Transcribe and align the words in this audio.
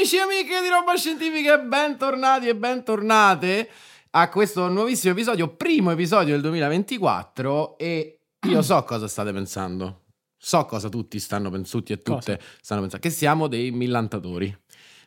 amici 0.00 0.16
e 0.16 0.20
amiche 0.20 0.62
di 0.62 0.68
Roba 0.68 0.96
Scientifica 0.96 1.58
bentornati 1.58 2.48
e 2.48 2.56
bentornate 2.56 3.68
a 4.12 4.30
questo 4.30 4.66
nuovissimo 4.70 5.12
episodio, 5.12 5.48
primo 5.48 5.90
episodio 5.90 6.32
del 6.32 6.40
2024 6.40 7.76
e 7.76 8.20
io 8.48 8.62
so 8.62 8.82
cosa 8.84 9.06
state 9.08 9.30
pensando. 9.30 10.04
So 10.38 10.64
cosa 10.64 10.88
tutti 10.88 11.18
stanno 11.18 11.50
pensando, 11.50 11.68
tutti 11.78 11.92
e 11.92 11.96
tutte 12.02 12.36
Cosa? 12.36 12.48
stanno 12.62 12.80
pensando, 12.80 13.06
che 13.06 13.12
siamo 13.12 13.46
dei 13.46 13.70
millantatori. 13.72 14.56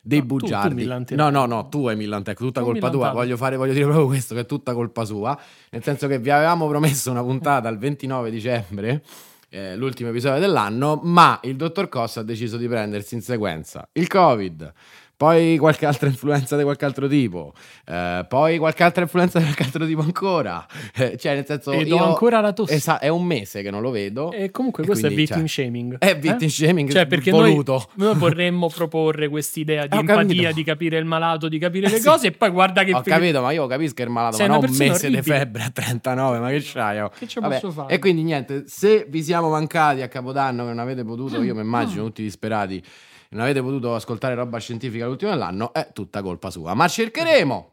Dei 0.00 0.18
No, 0.20 0.26
tu- 0.26 0.36
tu 0.36 0.40
bugiardi. 0.44 0.74
millanti- 0.74 1.14
no, 1.16 1.28
no, 1.30 1.46
no, 1.46 1.68
tu 1.68 1.88
hai 1.88 1.96
millantato, 1.96 2.30
è 2.30 2.46
tutta 2.46 2.60
Tu 2.60 2.66
colpa 2.66 2.90
tua. 2.90 3.10
Voglio, 3.10 3.36
fare, 3.36 3.56
voglio 3.56 3.72
dire 3.72 3.86
proprio 3.86 4.06
questo, 4.06 4.34
che 4.34 4.42
è 4.42 4.46
tutta 4.46 4.74
colpa 4.74 5.04
sua. 5.04 5.36
Nel 5.70 5.82
senso 5.82 6.06
che 6.06 6.20
vi 6.20 6.30
avevamo 6.30 6.68
promesso 6.68 7.10
una 7.10 7.22
puntata 7.22 7.68
il 7.68 7.78
29 7.78 8.30
dicembre, 8.30 9.02
eh, 9.54 9.76
l'ultimo 9.76 10.10
episodio 10.10 10.40
dell'anno, 10.40 11.00
ma 11.04 11.38
il 11.44 11.54
dottor 11.54 11.88
Costa 11.88 12.20
ha 12.20 12.22
deciso 12.24 12.56
di 12.56 12.66
prendersi 12.66 13.14
in 13.14 13.22
sequenza. 13.22 13.88
Il 13.92 14.08
Covid, 14.08 14.72
poi 15.16 15.56
qualche 15.58 15.86
altra 15.86 16.08
influenza 16.08 16.56
di 16.56 16.62
qualche 16.64 16.84
altro 16.84 17.06
tipo, 17.06 17.52
eh, 17.86 18.24
poi 18.28 18.58
qualche 18.58 18.82
altra 18.82 19.02
influenza 19.02 19.38
di 19.38 19.44
qualche 19.44 19.62
altro 19.62 19.86
tipo 19.86 20.00
ancora. 20.02 20.66
Eh, 20.96 21.16
cioè, 21.16 21.34
nel 21.34 21.44
senso, 21.46 21.72
Ed 21.72 21.88
io, 21.88 22.02
ancora 22.02 22.40
la 22.40 22.52
tosse. 22.52 22.74
Esa- 22.74 22.98
è 22.98 23.08
un 23.08 23.24
mese 23.24 23.62
che 23.62 23.70
non 23.70 23.80
lo 23.82 23.90
vedo. 23.90 24.30
E 24.32 24.50
comunque 24.50 24.84
E 24.84 24.86
questo 24.86 25.06
quindi, 25.06 25.22
è 25.22 25.26
victim 25.26 25.46
cioè, 25.46 25.64
shaming. 25.64 25.98
È 25.98 26.18
victim 26.18 26.46
eh? 26.46 26.50
shaming 26.50 26.90
Cioè, 26.90 27.06
perché 27.06 27.30
voluto. 27.30 27.88
noi, 27.94 28.06
noi 28.08 28.14
vorremmo 28.16 28.68
proporre 28.68 29.28
quest'idea 29.28 29.86
di 29.86 29.96
Ho 29.96 30.00
empatia, 30.00 30.22
capito. 30.24 30.52
di 30.52 30.64
capire 30.64 30.98
il 30.98 31.04
malato, 31.04 31.48
di 31.48 31.58
capire 31.58 31.88
le 31.88 31.98
sì. 31.98 32.06
cose, 32.06 32.28
e 32.28 32.32
poi 32.32 32.50
guarda 32.50 32.84
che 32.84 32.94
Ho 32.94 33.00
capito, 33.02 33.40
ma 33.40 33.50
io 33.50 33.66
capisco 33.66 33.94
che 33.94 34.04
è 34.04 34.06
malato, 34.08 34.36
Sei 34.36 34.46
ma 34.48 34.54
non 34.54 34.64
un 34.64 34.70
mese 34.76 35.08
di 35.08 35.14
orribile. 35.16 35.36
febbre 35.38 35.62
a 35.64 35.70
39, 35.70 36.38
ma 36.38 36.48
che 36.50 36.62
c'hai? 36.62 37.00
oh? 37.00 37.08
Che 37.16 37.26
ci 37.26 37.40
posso 37.40 37.70
fare? 37.70 37.92
E 37.92 37.98
quindi 37.98 38.22
niente, 38.22 38.64
se 38.66 39.06
vi 39.08 39.22
siamo 39.22 39.48
mancati 39.48 40.02
a 40.02 40.08
Capodanno 40.08 40.62
che 40.62 40.68
non 40.68 40.78
avete 40.78 41.04
potuto, 41.04 41.42
io 41.42 41.54
mi 41.54 41.60
immagino 41.62 42.04
tutti 42.04 42.22
disperati, 42.22 42.82
non 43.34 43.42
avete 43.44 43.60
potuto 43.62 43.94
ascoltare 43.94 44.34
roba 44.34 44.58
scientifica 44.58 45.06
l'ultimo 45.06 45.30
dell'anno, 45.30 45.72
è 45.72 45.90
tutta 45.92 46.22
colpa 46.22 46.50
sua. 46.50 46.74
Ma 46.74 46.88
cercheremo 46.88 47.72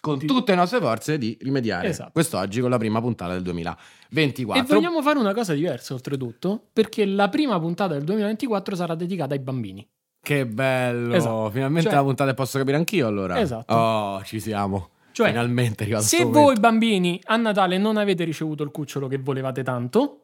con 0.00 0.18
tutte 0.18 0.50
le 0.52 0.58
nostre 0.58 0.80
forze 0.80 1.16
di 1.18 1.36
rimediare 1.42 1.88
Esatto. 1.88 2.10
quest'oggi 2.12 2.60
con 2.60 2.70
la 2.70 2.78
prima 2.78 3.00
puntata 3.00 3.32
del 3.32 3.42
2024. 3.42 4.62
E 4.62 4.66
vogliamo 4.74 5.00
fare 5.02 5.18
una 5.18 5.32
cosa 5.34 5.52
diversa, 5.54 5.94
oltretutto, 5.94 6.68
perché 6.72 7.04
la 7.04 7.28
prima 7.28 7.58
puntata 7.60 7.94
del 7.94 8.04
2024 8.04 8.74
sarà 8.74 8.94
dedicata 8.94 9.34
ai 9.34 9.40
bambini. 9.40 9.88
Che 10.20 10.46
bello! 10.46 11.14
Esatto. 11.14 11.50
Finalmente 11.50 11.88
Cioè- 11.88 11.98
la 11.98 12.02
puntata 12.04 12.34
posso 12.34 12.58
capire 12.58 12.76
anch'io 12.76 13.06
allora. 13.06 13.40
Esatto. 13.40 13.74
Oh, 13.74 14.22
ci 14.24 14.38
siamo. 14.40 14.90
Cioè, 15.12 15.28
Finalmente 15.28 15.80
è 15.82 15.86
arrivato 15.86 16.04
Se 16.04 16.24
voi 16.24 16.58
bambini 16.58 17.20
a 17.24 17.36
Natale 17.36 17.76
non 17.76 17.96
avete 17.98 18.24
ricevuto 18.24 18.62
il 18.62 18.70
cucciolo 18.70 19.08
che 19.08 19.18
volevate 19.18 19.62
tanto, 19.62 20.21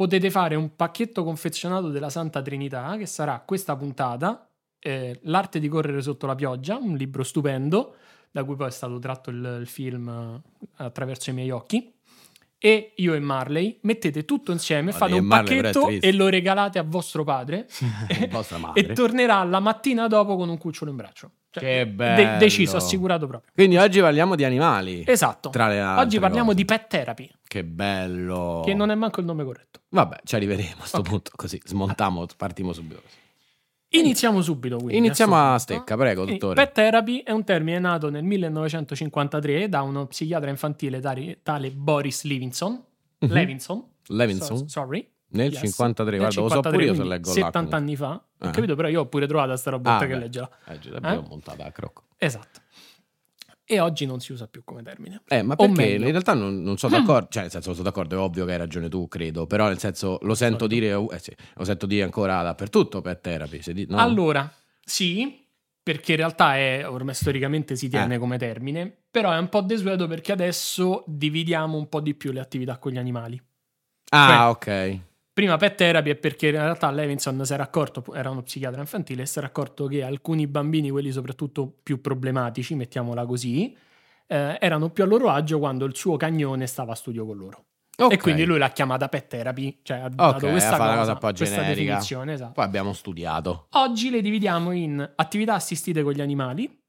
potete 0.00 0.30
fare 0.30 0.54
un 0.54 0.76
pacchetto 0.76 1.22
confezionato 1.22 1.90
della 1.90 2.08
Santa 2.08 2.40
Trinità, 2.40 2.96
che 2.96 3.04
sarà 3.04 3.42
questa 3.44 3.76
puntata, 3.76 4.48
eh, 4.78 5.18
L'arte 5.24 5.60
di 5.60 5.68
correre 5.68 6.00
sotto 6.00 6.26
la 6.26 6.34
pioggia, 6.34 6.78
un 6.78 6.96
libro 6.96 7.22
stupendo, 7.22 7.96
da 8.30 8.42
cui 8.44 8.56
poi 8.56 8.68
è 8.68 8.70
stato 8.70 8.98
tratto 8.98 9.28
il, 9.28 9.58
il 9.60 9.66
film 9.66 10.08
eh, 10.08 10.40
attraverso 10.76 11.28
i 11.28 11.34
miei 11.34 11.50
occhi. 11.50 11.92
E 12.56 12.94
io 12.96 13.12
e 13.12 13.20
Marley 13.20 13.78
mettete 13.82 14.24
tutto 14.24 14.52
insieme, 14.52 14.92
fate 14.92 15.16
e 15.16 15.18
un 15.18 15.26
Marley 15.26 15.60
pacchetto 15.60 15.88
e 15.88 16.12
lo 16.14 16.28
regalate 16.28 16.78
a 16.78 16.82
vostro 16.82 17.22
padre 17.22 17.68
madre. 18.58 18.80
e 18.80 18.92
tornerà 18.94 19.44
la 19.44 19.60
mattina 19.60 20.06
dopo 20.06 20.34
con 20.34 20.48
un 20.48 20.56
cucciolo 20.56 20.90
in 20.90 20.96
braccio. 20.96 21.30
Cioè, 21.52 21.62
Che 21.62 21.84
de- 21.84 21.86
bello. 21.86 22.38
deciso, 22.38 22.76
assicurato 22.76 23.26
proprio. 23.26 23.50
Quindi 23.52 23.76
oggi 23.76 24.00
parliamo 24.00 24.36
di 24.36 24.44
animali. 24.44 25.02
Esatto. 25.06 25.50
Tra 25.50 25.66
le 25.68 25.80
altre 25.80 26.04
Oggi 26.04 26.18
parliamo 26.20 26.44
cose. 26.50 26.56
di 26.58 26.64
pet 26.64 26.86
therapy, 26.86 27.30
Che 27.46 27.64
bello. 27.64 28.62
che 28.64 28.72
non 28.74 28.90
è 28.90 28.94
manco 28.94 29.18
il 29.20 29.26
nome 29.26 29.42
corretto. 29.44 29.80
Vabbè, 29.88 30.18
ci 30.24 30.36
arriveremo 30.36 30.70
a 30.74 30.76
questo 30.78 30.98
Ok. 30.98 31.08
punto. 31.08 31.30
Così, 31.34 31.60
smontiamo, 31.64 32.24
partiamo 32.36 32.72
subito. 32.72 33.02
Iniziamo 33.92 34.40
subito. 34.40 34.76
Quindi, 34.76 34.96
Iniziamo 34.98 35.34
a 35.54 35.58
stecca, 35.58 35.96
prego, 35.96 36.24
dottore. 36.24 36.54
Pet 36.54 36.72
therapy 36.72 37.22
è 37.24 37.32
un 37.32 37.42
termine 37.42 37.80
nato 37.80 38.08
nel 38.08 38.22
1953 38.22 39.68
da 39.68 39.82
uno 39.82 40.06
psichiatra 40.06 40.48
infantile 40.48 41.00
tale, 41.00 41.40
tale 41.42 41.70
Boris 41.72 42.22
Levinson. 42.22 42.80
Mhm. 43.18 43.32
Levinson. 43.32 43.84
Levinson? 44.06 44.58
So- 44.58 44.68
sorry. 44.68 45.08
Nel 45.32 45.50
Yes. 45.52 45.60
53, 45.60 46.18
Nel 46.18 46.20
guarda, 46.32 46.40
lo 46.40 46.48
so 46.48 46.60
pure 46.60 46.84
io 46.84 46.94
se 46.94 47.00
53, 47.02 47.08
leggo 47.08 47.22
quindi 47.30 47.40
là. 47.40 47.46
70 47.46 47.76
anni 47.76 47.96
fa. 47.96 48.24
Ah. 48.48 48.50
capito, 48.50 48.74
però 48.74 48.88
io 48.88 49.00
ho 49.02 49.06
pure 49.06 49.26
trovato 49.26 49.54
sta 49.56 49.70
robetta 49.70 49.96
Ah, 49.96 50.00
che 50.06 50.14
beh. 50.14 50.18
leggela. 50.18 50.50
Eh, 50.66 50.78
già, 50.78 50.90
l'abbiamo 50.90 51.24
Eh? 51.24 51.28
montata 51.28 51.64
a 51.64 51.70
crocco. 51.72 52.04
Esatto. 52.16 52.60
E 53.64 53.78
oggi 53.78 54.04
non 54.04 54.18
si 54.20 54.32
usa 54.32 54.48
più 54.48 54.64
come 54.64 54.82
termine. 54.82 55.22
Eh, 55.28 55.42
ma 55.42 55.54
perché 55.54 55.84
in 55.84 56.02
realtà 56.10 56.34
non, 56.34 56.60
non 56.60 56.76
sono 56.76 56.98
d'accordo, 56.98 57.28
cioè 57.30 57.42
nel 57.42 57.50
senso 57.52 57.70
sono 57.72 57.84
d'accordo, 57.84 58.16
è 58.16 58.18
ovvio 58.18 58.44
che 58.44 58.52
hai 58.52 58.58
ragione 58.58 58.88
tu, 58.88 59.06
credo, 59.06 59.46
però 59.46 59.68
nel 59.68 59.78
senso 59.78 60.18
lo 60.22 60.34
sento 60.34 60.66
dire, 60.66 60.88
eh 61.10 61.18
sì, 61.20 61.32
lo 61.54 61.64
sento 61.64 61.86
dire 61.86 62.02
ancora 62.02 62.42
dappertutto 62.42 63.00
pet 63.00 63.20
therapy, 63.20 63.60
di- 63.72 63.86
no? 63.88 63.98
Allora, 63.98 64.52
sì, 64.80 65.46
perché 65.82 66.12
in 66.12 66.16
realtà 66.18 66.56
è, 66.56 66.84
ormai 66.88 67.14
storicamente 67.14 67.76
si 67.76 67.88
tiene 67.88 68.16
Eh. 68.16 68.18
come 68.18 68.38
termine, 68.38 68.92
però 69.08 69.30
è 69.30 69.38
un 69.38 69.48
po' 69.48 69.60
desueto 69.60 70.08
perché 70.08 70.32
adesso 70.32 71.04
dividiamo 71.06 71.76
un 71.76 71.88
po' 71.88 72.00
di 72.00 72.14
più 72.14 72.32
le 72.32 72.40
attività 72.40 72.76
con 72.78 72.90
gli 72.90 72.98
animali. 72.98 73.40
Ah, 74.10 74.50
ok. 74.50 74.98
Prima 75.32 75.56
pet 75.56 75.76
therapy 75.76 76.10
è 76.10 76.16
perché 76.16 76.46
in 76.46 76.52
realtà 76.52 76.90
Levinson 76.90 77.44
si 77.44 77.52
era 77.52 77.62
accorto, 77.62 78.04
era 78.14 78.30
uno 78.30 78.42
psichiatra 78.42 78.80
infantile, 78.80 79.24
si 79.26 79.38
era 79.38 79.46
accorto 79.46 79.86
che 79.86 80.02
alcuni 80.02 80.46
bambini, 80.46 80.90
quelli 80.90 81.12
soprattutto 81.12 81.72
più 81.82 82.00
problematici, 82.00 82.74
mettiamola 82.74 83.24
così, 83.24 83.74
eh, 84.26 84.56
erano 84.60 84.90
più 84.90 85.04
a 85.04 85.06
loro 85.06 85.30
agio 85.30 85.58
quando 85.58 85.84
il 85.84 85.94
suo 85.94 86.16
cagnone 86.16 86.66
stava 86.66 86.92
a 86.92 86.96
studio 86.96 87.24
con 87.24 87.36
loro. 87.38 87.64
Ok. 88.00 88.12
E 88.12 88.18
quindi 88.18 88.44
lui 88.44 88.58
l'ha 88.58 88.70
chiamata 88.70 89.08
pet 89.08 89.28
therapy, 89.28 89.80
cioè 89.82 89.98
ha 89.98 90.04
Ok, 90.06 90.14
dato 90.14 90.48
questa 90.48 90.76
cosa, 90.76 90.94
cosa 90.96 91.14
questa 91.16 91.44
generica. 91.44 91.74
definizione, 91.74 92.32
esatto. 92.32 92.52
Poi 92.52 92.64
abbiamo 92.64 92.92
studiato. 92.92 93.66
Oggi 93.72 94.10
le 94.10 94.22
dividiamo 94.22 94.72
in 94.72 95.12
attività 95.16 95.54
assistite 95.54 96.02
con 96.02 96.12
gli 96.12 96.20
animali, 96.22 96.79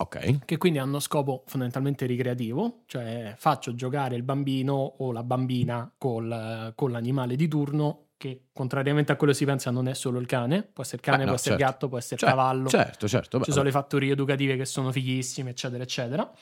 Ok. 0.00 0.44
che 0.44 0.56
quindi 0.58 0.78
hanno 0.78 1.00
scopo 1.00 1.42
fondamentalmente 1.46 2.06
ricreativo, 2.06 2.82
cioè 2.86 3.34
faccio 3.36 3.74
giocare 3.74 4.14
il 4.14 4.22
bambino 4.22 4.74
o 4.74 5.10
la 5.12 5.24
bambina 5.24 5.92
col- 5.98 6.72
con 6.76 6.92
l'animale 6.92 7.34
di 7.34 7.48
turno, 7.48 8.04
che 8.16 8.46
contrariamente 8.52 9.12
a 9.12 9.16
quello 9.16 9.32
si 9.32 9.44
pensa 9.44 9.70
non 9.70 9.88
è 9.88 9.94
solo 9.94 10.18
il 10.20 10.26
cane, 10.26 10.62
può 10.62 10.82
essere 10.82 11.02
cane, 11.02 11.18
Beh, 11.18 11.22
no, 11.24 11.28
può 11.30 11.36
essere 11.36 11.56
certo. 11.56 11.72
gatto, 11.72 11.88
può 11.88 11.98
essere 11.98 12.20
Cioè, 12.20 12.28
cavallo, 12.28 12.68
Certo, 12.68 13.08
certo. 13.08 13.38
beh, 13.38 13.44
ci 13.44 13.50
sono 13.52 13.64
le 13.64 13.70
fattorie 13.72 14.12
educative 14.12 14.56
che 14.56 14.64
sono 14.64 14.92
fighissime, 14.92 15.50
eccetera, 15.50 15.82
eccetera. 15.82 16.32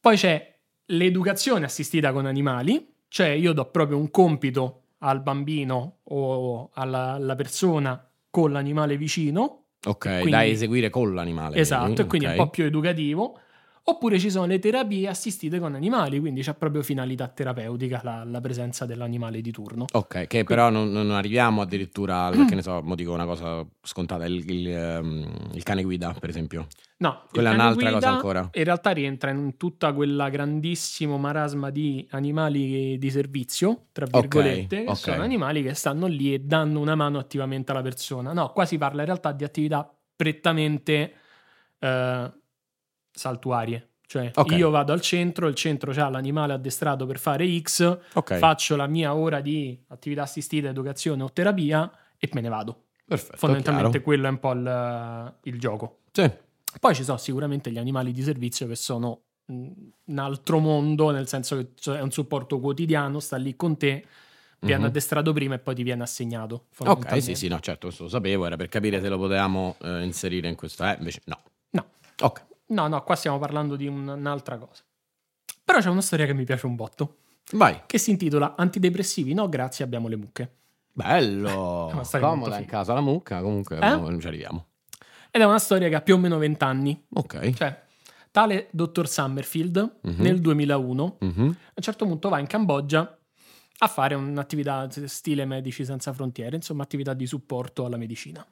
Poi 0.00 0.16
c'è 0.16 0.58
l'educazione 0.86 1.64
assistita 1.64 2.12
con 2.12 2.26
animali, 2.26 2.94
cioè 3.08 3.28
io 3.28 3.52
do 3.52 3.64
proprio 3.66 3.98
un 3.98 4.10
compito 4.10 4.78
al 4.98 5.20
bambino 5.22 5.98
o 6.04 6.70
alla, 6.74 7.12
alla 7.12 7.34
persona 7.34 8.04
con 8.30 8.52
l'animale 8.52 8.96
vicino, 8.96 9.61
Ok, 9.84 10.08
quindi- 10.08 10.30
da 10.30 10.44
eseguire 10.44 10.90
con 10.90 11.14
l'animale. 11.14 11.56
esatto, 11.56 12.02
e 12.02 12.06
quindi 12.06 12.26
ok. 12.26 12.34
è 12.34 12.38
un 12.38 12.44
po' 12.44 12.50
più 12.50 12.64
educativo. 12.64 13.38
Oppure 13.84 14.20
ci 14.20 14.30
sono 14.30 14.46
le 14.46 14.60
terapie 14.60 15.08
assistite 15.08 15.58
con 15.58 15.74
animali, 15.74 16.20
quindi 16.20 16.42
c'è 16.42 16.54
proprio 16.54 16.82
finalità 16.82 17.26
terapeutica 17.26 18.00
la, 18.04 18.22
la 18.24 18.40
presenza 18.40 18.86
dell'animale 18.86 19.40
di 19.40 19.50
turno. 19.50 19.86
Ok, 19.92 20.28
che 20.28 20.44
però 20.44 20.70
non, 20.70 20.92
non 20.92 21.10
arriviamo 21.10 21.62
addirittura 21.62 22.26
al, 22.26 22.44
che 22.46 22.54
ne 22.54 22.62
so, 22.62 22.80
mo 22.80 22.94
dico 22.94 23.12
una 23.12 23.24
cosa 23.24 23.66
scontata, 23.82 24.24
il, 24.24 24.48
il, 24.48 24.68
ehm, 24.68 25.50
il 25.54 25.62
cane 25.64 25.82
guida, 25.82 26.14
per 26.18 26.28
esempio. 26.28 26.68
No, 26.98 27.24
Quella 27.28 27.50
è 27.50 27.54
un'altra 27.54 27.74
guida 27.74 27.90
cosa 27.90 28.10
ancora. 28.10 28.50
In 28.52 28.64
realtà 28.64 28.90
rientra 28.90 29.30
in 29.30 29.56
tutta 29.56 29.92
quella 29.92 30.28
grandissimo 30.28 31.18
marasma 31.18 31.70
di 31.70 32.06
animali 32.12 32.96
di 32.98 33.10
servizio, 33.10 33.86
tra 33.90 34.06
virgolette, 34.06 34.84
che 34.84 34.88
ok. 34.90 34.96
sono 34.96 35.22
animali 35.22 35.64
che 35.64 35.74
stanno 35.74 36.06
lì 36.06 36.32
e 36.32 36.38
danno 36.38 36.78
una 36.78 36.94
mano 36.94 37.18
attivamente 37.18 37.72
alla 37.72 37.82
persona. 37.82 38.32
No, 38.32 38.52
qua 38.52 38.64
si 38.64 38.78
parla 38.78 39.00
in 39.00 39.06
realtà 39.06 39.32
di 39.32 39.42
attività 39.42 39.92
prettamente 40.14 41.14
eh, 41.80 42.32
saltuarie. 43.12 43.88
Cioè, 44.06 44.30
Ok. 44.34 44.52
io 44.52 44.68
vado 44.68 44.92
al 44.92 45.00
centro, 45.00 45.46
il 45.48 45.54
centro 45.54 45.90
ha 45.92 46.08
l'animale 46.10 46.52
addestrato 46.52 47.06
per 47.06 47.18
fare 47.18 47.46
X, 47.60 47.98
Ok, 48.14 48.36
faccio 48.36 48.76
la 48.76 48.86
mia 48.86 49.14
ora 49.14 49.40
di 49.40 49.78
attività 49.88 50.22
assistita, 50.22 50.68
educazione 50.68 51.22
o 51.22 51.32
terapia 51.32 51.90
e 52.18 52.28
me 52.32 52.40
ne 52.42 52.48
vado. 52.50 52.84
perfetto. 53.06 53.36
Fondamentalmente 53.38 53.90
chiaro. 53.90 54.04
quello 54.04 54.26
è 54.26 54.30
un 54.30 54.38
po' 54.38 54.52
il, 54.52 55.34
il 55.54 55.58
gioco. 55.58 55.98
Sì. 56.12 56.30
Poi 56.78 56.94
ci 56.94 57.04
sono 57.04 57.16
sicuramente 57.18 57.70
gli 57.70 57.78
animali 57.78 58.12
di 58.12 58.22
servizio 58.22 58.66
che 58.66 58.76
sono 58.76 59.20
un 59.46 60.18
altro 60.18 60.58
mondo, 60.58 61.10
nel 61.10 61.26
senso 61.28 61.56
che 61.56 61.68
cioè, 61.76 61.98
è 61.98 62.02
un 62.02 62.10
supporto 62.10 62.60
quotidiano, 62.60 63.18
sta 63.18 63.36
lì 63.36 63.56
con 63.56 63.76
te, 63.78 64.04
viene 64.60 64.82
Mhm. 64.82 64.88
addestrato 64.88 65.32
prima 65.32 65.54
e 65.54 65.58
poi 65.58 65.74
ti 65.74 65.82
viene 65.82 66.02
assegnato. 66.02 66.66
Ok, 66.78 67.20
sì, 67.22 67.34
sì, 67.34 67.48
no, 67.48 67.60
certo, 67.60 67.86
questo 67.86 68.04
lo 68.04 68.08
sapevo, 68.10 68.44
era 68.46 68.56
per 68.56 68.68
capire 68.68 69.00
se 69.00 69.08
lo 69.08 69.16
potevamo 69.18 69.76
eh, 69.82 70.02
inserire 70.04 70.48
in 70.48 70.54
questo. 70.54 70.84
Eh, 70.84 70.96
invece 70.98 71.20
no. 71.24 71.40
No. 71.70 71.86
Ok. 72.20 72.44
No, 72.72 72.88
no, 72.88 73.02
qua 73.02 73.14
stiamo 73.16 73.38
parlando 73.38 73.76
di 73.76 73.86
un- 73.86 74.08
un'altra 74.08 74.56
cosa. 74.58 74.82
Però 75.64 75.78
c'è 75.78 75.88
una 75.88 76.00
storia 76.00 76.26
che 76.26 76.34
mi 76.34 76.44
piace 76.44 76.66
un 76.66 76.74
botto, 76.74 77.16
Vai. 77.52 77.82
che 77.86 77.98
si 77.98 78.10
intitola 78.10 78.54
Antidepressivi, 78.56 79.34
no 79.34 79.48
grazie, 79.48 79.84
abbiamo 79.84 80.08
le 80.08 80.16
mucche. 80.16 80.52
Bello. 80.92 81.88
È 81.90 81.92
una 81.92 82.04
storia 82.04 82.26
Comoda 82.28 82.58
in 82.58 82.66
casa 82.66 82.92
la 82.94 83.00
mucca, 83.00 83.40
comunque 83.40 83.76
Eh? 83.76 83.96
non 83.96 84.20
ci 84.20 84.26
arriviamo. 84.26 84.66
Ed 85.30 85.40
è 85.40 85.44
una 85.44 85.58
storia 85.58 85.88
che 85.88 85.94
ha 85.94 86.00
più 86.02 86.14
o 86.14 86.18
meno 86.18 86.36
20 86.38 86.64
anni. 86.64 87.02
Ok. 87.14 87.52
Cioè, 87.52 87.82
tale 88.30 88.68
dottor 88.70 89.08
Summerfield, 89.08 89.98
Mhm. 90.02 90.14
nel 90.22 90.40
2001, 90.40 91.16
Mhm. 91.20 91.40
a 91.40 91.72
un 91.74 91.82
certo 91.82 92.04
punto 92.06 92.28
va 92.28 92.38
in 92.38 92.46
Cambogia 92.46 93.18
a 93.78 93.86
fare 93.88 94.14
un'attività 94.14 94.88
stile 95.06 95.44
Medici 95.44 95.84
Senza 95.84 96.12
Frontiere, 96.12 96.56
insomma 96.56 96.82
attività 96.82 97.14
di 97.14 97.26
supporto 97.26 97.84
alla 97.86 97.96
medicina. 97.96 98.44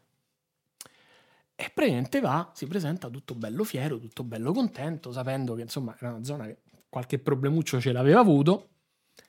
E 1.60 1.70
praticamente 1.74 2.20
va, 2.20 2.50
si 2.54 2.66
presenta 2.66 3.08
tutto 3.10 3.34
bello 3.34 3.64
fiero, 3.64 3.98
tutto 3.98 4.24
bello 4.24 4.50
contento, 4.52 5.12
sapendo 5.12 5.54
che 5.54 5.62
insomma 5.62 5.94
era 6.00 6.12
una 6.12 6.24
zona 6.24 6.46
che 6.46 6.58
qualche 6.88 7.18
problemuccio 7.18 7.78
ce 7.80 7.92
l'aveva 7.92 8.20
avuto. 8.20 8.68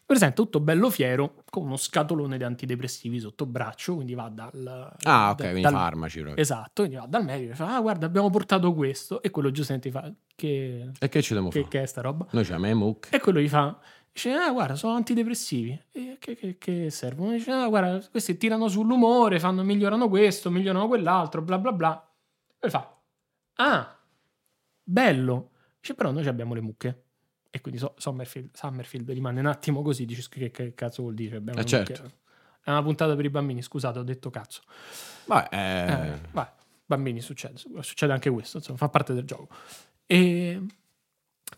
Presenta 0.06 0.36
tutto 0.36 0.62
bello 0.62 0.90
fiero 0.90 1.44
con 1.50 1.64
uno 1.64 1.76
scatolone 1.76 2.38
di 2.38 2.44
antidepressivi 2.46 3.20
sotto 3.20 3.46
braccio, 3.46 3.96
quindi 3.96 4.14
va 4.14 4.30
dal... 4.30 4.94
Ah, 5.04 5.32
ok, 5.32 5.36
da- 5.38 5.44
quindi 5.44 5.62
dal- 5.62 5.74
farmaci. 5.74 6.20
proprio. 6.22 6.42
Esatto, 6.42 6.84
quindi 6.84 6.96
va 6.96 7.06
dal 7.06 7.24
medico 7.26 7.52
e 7.52 7.56
fa, 7.56 7.76
ah 7.76 7.82
guarda 7.82 8.06
abbiamo 8.06 8.30
portato 8.30 8.74
questo, 8.74 9.22
e 9.22 9.30
quello 9.30 9.52
giustamente 9.52 9.92
fa, 9.92 10.10
che, 10.36 10.92
E 11.00 11.10
che 11.10 11.22
ci 11.22 11.34
dobbiamo 11.34 11.52
fare? 11.52 11.68
che 11.68 11.82
è 11.82 11.86
sta 11.86 12.00
roba? 12.02 12.28
Noi 12.32 12.44
c'abbiamo 12.44 12.68
i 12.68 12.74
mucche. 12.76 13.10
E 13.16 13.20
quello 13.20 13.40
gli 13.42 13.50
fa, 13.50 13.78
dice, 14.12 14.32
ah 14.34 14.52
guarda, 14.52 14.76
sono 14.76 14.96
antidepressivi. 14.96 15.82
E 15.92 16.16
che, 16.20 16.36
che- 16.36 16.58
che 16.58 16.90
servono? 16.90 17.32
Dice, 17.32 17.52
ah 17.52 17.68
guarda, 17.68 18.02
questi 18.10 18.38
tirano 18.38 18.68
sull'umore, 18.70 19.40
fanno, 19.40 19.64
migliorano 19.64 20.08
questo, 20.10 20.50
migliorano 20.50 20.88
quell'altro, 20.88 21.42
bla 21.42 21.58
bla 21.58 21.72
bla. 21.74 22.06
E 22.64 22.70
fa, 22.70 22.98
ah, 23.56 24.00
bello. 24.84 25.50
Dice, 25.80 25.96
però 25.96 26.12
noi 26.12 26.28
abbiamo 26.28 26.54
le 26.54 26.62
mucche. 26.62 27.04
E 27.50 27.60
quindi 27.60 27.80
so- 27.80 27.96
Summerfield, 27.98 28.56
Summerfield 28.56 29.10
rimane 29.12 29.40
un 29.40 29.48
attimo 29.48 29.82
così, 29.82 30.06
dice, 30.06 30.28
che, 30.30 30.52
che 30.52 30.74
cazzo 30.74 31.02
vuol 31.02 31.16
dire? 31.16 31.38
Abbiamo 31.38 31.60
Eh, 31.60 31.66
certo. 31.66 32.02
mucche. 32.04 32.16
È 32.64 32.70
una 32.70 32.84
puntata 32.84 33.16
per 33.16 33.26
i 33.26 33.30
bambini, 33.30 33.62
scusate, 33.62 34.00
ho 34.00 34.04
detto 34.04 34.30
cazzo. 34.30 34.62
Vabbè, 35.26 35.48
Eh, 35.52 36.08
eh, 36.14 36.20
vai, 36.32 36.48
bambini 36.86 37.20
succede, 37.20 37.58
succede 37.58 38.14
anche 38.14 38.30
questo, 38.30 38.58
insomma, 38.58 38.78
fa 38.78 38.88
parte 38.90 39.14
del 39.14 39.26
gioco. 39.26 39.54
E 40.06 40.62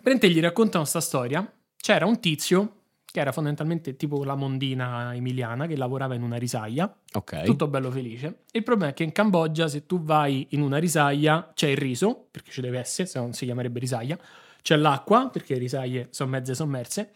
Prente 0.01 0.29
gli 0.29 0.39
raccontano 0.39 0.85
sta 0.85 1.01
storia. 1.01 1.45
C'era 1.75 2.05
un 2.05 2.19
tizio 2.19 2.82
che 3.13 3.19
era 3.19 3.31
fondamentalmente 3.31 3.95
tipo 3.95 4.23
la 4.23 4.33
mondina 4.33 5.13
emiliana 5.13 5.67
che 5.67 5.77
lavorava 5.77 6.15
in 6.15 6.23
una 6.23 6.37
risaia, 6.37 6.91
ok. 7.13 7.43
tutto 7.43 7.67
bello 7.67 7.91
felice. 7.91 8.45
Il 8.53 8.63
problema 8.63 8.89
è 8.89 8.95
che 8.95 9.03
in 9.03 9.11
Cambogia 9.11 9.67
se 9.67 9.85
tu 9.85 10.01
vai 10.01 10.47
in 10.49 10.61
una 10.61 10.77
risaia 10.79 11.51
c'è 11.53 11.67
il 11.67 11.77
riso, 11.77 12.25
perché 12.31 12.49
ci 12.49 12.59
deve 12.59 12.79
essere, 12.79 13.07
se 13.07 13.19
no 13.19 13.25
non 13.25 13.33
si 13.33 13.45
chiamerebbe 13.45 13.77
risaia, 13.79 14.17
c'è 14.63 14.75
l'acqua, 14.77 15.29
perché 15.29 15.53
le 15.53 15.59
risaie 15.59 16.07
sono 16.09 16.31
mezze 16.31 16.55
sommerse, 16.55 17.11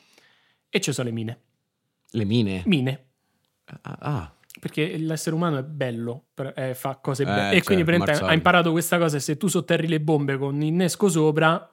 e 0.70 0.80
ci 0.80 0.94
sono 0.94 1.08
le 1.10 1.16
mine. 1.16 1.40
Le 2.12 2.26
mine. 2.26 2.62
Mine, 2.68 3.06
Ah, 3.82 3.98
ah. 4.00 4.34
perché 4.60 4.98
l'essere 4.98 5.36
umano 5.36 5.58
è 5.58 5.64
bello, 5.64 6.26
per- 6.32 6.54
eh, 6.56 6.76
fa 6.76 6.98
cose 6.98 7.24
Eh, 7.24 7.26
belle. 7.26 7.48
e 7.50 7.52
certo, 7.54 7.74
quindi 7.74 7.98
Marzoli. 7.98 8.30
ha 8.30 8.34
imparato 8.36 8.70
questa 8.72 9.00
cosa: 9.00 9.18
e 9.18 9.20
se 9.20 9.36
tu 9.36 9.48
sotterri 9.48 9.88
le 9.88 10.00
bombe 10.00 10.38
con 10.38 10.62
innesco 10.62 11.10
sopra, 11.10 11.68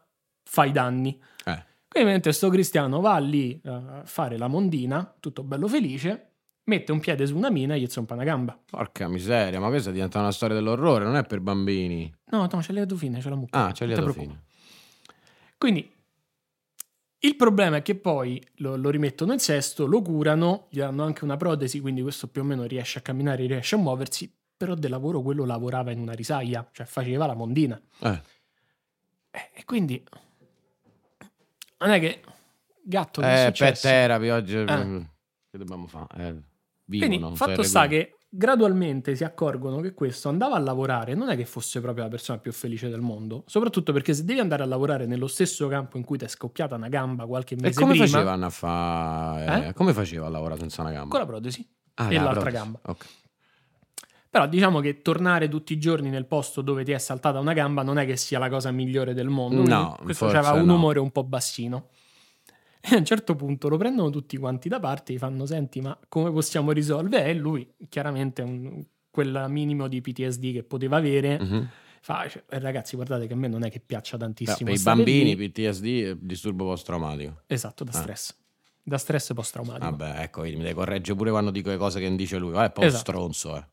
fai 0.45 0.73
danni. 0.73 1.21
Eh. 1.45 1.65
Mentre 2.03 2.33
sto 2.33 2.49
cristiano 2.49 3.01
va 3.01 3.19
lì 3.19 3.61
eh, 3.63 3.69
a 3.71 4.03
fare 4.05 4.37
la 4.37 4.49
mondina, 4.49 5.15
tutto 5.21 5.45
bello 5.45 5.69
felice, 5.69 6.33
mette 6.65 6.93
un 6.93 7.01
piede 7.01 7.27
su 7.27 7.37
una 7.37 7.51
mina 7.51 7.75
e 7.75 7.81
gli 7.81 7.89
zompa 7.89 8.15
una 8.15 8.25
gamba. 8.25 8.59
Porca 8.65 9.09
miseria, 9.09 9.61
ma 9.61 9.69
questa 9.69 9.91
diventa 9.91 10.19
una 10.19 10.33
storia 10.33 10.57
dell'orrore, 10.57 11.05
non 11.05 11.17
è 11.17 11.25
per 11.25 11.41
bambini. 11.41 12.13
No, 12.27 12.49
no, 12.51 12.59
c'è 12.59 12.73
le 12.73 12.87
fine, 12.97 13.21
c'è 13.21 13.29
la 13.29 13.37
mucca. 13.37 13.67
Ah, 13.67 13.73
c'è 13.73 13.87
te 13.87 14.13
fine. 14.13 14.43
Quindi 15.57 15.91
il 17.25 17.37
problema 17.37 17.77
è 17.77 17.83
che 17.83 17.95
poi 17.95 18.43
lo, 18.57 18.77
lo 18.77 18.91
rimettono 18.91 19.33
in 19.33 19.39
sesto, 19.39 19.87
lo 19.87 20.03
curano, 20.03 20.67
gli 20.69 20.79
danno 20.79 21.05
anche 21.05 21.25
una 21.25 21.37
protesi, 21.37 21.81
quindi 21.81 22.03
questo 22.03 22.27
più 22.29 22.43
o 22.43 22.45
meno 22.45 22.65
riesce 22.65 22.99
a 22.99 23.03
camminare, 23.03 23.47
riesce 23.47 23.77
a 23.77 23.79
muoversi, 23.79 24.31
però 24.57 24.75
del 24.75 24.91
lavoro 24.91 25.23
quello 25.23 25.45
lavorava 25.47 25.91
in 25.91 26.01
una 26.01 26.13
risaia, 26.13 26.69
cioè 26.71 26.85
faceva 26.85 27.25
la 27.25 27.35
mondina. 27.35 27.81
Eh. 28.01 28.21
Eh, 29.31 29.51
E 29.55 29.65
quindi 29.65 30.03
non 31.87 31.95
è 31.97 32.01
che 32.01 32.23
gatto 32.83 33.21
che 33.21 33.27
è 33.27 33.41
Eh, 33.41 33.45
pet 33.47 33.55
successo? 33.57 33.87
therapy 33.89 34.29
oggi. 34.29 34.57
Eh. 34.57 35.07
Che 35.51 35.59
dobbiamo 35.59 35.87
fare? 35.87 36.29
Eh, 36.29 36.43
vivo, 36.87 37.07
Quindi 37.07 37.37
fatto 37.37 37.63
sta 37.63 37.87
che 37.87 38.17
gradualmente 38.29 39.15
si 39.15 39.23
accorgono 39.23 39.79
che 39.81 39.95
questo 39.95 40.29
andava 40.29 40.57
a 40.57 40.59
lavorare, 40.59 41.15
non 41.15 41.29
è 41.31 41.37
che 41.37 41.45
fosse 41.45 41.81
proprio 41.81 42.03
la 42.05 42.11
persona 42.11 42.39
più 42.39 42.53
felice 42.53 42.89
del 42.89 43.01
mondo, 43.01 43.45
soprattutto 43.47 43.93
perché 43.93 44.13
se 44.13 44.25
devi 44.25 44.41
andare 44.41 44.65
a 44.65 44.67
lavorare 44.67 45.07
nello 45.07 45.29
stesso 45.29 45.69
campo 45.69 45.97
in 45.99 46.05
cui 46.05 46.19
ti 46.19 46.25
è 46.25 46.29
scoppiata 46.29 46.75
una 46.75 46.89
gamba 46.89 47.27
qualche 47.27 47.55
E 47.55 47.59
mese 47.61 47.79
come 47.79 47.93
prima, 47.93 48.07
facevano 48.07 48.47
a 48.47 48.51
fare? 48.51 49.67
Eh? 49.69 49.73
Come 49.73 49.93
faceva 49.93 50.27
a 50.27 50.31
lavorare 50.31 50.59
senza 50.61 50.83
una 50.83 50.91
gamba? 50.91 51.09
con 51.11 51.21
la 51.21 51.27
protesi. 51.27 51.67
Ah, 51.95 52.11
e 52.11 52.15
la 52.17 52.23
l'altra 52.23 52.41
protesi. 52.41 52.57
gamba. 52.57 52.81
Ok. 52.87 53.07
Però 54.35 54.49
diciamo 54.49 54.81
che 54.81 55.01
tornare 55.01 55.47
tutti 55.49 55.73
i 55.75 55.79
giorni 55.79 56.11
nel 56.11 56.27
posto 56.27 56.61
dove 56.61 56.83
ti 56.83 56.91
è 56.91 56.99
saltata 56.99 57.39
una 57.39 57.53
gamba 57.53 57.85
non 57.85 57.99
è 57.99 58.05
che 58.05 58.17
sia 58.17 58.41
la 58.41 58.49
cosa 58.49 58.73
migliore 58.73 59.15
del 59.15 59.29
mondo. 59.29 59.63
No, 59.63 59.97
questo 60.03 60.27
aveva 60.27 60.51
un 60.55 60.65
no. 60.67 60.75
umore 60.75 60.99
un 60.99 61.13
po' 61.13 61.23
bassino. 61.23 61.91
E 62.81 62.97
a 62.97 62.99
un 62.99 63.05
certo 63.05 63.37
punto 63.37 63.69
lo 63.69 63.77
prendono 63.77 64.11
tutti 64.11 64.37
quanti 64.37 64.69
da 64.69 64.81
parte 64.81 65.13
e 65.13 65.15
gli 65.15 65.19
fanno: 65.19 65.47
Senti, 65.47 65.81
ma 65.81 65.97
come 66.09 66.33
possiamo 66.33 66.73
risolvere? 66.73 67.27
E 67.31 67.35
lui, 67.35 67.65
chiaramente, 67.89 68.43
un- 68.43 68.85
quel 69.09 69.45
minimo 69.51 69.87
di 69.87 70.01
PTSD 70.01 70.53
che 70.53 70.65
poteva 70.65 70.97
avere, 70.97 71.39
Mhm. 71.41 71.69
fa: 72.01 72.27
cioè, 72.29 72.43
"Eh, 72.49 72.59
Ragazzi, 72.59 72.97
guardate 72.97 73.29
che 73.29 73.35
a 73.35 73.37
me 73.37 73.47
non 73.47 73.63
è 73.65 73.71
che 73.71 73.79
piaccia 73.79 74.17
No, 74.17 74.25
tantissimo. 74.25 74.69
per 74.69 74.79
i 74.81 74.83
bambini 74.83 75.37
lì." 75.37 75.49
PTSD 75.49 75.85
è 76.11 76.17
disturbo 76.19 76.65
post-traumatico. 76.65 77.43
Esatto, 77.47 77.85
da 77.85 77.93
Ah. 77.93 78.01
stress. 78.01 78.37
Da 78.83 78.99
stress 78.99 79.33
post-traumatico. 79.33 79.91
Vabbè, 79.97 80.23
ecco, 80.23 80.43
mi 80.43 80.57
devi 80.57 80.73
correggere 80.75 81.17
pure 81.17 81.31
quando 81.31 81.53
dico 81.53 81.71
le 81.71 81.77
cose 81.77 82.01
che 82.01 82.13
dice 82.17 82.37
lui. 82.39 82.51
Vabbè, 82.51 82.73
poi 82.73 82.87
Esatto. 82.87 83.13
stronzo, 83.13 83.57
eh. 83.57 83.65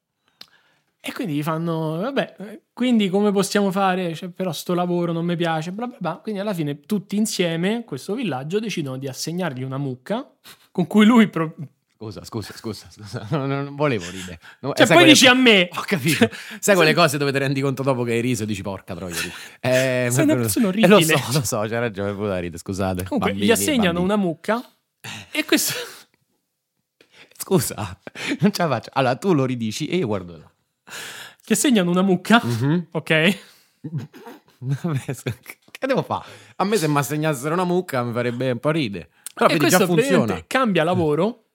E 1.03 1.11
quindi 1.13 1.33
gli 1.33 1.41
fanno, 1.41 1.97
vabbè, 1.97 2.35
eh, 2.37 2.61
quindi 2.73 3.09
come 3.09 3.31
possiamo 3.31 3.71
fare? 3.71 4.13
Cioè, 4.13 4.29
però 4.29 4.51
sto 4.51 4.75
lavoro 4.75 5.11
non 5.11 5.25
mi 5.25 5.35
piace, 5.35 5.71
bla 5.71 5.87
bla 5.87 5.97
bla. 5.99 6.19
Quindi 6.21 6.39
alla 6.39 6.53
fine 6.53 6.79
tutti 6.81 7.15
insieme, 7.15 7.83
questo 7.85 8.13
villaggio, 8.13 8.59
decidono 8.59 8.97
di 8.97 9.07
assegnargli 9.07 9.63
una 9.63 9.77
mucca 9.79 10.31
con 10.71 10.85
cui 10.85 11.05
lui... 11.05 11.27
pro- 11.27 11.55
Scusa, 12.01 12.23
scusa, 12.23 12.53
scusa, 12.55 12.87
scusa. 12.89 13.27
Non, 13.31 13.47
non 13.47 13.75
volevo 13.75 14.09
ridere. 14.11 14.39
No, 14.61 14.73
Cioè, 14.73 14.85
sai 14.85 14.87
poi 14.87 14.95
quelle- 14.97 15.11
dici 15.13 15.25
a 15.27 15.33
me... 15.33 15.69
Ho 15.75 15.81
capito. 15.85 16.29
Sai 16.59 16.75
quelle 16.75 16.93
cose 16.93 17.17
dove 17.17 17.31
ti 17.31 17.37
rendi 17.39 17.61
conto 17.61 17.81
dopo 17.83 18.03
che 18.03 18.11
hai 18.13 18.21
riso 18.21 18.43
e 18.43 18.45
dici 18.47 18.61
porca 18.63 18.93
troia. 18.95 19.15
Eh, 19.59 20.07
Sei 20.11 20.23
una 20.23 20.35
persona 20.35 20.69
eh, 20.71 20.87
lo 20.87 20.99
so, 20.99 21.13
orribile. 21.13 21.23
lo 21.33 21.43
so, 21.43 21.59
c'è 21.61 21.79
ragione, 21.79 22.09
è 22.09 22.13
voluta 22.13 22.37
ridere, 22.39 22.57
scusate. 22.59 23.03
Comunque, 23.05 23.31
Bambini, 23.31 23.45
gli 23.47 23.51
assegnano 23.51 23.99
bambini. 24.01 24.03
una 24.05 24.15
mucca 24.17 24.63
e 25.31 25.45
questo... 25.45 25.73
Scusa, 27.37 27.99
non 28.39 28.51
ce 28.51 28.61
la 28.63 28.67
faccio. 28.69 28.89
Allora, 28.93 29.15
tu 29.15 29.33
lo 29.33 29.45
ridici 29.45 29.87
e 29.87 29.97
io 29.97 30.07
guardo 30.07 30.37
là. 30.37 30.51
Gli 31.45 31.53
assegnano 31.53 31.89
una 31.91 32.01
mucca, 32.01 32.41
Mhm. 32.43 32.87
ok? 32.91 33.37
Che 35.71 35.87
devo 35.87 36.03
fare? 36.03 36.25
A 36.57 36.63
me 36.65 36.77
se 36.77 36.87
mi 36.87 36.97
assegnassero 36.97 37.53
una 37.53 37.63
mucca 37.63 38.03
mi 38.03 38.13
farebbe 38.13 38.51
un 38.51 38.59
po' 38.59 38.69
ridere. 38.69 39.09
Però 39.33 39.45
e 39.47 39.53
vedi, 39.53 39.59
questo 39.59 39.79
già 39.79 39.85
funziona. 39.85 40.43
cambia 40.45 40.83
lavoro 40.83 41.45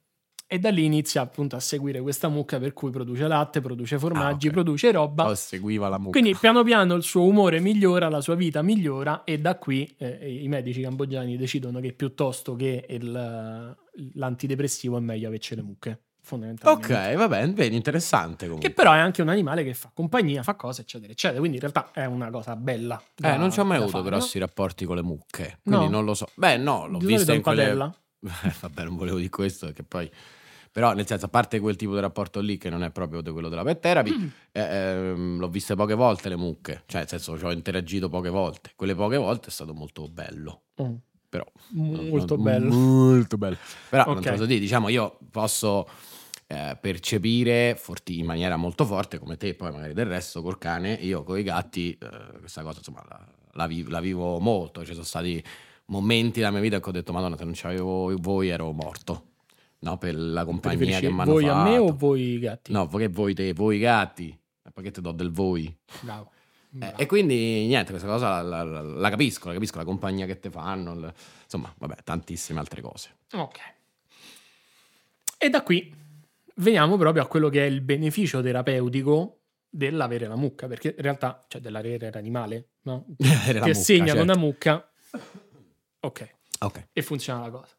e 0.48 0.58
da 0.58 0.70
lì 0.70 0.84
inizia 0.84 1.20
appunto 1.22 1.54
a 1.56 1.60
seguire 1.60 2.00
questa 2.00 2.28
mucca 2.28 2.58
per 2.58 2.72
cui 2.72 2.90
produce 2.90 3.26
latte, 3.28 3.60
produce 3.60 3.98
formaggi, 3.98 4.46
Ah, 4.46 4.50
ok. 4.50 4.54
produce 4.54 4.90
roba. 4.92 5.24
Poi 5.24 5.36
seguiva 5.36 5.88
la 5.88 5.98
mucca. 5.98 6.18
Quindi 6.18 6.36
piano 6.38 6.62
piano 6.64 6.94
il 6.94 7.02
suo 7.02 7.24
umore 7.24 7.60
migliora, 7.60 8.08
la 8.08 8.20
sua 8.20 8.34
vita 8.34 8.62
migliora 8.62 9.22
e 9.24 9.38
da 9.38 9.56
qui 9.58 9.94
eh, 9.98 10.40
i 10.42 10.48
medici 10.48 10.80
cambogiani 10.80 11.36
decidono 11.36 11.78
che 11.80 11.92
piuttosto 11.92 12.56
che 12.56 12.86
il- 12.88 13.76
l'antidepressivo 14.14 14.96
è 14.96 15.00
meglio 15.00 15.28
averci 15.28 15.54
le 15.54 15.62
mucche, 15.62 16.05
fondamentalmente. 16.26 16.92
Ok, 16.92 17.14
va 17.16 17.28
bene, 17.28 17.52
vedi, 17.52 17.76
interessante 17.76 18.46
comunque. 18.46 18.68
Che 18.68 18.74
però 18.74 18.92
è 18.92 18.98
anche 18.98 19.22
un 19.22 19.28
animale 19.28 19.62
che 19.62 19.72
fa 19.74 19.90
compagnia, 19.94 20.42
fa 20.42 20.54
cose, 20.56 20.80
eccetera, 20.82 21.12
eccetera. 21.12 21.38
Quindi 21.38 21.56
in 21.58 21.62
realtà 21.62 21.90
è 21.92 22.04
una 22.04 22.30
cosa 22.30 22.56
bella. 22.56 23.00
da- 23.14 23.34
Eh, 23.34 23.36
non 23.38 23.52
ci 23.52 23.60
ho 23.60 23.64
mai 23.64 23.76
avuto 23.76 23.92
fare, 23.98 24.04
grossi 24.04 24.38
no? 24.38 24.46
rapporti 24.46 24.84
con 24.84 24.96
le 24.96 25.02
mucche, 25.02 25.60
quindi 25.62 25.84
No? 25.84 25.90
non 25.90 26.04
lo 26.04 26.14
so. 26.14 26.28
Beh, 26.34 26.56
no, 26.56 26.86
l'ho 26.88 26.98
Di 26.98 27.06
vista 27.06 27.32
in 27.32 27.42
quelle... 27.42 27.62
padella. 27.62 27.94
Eh, 28.44 28.52
Vabbè, 28.60 28.82
non 28.84 28.96
volevo 28.96 29.18
dire 29.18 29.28
questo, 29.30 29.70
che 29.72 29.84
poi... 29.84 30.10
Però, 30.72 30.92
nel 30.92 31.06
senso, 31.06 31.24
a 31.26 31.28
parte 31.28 31.58
quel 31.60 31.76
tipo 31.76 31.94
di 31.94 32.00
rapporto 32.00 32.40
lì, 32.40 32.58
che 32.58 32.68
non 32.68 32.82
è 32.82 32.90
proprio 32.90 33.22
di 33.22 33.30
quello 33.30 33.48
della 33.48 33.62
pet 33.62 33.78
therapy, 33.80 34.10
Mm. 34.14 34.26
eh, 34.52 34.60
ehm, 34.60 35.38
l'ho 35.38 35.48
viste 35.48 35.74
poche 35.74 35.94
volte 35.94 36.28
le 36.28 36.36
mucche. 36.36 36.82
Cioè, 36.86 37.00
nel 37.00 37.08
senso, 37.08 37.38
ci 37.38 37.44
ho 37.46 37.50
interagito 37.52 38.10
poche 38.10 38.28
volte. 38.28 38.72
Quelle 38.76 38.94
poche 38.94 39.16
volte 39.16 39.48
è 39.48 39.50
stato 39.50 39.72
molto 39.72 40.06
bello. 40.08 40.64
Mm. 40.82 40.94
Però... 41.30 41.44
Molto 41.70 42.34
non- 42.34 42.44
bello. 42.44 42.74
Molto 42.74 43.38
bello. 43.38 43.56
Però, 43.88 44.04
non 44.06 44.16
Ok. 44.18 44.22
te 44.22 44.30
lo 44.32 44.36
so 44.36 44.44
dire, 44.46 44.60
diciamo, 44.60 44.88
io 44.90 45.18
posso... 45.30 45.88
eh, 46.48 46.76
percepire 46.80 47.74
forti- 47.76 48.18
in 48.18 48.26
maniera 48.26 48.56
molto 48.56 48.84
forte 48.84 49.18
come 49.18 49.36
te 49.36 49.54
poi 49.54 49.72
magari 49.72 49.94
del 49.94 50.06
resto 50.06 50.42
col 50.42 50.58
cane 50.58 50.92
io 50.92 51.22
con 51.24 51.38
i 51.38 51.42
gatti 51.42 51.90
eh, 52.00 52.38
questa 52.38 52.62
cosa 52.62 52.78
insomma 52.78 53.04
la, 53.08 53.26
la 53.52 53.66
vi- 53.66 53.88
la 53.88 54.00
vivo 54.00 54.38
molto 54.38 54.84
ci 54.84 54.92
sono 54.92 55.04
stati 55.04 55.42
momenti 55.86 56.38
della 56.40 56.52
mia 56.52 56.60
vita 56.60 56.78
che 56.80 56.88
ho 56.88 56.92
detto 56.92 57.12
madonna 57.12 57.36
se 57.36 57.44
non 57.44 57.52
c'avevo 57.56 58.14
voi 58.18 58.48
ero 58.48 58.70
morto 58.72 59.30
no 59.80 59.98
per 59.98 60.14
la 60.16 60.44
compagnia 60.44 61.00
che 61.00 61.10
mi 61.10 61.20
hanno 61.20 61.32
voi 61.32 61.44
fatto 61.46 61.54
a 61.56 61.62
me 61.64 61.78
o 61.78 61.96
voi 61.96 62.22
i 62.22 62.38
gatti? 62.38 62.72
no 62.72 62.86
che 62.88 63.08
voi 63.08 63.34
te 63.34 63.52
voi 63.52 63.76
i 63.76 63.80
gatti 63.80 64.28
e 64.64 64.70
poi 64.72 64.84
che 64.84 64.90
ti 64.92 65.00
do 65.00 65.12
del 65.12 65.30
voi 65.30 65.76
Bravo. 66.00 66.30
Eh, 66.78 66.92
e 66.96 67.06
quindi 67.06 67.66
niente, 67.66 67.90
questa 67.90 68.06
cosa 68.08 68.42
la, 68.42 68.62
la- 68.62 68.82
la- 68.82 69.08
capisco, 69.08 69.48
la 69.48 69.54
capisco, 69.54 69.78
la 69.78 69.84
compagnia 69.84 70.26
che 70.26 70.38
te 70.38 70.50
fanno, 70.50 70.92
il- 70.92 71.14
insomma, 71.44 71.72
vabbè, 71.78 72.02
tantissime 72.04 72.58
altre 72.58 72.82
cose. 72.82 73.16
Ok. 73.32 73.58
E 75.38 75.48
da 75.48 75.62
qui 75.62 75.90
veniamo 76.56 76.96
proprio 76.96 77.22
a 77.22 77.26
quello 77.26 77.48
che 77.48 77.64
è 77.64 77.68
il 77.68 77.80
beneficio 77.80 78.42
terapeutico 78.42 79.40
dell'avere 79.68 80.26
la 80.26 80.36
mucca, 80.36 80.66
perché 80.66 80.94
in 80.96 81.02
realtà, 81.02 81.44
cioè 81.48 81.60
dell'avere 81.60 82.10
l'animale, 82.10 82.68
no? 82.82 83.06
Ti 83.16 83.52
mucca, 83.52 83.70
assegnano 83.70 84.06
certo. 84.06 84.22
una 84.22 84.36
mucca. 84.36 84.90
Ok. 86.00 86.34
Ok. 86.58 86.88
e 86.92 87.02
funziona 87.02 87.40
la 87.40 87.50
cosa. 87.50 87.76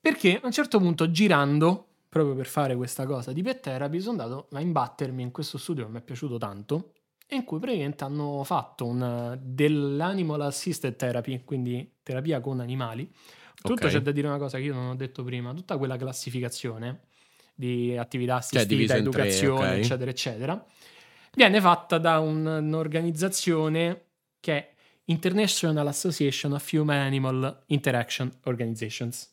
Perché 0.00 0.36
a 0.36 0.46
un 0.46 0.52
certo 0.52 0.78
punto, 0.78 1.10
girando 1.10 1.86
proprio 2.08 2.34
per 2.34 2.46
fare 2.46 2.74
questa 2.74 3.06
cosa 3.06 3.32
di 3.32 3.42
pet 3.42 3.60
therapy, 3.60 4.00
sono 4.00 4.22
andato 4.22 4.48
a 4.52 4.60
imbattermi 4.60 5.22
in 5.22 5.30
questo 5.30 5.58
studio 5.58 5.84
che 5.84 5.90
mi 5.92 5.98
è 5.98 6.02
piaciuto 6.02 6.38
tanto, 6.38 6.92
in 7.28 7.44
cui 7.44 7.58
praticamente 7.60 8.02
hanno 8.02 8.42
fatto 8.42 8.86
un, 8.86 9.38
dell'animal 9.40 10.40
assisted 10.40 10.96
therapy, 10.96 11.44
quindi 11.44 11.98
terapia 12.02 12.40
con 12.40 12.58
animali. 12.60 13.08
Tutto 13.54 13.84
Ok. 13.84 13.90
c'è 13.90 14.00
da 14.00 14.12
dire 14.12 14.26
una 14.26 14.38
cosa 14.38 14.56
che 14.56 14.64
io 14.64 14.74
non 14.74 14.88
ho 14.88 14.94
detto 14.96 15.22
prima, 15.22 15.52
tutta 15.52 15.76
quella 15.76 15.96
classificazione 15.96 17.07
di 17.58 17.96
attività 17.96 18.34
Cioè, 18.40 18.60
assistita, 18.60 18.64
diviso 18.64 18.96
in 18.96 19.10
tre, 19.10 19.22
educazione, 19.22 19.70
ok. 19.72 19.78
eccetera, 19.78 20.10
eccetera, 20.10 20.66
viene 21.34 21.60
fatta 21.60 21.98
da 21.98 22.20
un- 22.20 22.46
un'organizzazione 22.46 24.02
che 24.38 24.52
è 24.56 24.72
International 25.06 25.86
Association 25.88 26.52
of 26.52 26.72
Human 26.72 26.98
Animal 26.98 27.64
Interaction 27.66 28.30
Organizations. 28.44 29.28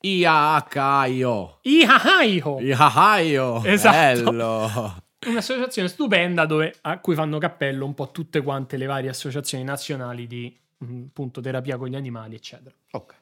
IAHIO. 0.00 1.58
IHAIHO! 1.62 2.60
IAHIO. 2.60 3.64
Esatto. 3.64 4.22
Bello. 4.22 5.02
Un'associazione 5.26 5.86
stupenda 5.86 6.46
dove, 6.46 6.74
a 6.80 6.98
cui 6.98 7.14
fanno 7.14 7.38
cappello 7.38 7.84
un 7.84 7.94
po' 7.94 8.10
tutte 8.10 8.42
quante 8.42 8.76
le 8.76 8.86
varie 8.86 9.10
associazioni 9.10 9.62
nazionali 9.62 10.26
di 10.26 10.58
mm, 10.84 11.04
appunto 11.08 11.40
terapia 11.40 11.76
con 11.76 11.88
gli 11.88 11.94
animali, 11.94 12.34
eccetera. 12.34 12.74
Ok. 12.92 13.14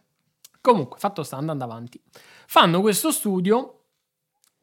Comunque, 0.60 0.98
fatto 0.98 1.22
sta 1.22 1.36
andando 1.36 1.64
avanti. 1.64 2.00
Fanno 2.46 2.80
questo 2.80 3.10
studio 3.10 3.77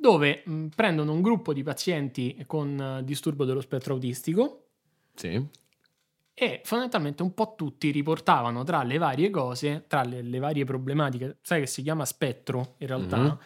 dove 0.06 0.44
mh, 0.46 0.66
prendono 0.76 1.12
un 1.14 1.22
gruppo 1.22 1.52
di 1.54 1.64
pazienti 1.64 2.44
con 2.46 2.80
eh, 3.00 3.04
disturbo 3.04 3.44
dello 3.46 3.62
spettro 3.62 3.94
autistico 3.96 4.68
Sì. 5.16 5.44
e 6.34 6.62
fondamentalmente 6.64 7.24
un 7.24 7.34
po' 7.34 7.56
tutti 7.58 7.90
riportavano 7.92 8.64
tra 8.64 8.84
le 8.84 8.98
varie 8.98 9.30
cose, 9.30 9.86
tra 9.88 10.04
le, 10.04 10.22
le 10.22 10.40
varie 10.40 10.64
problematiche, 10.66 11.38
sai 11.42 11.62
che 11.62 11.68
si 11.68 11.82
chiama 11.82 12.06
spettro 12.06 12.76
in 12.80 12.88
realtà, 12.88 13.18
Mhm. 13.18 13.38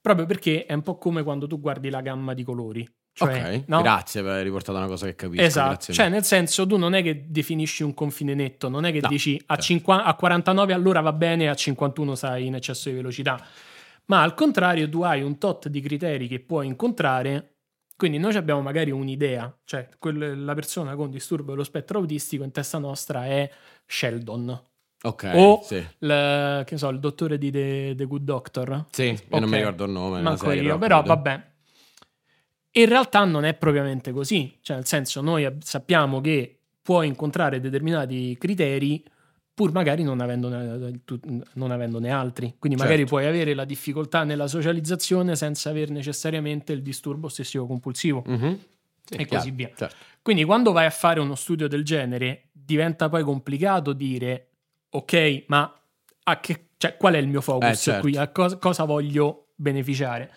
proprio 0.00 0.26
perché 0.26 0.66
è 0.66 0.72
un 0.74 0.82
po' 0.82 0.98
come 0.98 1.22
quando 1.22 1.46
tu 1.46 1.58
guardi 1.58 1.90
la 1.90 2.00
gamma 2.02 2.32
di 2.34 2.44
colori. 2.44 2.88
Cioè, 3.16 3.58
ok. 3.60 3.64
no? 3.68 3.80
Grazie 3.82 4.22
per 4.22 4.30
aver 4.32 4.44
riportato 4.44 4.76
una 4.76 4.88
cosa 4.88 5.06
che 5.06 5.14
capisco. 5.14 5.42
Esatto, 5.42 5.92
cioè 5.92 6.08
nel 6.08 6.24
senso 6.24 6.66
tu 6.66 6.76
non 6.76 6.94
è 6.94 7.02
che 7.02 7.26
definisci 7.28 7.82
un 7.84 7.94
confine 7.94 8.34
netto, 8.34 8.68
non 8.68 8.84
è 8.84 8.90
che 8.92 9.00
No, 9.00 9.08
dici 9.08 9.34
a, 9.46 9.54
certo. 9.54 9.62
50 9.62 10.04
a 10.04 10.14
49 10.14 10.72
all'ora 10.72 11.00
va 11.00 11.12
bene, 11.12 11.48
a 11.48 11.54
51 11.54 12.14
sai 12.16 12.46
in 12.46 12.56
eccesso 12.56 12.88
di 12.88 12.96
velocità, 12.96 13.40
ma 14.06 14.22
al 14.22 14.34
contrario 14.34 14.88
tu 14.88 15.02
hai 15.02 15.22
un 15.22 15.38
tot 15.38 15.68
di 15.68 15.80
criteri 15.80 16.28
che 16.28 16.40
puoi 16.40 16.66
incontrare, 16.66 17.54
quindi 17.96 18.18
noi 18.18 18.34
abbiamo 18.36 18.60
magari 18.60 18.90
un'idea, 18.90 19.56
cioè 19.64 19.88
quel- 19.98 20.44
la 20.44 20.54
persona 20.54 20.94
con 20.96 21.10
disturbo 21.10 21.52
dello 21.52 21.64
spettro 21.64 21.98
autistico 21.98 22.42
in 22.44 22.50
testa 22.50 22.78
nostra 22.78 23.26
è 23.26 23.50
Sheldon, 23.86 24.62
Ok. 25.02 25.30
o- 25.34 25.60
Sì. 25.62 25.76
il, 25.98 26.64
so, 26.74 26.88
il 26.88 26.98
dottore 26.98 27.38
di 27.38 27.50
The, 27.50 27.94
The 27.96 28.04
Good 28.06 28.22
Doctor, 28.24 28.86
Sì, 28.90 29.04
io 29.04 29.38
non 29.38 29.48
mi 29.48 29.56
ricordo 29.58 29.84
il 29.84 29.90
nome. 29.90 30.20
Manco 30.22 30.46
serie, 30.46 30.62
io, 30.62 30.78
però 30.78 30.96
capito. 31.02 31.14
vabbè. 31.14 31.52
In 32.76 32.86
realtà 32.88 33.24
non 33.24 33.44
è 33.44 33.54
propriamente 33.54 34.10
così, 34.10 34.58
cioè 34.60 34.76
nel 34.76 34.86
senso 34.86 35.20
noi 35.20 35.48
sappiamo 35.60 36.20
che 36.20 36.58
puoi 36.82 37.06
incontrare 37.06 37.60
determinati 37.60 38.36
criteri 38.36 39.02
pur 39.54 39.70
magari 39.72 40.02
non 40.02 40.20
avendone, 40.20 41.00
non 41.54 41.70
avendone 41.70 42.10
altri. 42.10 42.56
Quindi 42.58 42.76
magari 42.76 42.98
Certo. 43.02 43.14
puoi 43.16 43.26
avere 43.26 43.54
la 43.54 43.64
difficoltà 43.64 44.24
nella 44.24 44.48
socializzazione 44.48 45.36
senza 45.36 45.70
avere 45.70 45.92
necessariamente 45.92 46.72
il 46.72 46.82
disturbo 46.82 47.26
ossessivo 47.26 47.66
compulsivo. 47.66 48.24
Mhm. 48.26 48.58
Sì, 49.04 49.14
E 49.14 49.24
chiaro, 49.26 49.44
così 49.44 49.50
via. 49.54 49.70
certo. 49.76 49.94
Quindi 50.22 50.44
quando 50.44 50.72
vai 50.72 50.86
a 50.86 50.90
fare 50.90 51.20
uno 51.20 51.34
studio 51.34 51.68
del 51.68 51.84
genere 51.84 52.48
diventa 52.52 53.08
poi 53.08 53.22
complicato 53.22 53.92
dire 53.92 54.48
ok, 54.90 55.44
ma 55.48 55.72
a 56.24 56.40
che- 56.40 56.68
cioè, 56.78 56.96
qual 56.96 57.14
è 57.14 57.18
il 57.18 57.28
mio 57.28 57.40
focus 57.40 57.68
Eh, 57.68 57.74
certo. 57.76 58.00
qui? 58.00 58.16
A 58.16 58.28
cosa, 58.28 58.56
cosa 58.56 58.84
voglio 58.84 59.48
beneficiare? 59.54 60.30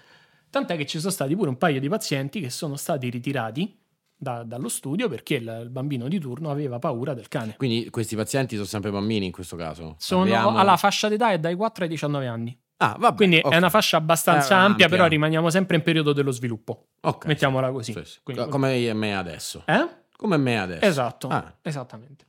Tant'è 0.49 0.77
che 0.77 0.85
ci 0.85 0.99
sono 0.99 1.11
stati 1.11 1.35
pure 1.35 1.49
un 1.49 1.57
paio 1.57 1.79
di 1.79 1.87
pazienti 1.89 2.39
che 2.39 2.49
sono 2.49 2.75
stati 2.75 3.09
ritirati 3.09 3.77
da- 4.17 4.43
dallo 4.43 4.67
studio 4.67 5.07
perché 5.07 5.35
il, 5.35 5.59
il 5.63 5.69
bambino 5.69 6.07
di 6.07 6.19
turno 6.19 6.49
aveva 6.49 6.79
paura 6.79 7.13
del 7.13 7.27
cane. 7.27 7.55
Quindi 7.57 7.89
questi 7.89 8.15
pazienti 8.15 8.55
sono 8.55 8.67
sempre 8.67 8.89
bambini 8.91 9.27
in 9.27 9.31
questo 9.31 9.55
caso? 9.55 9.95
Sono 9.99 10.21
Parliamo- 10.21 10.57
alla 10.57 10.75
fascia 10.77 11.07
d'età 11.07 11.31
è 11.31 11.39
dai 11.39 11.55
4 11.55 11.83
ai 11.83 11.89
19 11.89 12.27
anni. 12.27 12.57
Ah, 12.77 12.95
vabbè. 12.99 13.15
Quindi 13.15 13.39
ok. 13.43 13.51
è 13.51 13.57
una 13.57 13.69
fascia 13.69 13.97
abbastanza 13.97 14.49
Eh, 14.55 14.57
ampia, 14.57 14.85
ampia. 14.85 14.87
però 14.89 15.07
rimaniamo 15.07 15.49
sempre 15.49 15.77
in 15.77 15.81
periodo 15.83 16.13
dello 16.13 16.31
sviluppo. 16.31 16.87
Ok. 17.01 17.25
Mettiamola 17.25 17.71
così. 17.71 17.93
Sì, 17.93 18.01
sì. 18.05 18.19
Quindi- 18.23 18.49
Come 18.49 18.93
me 18.93 19.15
adesso. 19.17 19.63
Eh? 19.65 19.87
Come 20.15 20.37
me 20.37 20.59
adesso. 20.59 20.85
Esatto, 20.85 21.27
Ah. 21.27 21.53
esattamente. 21.61 22.25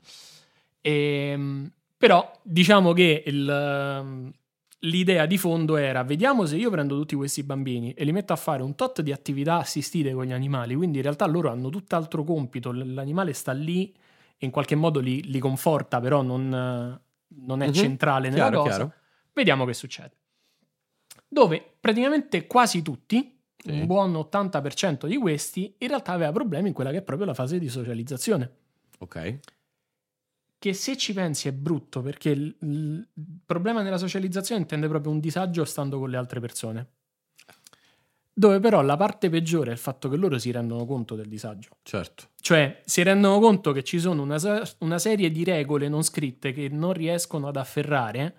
Ehm, 0.80 1.70
però 1.96 2.30
diciamo 2.42 2.92
che 2.92 3.22
il, 3.26 4.32
l'idea 4.80 5.26
di 5.26 5.38
fondo 5.38 5.76
era 5.76 6.02
vediamo 6.04 6.46
se 6.46 6.56
io 6.56 6.70
prendo 6.70 6.96
tutti 6.96 7.14
questi 7.16 7.42
bambini 7.42 7.92
e 7.94 8.04
li 8.04 8.12
metto 8.12 8.32
a 8.32 8.36
fare 8.36 8.62
un 8.62 8.74
tot 8.74 9.00
di 9.02 9.12
attività 9.12 9.56
assistite 9.58 10.12
con 10.12 10.24
gli 10.24 10.32
animali, 10.32 10.74
quindi 10.74 10.98
in 10.98 11.02
realtà 11.02 11.26
loro 11.26 11.50
hanno 11.50 11.68
tutt'altro 11.68 12.22
compito, 12.24 12.70
l'animale 12.72 13.32
sta 13.32 13.52
lì 13.52 13.92
e 14.36 14.46
in 14.46 14.50
qualche 14.52 14.74
modo 14.76 15.00
li, 15.00 15.22
li 15.30 15.38
conforta, 15.40 16.00
però 16.00 16.22
non, 16.22 16.48
non 16.48 17.62
è 17.62 17.66
Mhm. 17.66 17.72
centrale 17.72 18.28
nella 18.30 18.44
Chiaro, 18.48 18.62
cosa. 18.62 18.76
chiaro. 18.76 18.92
Vediamo 19.32 19.64
che 19.64 19.74
succede. 19.74 20.16
Dove 21.26 21.76
praticamente 21.80 22.46
quasi 22.46 22.82
tutti, 22.82 23.36
Sì. 23.56 23.70
un 23.70 23.86
buon 23.86 24.14
80% 24.14 25.06
di 25.08 25.16
questi, 25.16 25.74
in 25.78 25.88
realtà 25.88 26.12
aveva 26.12 26.30
problemi 26.32 26.68
in 26.68 26.74
quella 26.74 26.90
che 26.92 26.98
è 26.98 27.02
proprio 27.02 27.26
la 27.26 27.34
fase 27.34 27.58
di 27.58 27.68
socializzazione 27.68 28.50
Ok. 29.00 29.38
Che 30.58 30.72
se 30.72 30.96
ci 30.96 31.12
pensi 31.12 31.48
è 31.48 31.52
brutto 31.52 32.02
perché 32.02 32.30
il, 32.30 32.56
il 32.60 33.08
problema 33.46 33.82
nella 33.82 33.98
socializzazione 33.98 34.60
intende 34.60 34.88
proprio 34.88 35.12
un 35.12 35.20
disagio 35.20 35.64
stando 35.64 35.98
con 35.98 36.10
le 36.10 36.16
altre 36.16 36.40
persone. 36.40 36.86
Dove 38.32 38.60
però 38.60 38.82
la 38.82 38.96
parte 38.96 39.30
peggiore 39.30 39.70
è 39.70 39.72
il 39.72 39.78
fatto 39.78 40.08
che 40.08 40.16
loro 40.16 40.38
si 40.38 40.52
rendono 40.52 40.86
conto 40.86 41.16
del 41.16 41.26
disagio. 41.26 41.70
Certo. 41.82 42.28
Cioè 42.40 42.82
si 42.84 43.02
rendono 43.02 43.40
conto 43.40 43.72
che 43.72 43.82
ci 43.82 43.98
sono 43.98 44.22
una, 44.22 44.38
una 44.78 44.98
serie 44.98 45.30
di 45.32 45.42
regole 45.42 45.88
non 45.88 46.04
scritte 46.04 46.52
che 46.52 46.68
non 46.68 46.92
riescono 46.92 47.48
ad 47.48 47.56
afferrare, 47.56 48.36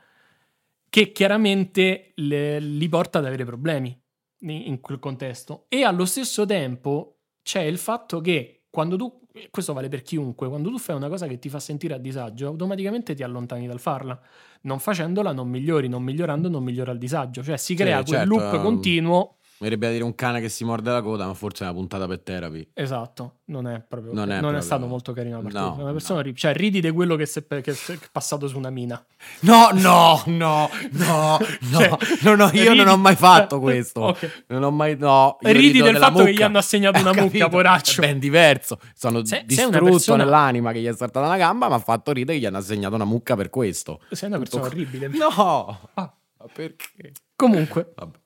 che 0.89 1.11
chiaramente 1.11 2.11
le- 2.15 2.59
li 2.59 2.87
porta 2.87 3.19
ad 3.19 3.25
avere 3.25 3.43
problemi 3.43 3.97
in 4.39 4.79
quel 4.79 4.99
contesto. 4.99 5.65
E 5.67 5.83
allo 5.83 6.05
stesso 6.05 6.45
tempo 6.45 7.17
c'è 7.43 7.61
il 7.61 7.77
fatto 7.77 8.21
che 8.21 8.58
quando 8.69 8.95
tu, 8.97 9.21
questo 9.49 9.73
vale 9.73 9.87
per 9.87 10.03
chiunque, 10.03 10.47
quando 10.47 10.69
tu 10.69 10.77
fai 10.77 10.95
una 10.95 11.09
cosa 11.09 11.27
che 11.27 11.39
ti 11.39 11.49
fa 11.49 11.59
sentire 11.59 11.95
a 11.95 11.97
disagio, 11.97 12.47
automaticamente 12.47 13.15
ti 13.15 13.23
allontani 13.23 13.65
dal 13.65 13.79
farla. 13.79 14.19
Non 14.61 14.79
facendola 14.79 15.31
non 15.31 15.49
migliori, 15.49 15.87
non 15.87 16.03
migliorando 16.03 16.49
non 16.49 16.63
migliora 16.63 16.91
il 16.91 16.99
disagio. 16.99 17.41
Cioè 17.41 17.57
si 17.57 17.73
crea 17.73 18.03
quel 18.03 18.19
certo, 18.19 18.37
loop 18.37 18.53
ehm, 18.53 18.61
continuo. 18.61 19.35
Mi 19.61 19.67
verrebbe 19.67 19.87
a 19.87 19.91
dire 19.91 20.03
un 20.05 20.15
cane 20.15 20.39
che 20.39 20.47
si 20.47 20.63
morde 20.63 20.89
la 20.89 21.01
coda, 21.01 21.25
ma 21.25 21.33
forse 21.33 21.63
è 21.65 21.67
una 21.67 21.75
puntata 21.75 22.07
per 22.07 22.19
therapy. 22.21 22.69
Esatto, 22.73 23.39
non 23.45 23.67
è 23.67 23.83
proprio 23.85 24.13
Non 24.13 24.23
non 24.27 24.31
è 24.31 24.37
è, 24.37 24.39
proprio- 24.39 24.61
stato 24.61 24.85
molto 24.85 25.11
carino 25.11 25.41
parte 25.41 25.57
No, 25.57 25.75
una 25.79 25.91
persona 25.91 26.19
no. 26.19 26.25
ri- 26.25 26.35
cioè 26.35 26.53
ridi 26.53 26.79
di 26.79 26.89
quello 26.91 27.17
che, 27.17 27.23
è, 27.23 27.61
che 27.61 27.71
è 27.71 27.99
passato 28.09 28.47
su 28.47 28.57
una 28.57 28.69
mina 28.69 29.05
No, 29.41 29.67
no, 29.73 30.23
no, 30.27 30.69
no, 30.91 31.37
no. 31.41 31.77
Cioè, 31.77 31.97
no, 32.21 32.35
no, 32.35 32.45
io 32.53 32.71
ridi- 32.71 32.75
non 32.77 32.87
ho 32.87 32.97
mai 32.97 33.17
fatto 33.17 33.59
questo. 33.59 33.99
Ok. 34.01 34.43
Non 34.47 34.63
ho 34.63 34.71
mai. 34.71 34.95
No. 34.97 35.37
Ridi 35.41 35.81
del 35.81 35.97
fatto 35.97 36.19
che 36.19 36.23
mucca. 36.23 36.31
gli 36.31 36.41
hanno 36.41 36.57
assegnato 36.57 36.99
una 37.01 37.13
mucca, 37.21 37.49
poraccio. 37.49 38.01
È 38.01 38.05
ben 38.05 38.19
diverso. 38.19 38.79
Sono 38.95 39.25
Se- 39.25 39.43
distrutto 39.45 39.83
persona- 39.83 40.23
nell'anima 40.23 40.71
che 40.71 40.79
gli 40.79 40.87
è 40.87 40.93
saltata 40.95 41.25
una 41.25 41.35
gamba, 41.37 41.67
ma 41.67 41.75
ha 41.75 41.79
fatto 41.79 42.13
ridere 42.13 42.37
che 42.37 42.43
gli 42.43 42.47
hanno 42.47 42.59
assegnato 42.59 42.95
una 42.95 43.03
mucca 43.03 43.35
per 43.35 43.49
questo. 43.49 43.99
sei 44.11 44.29
una 44.29 44.37
persona 44.37 44.63
Tutto- 44.63 44.73
orribile 44.75 45.07
No. 45.09 45.79
Ah. 45.95 46.13
Ma 46.37 46.45
perché? 46.53 47.11
comunque 47.35 47.91
Vabbè. 47.95 48.17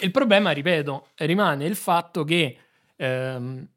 Il 0.00 0.10
problema 0.10 0.50
ripeto 0.50 1.08
rimane 1.16 1.64
il 1.66 1.76
fatto 1.76 2.24
che 2.24 2.56
ehm, 2.96 3.68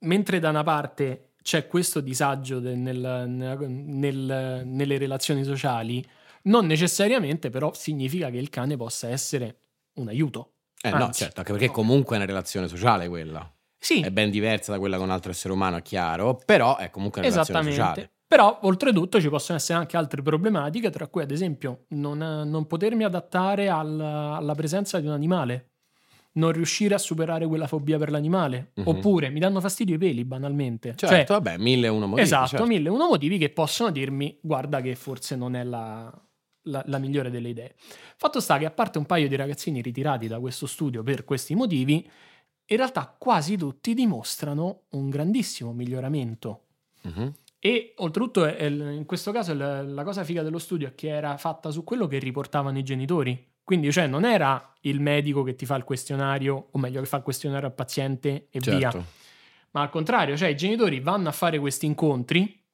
mentre 0.00 0.38
da 0.38 0.50
una 0.50 0.62
parte 0.62 1.30
c'è 1.42 1.66
questo 1.66 2.00
disagio 2.00 2.58
de- 2.58 2.74
nel- 2.74 3.24
nella- 3.28 3.56
nel- 3.66 4.62
nelle 4.64 4.98
relazioni 4.98 5.44
sociali 5.44 6.04
non 6.42 6.66
necessariamente 6.66 7.50
però 7.50 7.72
significa 7.74 8.30
che 8.30 8.38
il 8.38 8.50
cane 8.50 8.76
possa 8.76 9.08
essere 9.08 9.56
un 9.94 10.08
aiuto 10.08 10.52
Eh 10.82 10.90
no, 10.90 11.06
Anzi. 11.06 11.22
certo, 11.22 11.40
anche 11.40 11.52
perché 11.52 11.70
comunque 11.70 12.14
è 12.14 12.18
una 12.18 12.26
relazione 12.26 12.68
sociale 12.68 13.08
quella. 13.08 13.50
sì 13.78 14.02
È 14.02 14.10
ben 14.10 14.30
diversa 14.30 14.72
da 14.72 14.78
quella 14.78 14.96
con 14.96 15.06
un 15.06 15.12
altro 15.12 15.30
essere 15.30 15.52
umano, 15.52 15.76
è 15.78 15.82
chiaro, 15.82 16.36
però 16.44 16.76
è 16.76 16.90
comunque 16.90 17.20
una 17.20 17.30
relazione 17.30 17.62
sociale. 17.70 18.10
Però, 18.28 18.58
oltretutto, 18.62 19.20
ci 19.20 19.28
possono 19.28 19.58
essere 19.58 19.78
anche 19.78 19.96
altre 19.96 20.20
problematiche, 20.20 20.90
tra 20.90 21.06
cui, 21.06 21.22
ad 21.22 21.30
esempio, 21.30 21.84
non, 21.90 22.18
non 22.18 22.66
potermi 22.66 23.04
adattare 23.04 23.68
al- 23.68 24.00
alla 24.00 24.54
presenza 24.54 24.98
di 24.98 25.06
un 25.06 25.12
animale, 25.12 25.70
non 26.32 26.50
riuscire 26.52 26.94
a 26.94 26.98
superare 26.98 27.46
quella 27.46 27.66
fobia 27.68 27.98
per 27.98 28.10
l'animale, 28.10 28.72
Mhm. 28.74 28.88
oppure 28.88 29.30
mi 29.30 29.38
danno 29.38 29.60
fastidio 29.60 29.94
i 29.94 29.98
peli, 29.98 30.24
banalmente. 30.24 30.94
Certo, 30.96 31.14
Cioè, 31.14 31.24
vabbè, 31.40 31.56
mille 31.58 31.86
e 31.86 31.90
uno 31.90 32.06
motivi. 32.06 32.26
esatto, 32.26 32.48
certo. 32.48 32.66
mille 32.66 32.88
e 32.88 32.90
uno 32.90 33.06
motivi 33.06 33.38
che 33.38 33.50
possono 33.50 33.90
dirmi, 33.90 34.36
guarda 34.42 34.80
che 34.80 34.96
forse 34.96 35.36
non 35.36 35.54
è 35.54 35.62
la, 35.62 36.12
la- 36.62 36.82
la 36.86 36.98
migliore 36.98 37.30
delle 37.30 37.48
idee. 37.50 37.74
Fatto 38.16 38.40
sta 38.40 38.58
che, 38.58 38.66
a 38.66 38.70
parte 38.72 38.98
un 38.98 39.06
paio 39.06 39.28
di 39.28 39.36
ragazzini 39.36 39.80
ritirati 39.80 40.26
da 40.26 40.40
questo 40.40 40.66
studio 40.66 41.02
per 41.04 41.24
questi 41.24 41.54
motivi, 41.54 42.06
in 42.68 42.76
realtà 42.76 43.14
quasi 43.16 43.56
tutti 43.56 43.94
dimostrano 43.94 44.82
un 44.90 45.08
grandissimo 45.10 45.72
miglioramento 45.72 46.62
Mhm. 47.02 47.32
E 47.66 47.94
oltretutto, 47.96 48.46
in 48.46 49.02
questo 49.06 49.32
caso, 49.32 49.52
la, 49.52 50.04
cosa 50.04 50.22
figa 50.22 50.44
dello 50.44 50.60
studio 50.60 50.86
è 50.86 50.94
che 50.94 51.08
era 51.08 51.36
fatta 51.36 51.72
su 51.72 51.82
quello 51.82 52.06
che 52.06 52.18
riportavano 52.18 52.78
i 52.78 52.84
genitori. 52.84 53.54
Quindi, 53.64 53.90
cioè, 53.90 54.06
non 54.06 54.24
era 54.24 54.72
il 54.82 55.00
medico 55.00 55.42
che 55.42 55.56
ti 55.56 55.66
fa 55.66 55.74
il 55.74 55.82
questionario, 55.82 56.68
o 56.70 56.78
meglio, 56.78 57.00
che 57.00 57.06
fa 57.06 57.16
il 57.16 57.24
questionario 57.24 57.66
al 57.66 57.74
paziente 57.74 58.46
e 58.50 58.60
via, 58.60 58.92
Certo. 58.92 59.04
Ma 59.72 59.80
al 59.82 59.90
contrario, 59.90 60.36
cioè 60.36 60.50
i 60.50 60.56
genitori 60.56 61.00
vanno 61.00 61.28
a 61.28 61.32
fare 61.32 61.58
questi 61.58 61.86
incontri 61.86 62.64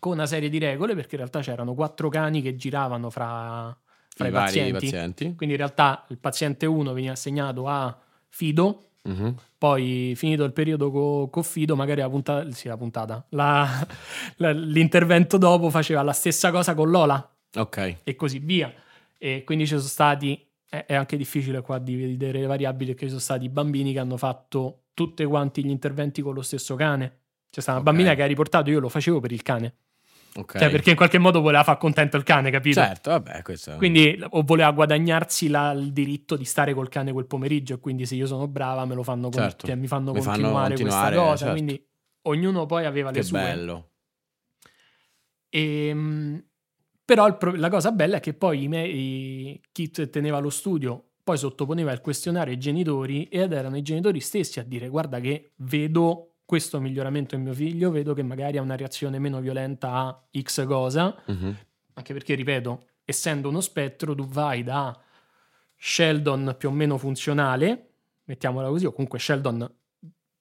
con 0.00 0.14
una 0.14 0.26
serie 0.26 0.48
di 0.48 0.58
regole, 0.58 0.96
perché 0.96 1.14
in 1.14 1.20
realtà 1.20 1.38
c'erano 1.38 1.72
quattro 1.74 2.08
cani 2.08 2.42
che 2.42 2.56
giravano 2.56 3.10
fra, 3.10 3.74
fra 4.08 4.26
I 4.26 4.30
i, 4.30 4.32
pazienti. 4.32 4.72
pazienti. 4.72 5.24
Quindi 5.36 5.54
in 5.54 5.60
realtà 5.60 6.04
il 6.08 6.18
paziente 6.18 6.66
1 6.66 6.92
veniva 6.92 7.12
assegnato 7.12 7.68
a 7.68 7.96
Fido, 8.28 8.93
Mhm. 9.06 9.34
poi 9.58 10.14
finito 10.16 10.44
il 10.44 10.52
periodo 10.52 10.90
co- 10.90 11.28
con 11.30 11.42
Fido, 11.42 11.76
magari 11.76 12.00
la 12.00 12.08
puntata, 12.08 12.50
sì, 12.52 12.68
la 12.68 12.76
puntata, 12.78 13.24
la- 13.30 13.66
la- 14.36 14.50
l'intervento 14.52 15.36
dopo 15.36 15.68
faceva 15.70 16.02
la 16.02 16.12
stessa 16.12 16.50
cosa 16.50 16.74
con 16.74 16.88
Lola 16.90 17.36
Ok. 17.56 17.96
e 18.02 18.14
così 18.16 18.38
via. 18.38 18.72
E 19.18 19.42
quindi 19.44 19.64
ci 19.66 19.74
sono 19.76 19.86
stati, 19.86 20.42
è, 20.68 20.84
è 20.86 20.94
anche 20.94 21.16
difficile 21.16 21.60
qua 21.60 21.78
dividere 21.78 22.40
le 22.40 22.46
variabili, 22.46 22.90
perché 22.90 23.04
ci 23.04 23.10
sono 23.10 23.20
stati 23.20 23.48
bambini 23.48 23.92
che 23.92 23.98
hanno 23.98 24.16
fatto 24.16 24.84
tutti 24.94 25.24
quanti 25.24 25.64
gli 25.64 25.70
interventi 25.70 26.22
con 26.22 26.34
lo 26.34 26.42
stesso 26.42 26.74
cane. 26.74 27.18
C'è 27.50 27.60
stata 27.60 27.78
una 27.78 27.84
bambina 27.90 28.14
che 28.14 28.22
ha 28.22 28.26
riportato, 28.26 28.70
io 28.70 28.80
lo 28.80 28.88
facevo 28.88 29.20
per 29.20 29.32
il 29.32 29.42
cane, 29.42 29.74
Ok. 30.36 30.58
cioè 30.58 30.68
perché 30.70 30.90
in 30.90 30.96
qualche 30.96 31.18
modo 31.18 31.40
voleva 31.40 31.62
far 31.62 31.78
contento 31.78 32.16
il 32.16 32.24
cane, 32.24 32.50
capito? 32.50 32.80
Certo, 32.80 33.10
vabbè, 33.10 33.42
questo. 33.42 33.76
Quindi 33.76 34.18
o 34.30 34.42
voleva 34.42 34.72
guadagnarsi 34.72 35.48
la- 35.48 35.70
il 35.72 35.92
diritto 35.92 36.36
di 36.36 36.44
stare 36.44 36.74
col 36.74 36.88
cane 36.88 37.12
quel 37.12 37.26
pomeriggio, 37.26 37.74
e 37.74 37.78
quindi 37.78 38.04
se 38.04 38.16
io 38.16 38.26
sono 38.26 38.48
brava 38.48 38.84
me 38.84 38.94
lo 38.94 39.02
fanno, 39.04 39.30
con- 39.30 39.40
Certo. 39.42 39.66
cioè, 39.66 39.76
mi 39.76 39.86
fanno 39.86 40.12
Mi 40.12 40.20
fanno 40.20 40.32
continuare, 40.36 40.68
continuare, 40.74 41.02
questa 41.16 41.22
cosa. 41.30 41.36
certo. 41.36 41.52
Quindi 41.52 41.86
ognuno 42.22 42.66
poi 42.66 42.84
aveva 42.84 43.10
le 43.10 43.16
Che 43.18 43.22
sue. 43.22 43.38
bello. 43.38 43.90
Ehm, 45.50 46.44
però 47.04 47.36
pro- 47.36 47.54
la 47.54 47.68
cosa 47.68 47.92
bella 47.92 48.16
è 48.16 48.20
che 48.20 48.34
poi 48.34 48.66
me- 48.68 48.86
i- 48.88 49.60
chi 49.72 49.90
teneva 49.90 50.38
lo 50.40 50.50
studio 50.50 51.10
poi 51.22 51.38
sottoponeva 51.38 51.92
il 51.92 52.00
questionario 52.00 52.52
ai 52.52 52.58
genitori 52.58 53.24
ed 53.24 53.52
erano 53.52 53.76
i 53.76 53.82
genitori 53.82 54.20
stessi 54.20 54.58
a 54.58 54.62
dire 54.64 54.88
guarda 54.88 55.20
che 55.20 55.52
vedo 55.58 56.33
questo 56.44 56.80
miglioramento 56.80 57.34
in 57.34 57.42
mio 57.42 57.54
figlio, 57.54 57.90
vedo 57.90 58.12
che 58.14 58.22
magari 58.22 58.58
ha 58.58 58.62
una 58.62 58.76
reazione 58.76 59.18
meno 59.18 59.40
violenta 59.40 59.90
a 59.92 60.22
X 60.40 60.66
cosa, 60.66 61.14
Mhm. 61.26 61.56
anche 61.94 62.12
perché, 62.12 62.34
ripeto, 62.34 62.84
essendo 63.04 63.48
uno 63.48 63.60
spettro, 63.60 64.14
tu 64.14 64.26
vai 64.26 64.62
da 64.62 64.98
Sheldon 65.76 66.54
più 66.58 66.68
o 66.68 66.72
meno 66.72 66.96
funzionale, 66.98 67.88
mettiamola 68.24 68.68
così, 68.68 68.86
o 68.86 68.92
comunque 68.92 69.18
Sheldon 69.18 69.70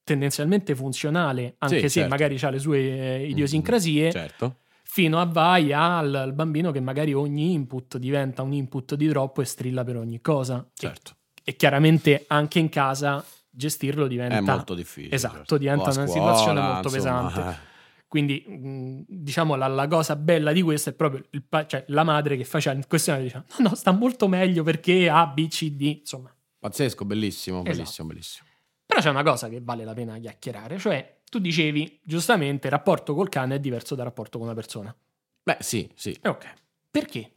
tendenzialmente 0.03 0.75
funzionale, 0.75 1.55
anche 1.59 1.81
se 1.83 1.89
certo. 2.01 2.09
magari 2.09 2.37
ha 2.41 2.49
le 2.49 2.59
sue 2.59 2.79
eh, 2.79 3.27
idiosincrasie, 3.29 4.11
Certo. 4.11 4.57
fino 4.83 5.19
a 5.19 5.25
vai 5.25 5.71
al, 5.71 6.13
al 6.13 6.33
bambino 6.33 6.71
che 6.71 6.81
magari 6.81 7.13
ogni 7.13 7.53
input 7.53 7.97
diventa 7.97 8.41
un 8.41 8.51
input 8.53 8.95
di 8.95 9.07
troppo 9.07 9.41
e 9.41 9.45
strilla 9.45 9.83
per 9.83 9.95
ogni 9.97 10.19
cosa. 10.21 10.65
E- 10.67 10.71
Certo. 10.75 11.15
E, 11.45 11.55
chiaramente 11.55 12.25
anche 12.27 12.59
in 12.59 12.69
casa 12.69 13.23
gestirlo 13.55 14.07
diventa... 14.07 14.35
È 14.35 14.41
molto 14.41 14.73
difficile. 14.73 15.15
Esatto, 15.15 15.35
certo. 15.37 15.57
diventa 15.57 15.83
O 15.83 15.87
a 15.87 15.93
una 15.93 16.07
scuola, 16.07 16.35
situazione 16.35 16.61
molto 16.61 16.95
insomma, 16.95 17.27
pesante. 17.27 17.49
eh. 17.49 17.71
Quindi, 18.07 18.45
mh, 18.47 19.05
diciamo, 19.07 19.55
la, 19.55 19.67
la 19.67 19.87
cosa 19.87 20.15
bella 20.15 20.51
di 20.51 20.61
questo 20.61 20.89
è 20.89 20.93
proprio 20.93 21.23
il 21.31 21.43
cioè, 21.67 21.83
la 21.87 22.03
madre 22.03 22.37
che 22.37 22.43
faceva 22.43 22.77
il 22.77 22.85
questionario 22.87 23.25
diceva 23.27 23.45
no, 23.57 23.69
no, 23.69 23.75
sta 23.75 23.91
molto 23.91 24.27
meglio 24.27 24.63
perché 24.63 25.09
A, 25.09 25.25
B, 25.27 25.47
C, 25.47 25.71
D, 25.71 25.81
insomma. 26.01 26.31
Pazzesco, 26.59 27.05
bellissimo, 27.05 27.61
Esatto. 27.61 27.75
bellissimo, 27.75 28.07
bellissimo. 28.07 28.47
Però 28.85 29.01
c'è 29.01 29.09
una 29.09 29.23
cosa 29.23 29.49
che 29.49 29.61
vale 29.61 29.83
la 29.83 29.93
pena 29.93 30.17
chiacchierare, 30.19 30.77
cioè 30.77 31.21
tu 31.29 31.39
dicevi, 31.39 31.99
giustamente, 32.03 32.67
il 32.67 32.73
rapporto 32.73 33.15
col 33.15 33.29
cane 33.29 33.55
è 33.55 33.59
diverso 33.59 33.95
dal 33.95 34.05
rapporto 34.05 34.37
con 34.37 34.45
una 34.47 34.55
persona. 34.55 34.95
Beh, 35.41 35.57
sì, 35.61 35.89
sì. 35.95 36.15
E 36.21 36.29
ok. 36.29 36.53
Perché? 36.91 37.31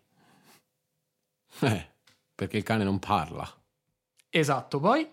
Eh, 1.61 1.89
perché 2.35 2.59
il 2.59 2.63
cane 2.63 2.85
non 2.85 2.99
parla. 2.99 3.51
Esatto, 4.29 4.79
poi? 4.79 5.09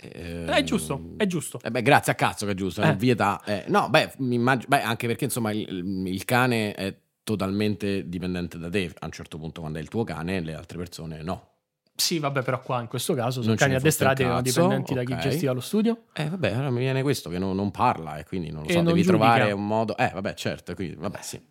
Eh, 0.00 0.44
È 0.44 0.62
giusto, 0.62 1.14
è 1.16 1.26
giusto. 1.26 1.58
Eh 1.62 1.70
beh, 1.70 1.82
grazie 1.82 2.12
a 2.12 2.14
cazzo 2.14 2.46
che 2.46 2.52
è 2.52 2.54
giusto, 2.54 2.82
Eh. 2.82 2.90
è 2.90 2.96
vieta. 2.96 3.42
eh, 3.44 3.64
no, 3.68 3.88
beh, 3.90 4.12
mi 4.18 4.36
immagino, 4.36 4.68
beh, 4.68 4.82
anche 4.82 5.06
perché 5.08 5.24
insomma 5.24 5.50
il, 5.50 6.04
il 6.06 6.24
cane 6.24 6.72
è 6.74 6.96
totalmente 7.24 8.08
dipendente 8.08 8.58
da 8.58 8.70
te 8.70 8.92
a 8.98 9.04
un 9.06 9.12
certo 9.12 9.38
punto 9.38 9.60
quando 9.60 9.78
è 9.78 9.82
il 9.82 9.88
tuo 9.88 10.04
cane 10.04 10.36
e 10.36 10.40
le 10.40 10.54
altre 10.54 10.78
persone 10.78 11.22
no. 11.22 11.46
Sì, 11.94 12.20
vabbè, 12.20 12.42
però 12.42 12.62
qua 12.62 12.80
in 12.80 12.86
questo 12.86 13.12
caso 13.14 13.40
sono 13.40 13.46
Non 13.48 13.56
cani 13.56 13.74
addestrati 13.74 14.22
erano 14.22 14.40
cazzo, 14.40 14.52
dipendenti 14.62 14.94
da 14.94 15.02
chi 15.02 15.16
gestiva 15.18 15.50
lo 15.52 15.60
studio. 15.60 16.04
Eh 16.12 16.28
vabbè, 16.28 16.52
allora 16.52 16.70
mi 16.70 16.78
viene 16.78 17.02
questo 17.02 17.28
che 17.28 17.38
non, 17.40 17.56
non 17.56 17.72
parla 17.72 18.18
e 18.18 18.24
quindi 18.24 18.50
non 18.50 18.62
lo 18.62 18.68
E 18.68 18.70
so, 18.70 18.76
non 18.76 18.84
devi 18.86 19.02
giudica. 19.02 19.24
trovare 19.32 19.50
un 19.52 19.66
modo... 19.66 19.96
Eh 19.96 20.10
vabbè, 20.14 20.34
certo, 20.34 20.74
quindi 20.74 20.94
vabbè 20.94 21.18
sì. 21.20 21.42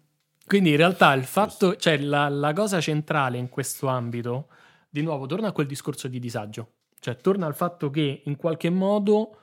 Quindi 0.45 0.69
in 0.69 0.77
realtà 0.77 1.11
il 1.11 1.25
fatto, 1.25 1.75
cioè 1.75 1.97
la, 1.97 2.29
la 2.29 2.53
cosa 2.53 2.79
centrale 2.79 3.37
in 3.37 3.49
questo 3.49 3.87
ambito, 3.87 4.47
di 4.89 5.01
nuovo, 5.01 5.25
torna 5.25 5.49
a 5.49 5.51
quel 5.51 5.67
discorso 5.67 6.07
di 6.07 6.17
disagio. 6.19 6.75
Cioè 6.99 7.15
torna 7.17 7.45
al 7.45 7.55
fatto 7.55 7.89
che 7.89 8.21
in 8.25 8.35
qualche 8.35 8.69
modo 8.69 9.37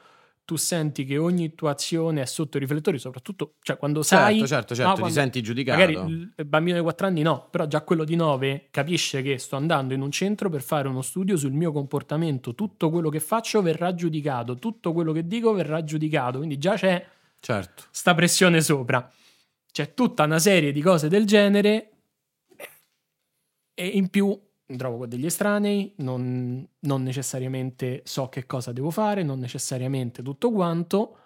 tu 0.45 0.57
senti 0.57 1.05
che 1.07 1.17
ogni 1.17 1.55
tua 1.55 1.71
azione 1.71 2.21
è 2.21 2.27
sotto 2.27 2.59
i 2.59 2.61
riflettori, 2.61 2.99
soprattutto 2.99 3.55
cioè 3.63 3.79
quando 3.79 4.03
sai... 4.03 4.41
certo, 4.41 4.47
certo, 4.47 4.75
certo, 4.75 5.01
no, 5.01 5.07
ti 5.07 5.13
senti 5.13 5.43
giudicato. 5.43 5.79
Magari 5.79 6.33
il 6.37 6.45
bambino 6.45 6.77
di 6.77 6.83
4 6.83 7.07
anni 7.07 7.23
no, 7.23 7.49
però 7.51 7.67
già 7.67 7.81
quello 7.83 8.05
di 8.05 8.15
9 8.15 8.69
capisce 8.71 9.23
che 9.23 9.39
sto 9.39 9.57
andando 9.57 9.95
in 9.95 10.03
un 10.03 10.11
centro 10.11 10.51
per 10.51 10.61
fare 10.63 10.87
uno 10.89 11.01
studio 11.01 11.37
sul 11.37 11.53
mio 11.53 11.73
comportamento, 11.73 12.55
tutto 12.55 12.91
quello 12.91 13.09
che 13.09 13.21
faccio 13.21 13.63
verrà 13.63 13.95
giudicato, 13.95 14.57
tutto 14.57 14.93
quello 14.93 15.13
che 15.13 15.27
dico 15.27 15.53
verrà 15.55 15.83
giudicato, 15.83 16.39
quindi 16.39 16.59
già 16.59 16.75
c'è 16.75 17.07
Certo. 17.41 17.85
sta 17.91 18.15
pressione 18.15 18.61
sopra. 18.61 19.11
C'è 19.73 19.95
tutta 19.95 20.25
una 20.25 20.39
serie 20.39 20.73
di 20.73 20.83
cose 20.83 21.09
del 21.09 21.25
genere 21.25 21.91
e 23.75 23.87
in 23.87 24.09
più 24.09 24.39
mi 24.67 24.77
trovo 24.77 24.97
con 24.99 25.09
degli 25.09 25.27
estranei, 25.27 25.93
non, 25.99 26.67
non 26.81 27.03
necessariamente 27.03 28.01
so 28.05 28.29
che 28.29 28.47
cosa 28.47 28.73
devo 28.73 28.91
fare, 28.91 29.23
non 29.23 29.39
necessariamente 29.39 30.23
tutto 30.23 30.51
quanto. 30.51 31.19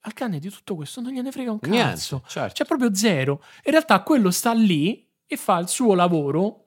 Al 0.00 0.12
cane 0.12 0.38
di 0.38 0.50
tutto 0.50 0.74
questo 0.74 1.00
non 1.00 1.12
gliene 1.12 1.32
frega 1.32 1.50
un 1.50 1.60
cazzo. 1.60 1.70
Niente, 2.16 2.28
certo. 2.28 2.52
C'è 2.54 2.64
proprio 2.66 2.94
zero. 2.94 3.42
In 3.64 3.70
realtà 3.72 4.02
quello 4.02 4.30
sta 4.30 4.52
lì 4.52 5.08
e 5.26 5.36
fa 5.36 5.58
il 5.58 5.68
suo 5.68 5.94
lavoro 5.94 6.60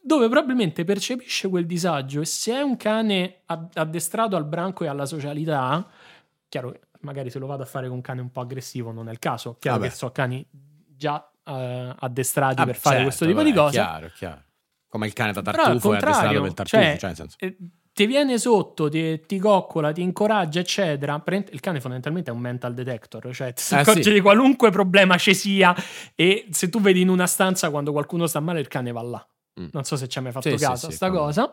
dove 0.00 0.28
probabilmente 0.28 0.84
percepisce 0.84 1.48
quel 1.48 1.66
disagio 1.66 2.20
e 2.22 2.24
se 2.24 2.52
è 2.54 2.60
un 2.62 2.76
cane 2.76 3.42
ad- 3.46 3.70
addestrato 3.74 4.36
al 4.36 4.46
branco 4.46 4.84
e 4.84 4.86
alla 4.86 5.04
socialità, 5.06 5.86
chiaro 6.48 6.72
che 6.72 6.80
magari 7.00 7.28
se 7.30 7.38
lo 7.38 7.46
vado 7.46 7.62
a 7.62 7.66
fare 7.66 7.86
con 7.86 7.96
un 7.96 8.02
cane 8.02 8.20
un 8.22 8.30
po' 8.30 8.40
aggressivo 8.40 8.92
non 8.92 9.08
è 9.08 9.12
il 9.12 9.18
caso, 9.18 9.56
chiaro 9.58 9.78
Vabbè. 9.78 9.90
che 9.90 9.96
so 9.96 10.10
cani 10.10 10.46
già 10.50 11.30
eh, 11.44 11.94
addestrati 11.98 12.62
Ah, 12.62 12.64
per 12.64 12.76
fare 12.76 12.96
certo, 12.96 13.02
questo 13.08 13.24
tipo 13.26 13.38
vabbè, 13.38 13.50
di 13.50 13.56
cose. 13.56 13.70
Chiaro, 13.72 14.10
chiaro. 14.14 14.42
Come 14.94 15.06
il 15.08 15.12
cane 15.12 15.32
da 15.32 15.42
tartufo 15.42 15.92
è 15.92 15.96
addestrato 15.96 16.40
per 16.40 16.46
il 16.50 16.54
tartufo, 16.54 16.76
cioè, 16.82 16.96
cioè 16.98 17.08
nel 17.08 17.16
senso... 17.16 17.36
eh, 17.40 17.56
ti 17.92 18.06
viene 18.06 18.38
sotto, 18.38 18.88
ti, 18.88 19.24
ti 19.26 19.38
coccola, 19.40 19.90
ti 19.90 20.02
incoraggia, 20.02 20.60
eccetera. 20.60 21.20
Il 21.50 21.58
cane 21.58 21.80
fondamentalmente 21.80 22.30
è 22.30 22.32
un 22.32 22.38
mental 22.38 22.74
detector, 22.74 23.34
cioè 23.34 23.52
ti 23.52 23.60
si 23.60 23.74
Eh, 23.74 23.78
accorge 23.78 24.02
sì. 24.04 24.12
di 24.12 24.20
qualunque 24.20 24.70
problema 24.70 25.16
ci 25.16 25.34
sia 25.34 25.74
e 26.14 26.46
se 26.50 26.68
tu 26.68 26.80
vedi 26.80 27.00
in 27.00 27.08
una 27.08 27.26
stanza 27.26 27.70
quando 27.70 27.90
qualcuno 27.90 28.28
sta 28.28 28.38
male 28.38 28.60
il 28.60 28.68
cane 28.68 28.92
va 28.92 29.02
là. 29.02 29.28
Mm. 29.60 29.66
Non 29.72 29.82
so 29.82 29.96
se 29.96 30.06
ci 30.06 30.18
hai 30.18 30.22
mai 30.24 30.32
fatto 30.32 30.48
Sì, 30.48 30.58
sì, 30.58 30.64
caso 30.64 30.86
a 30.86 30.90
sì, 30.90 30.94
sta 30.96 31.08
come- 31.08 31.18
cosa. 31.18 31.52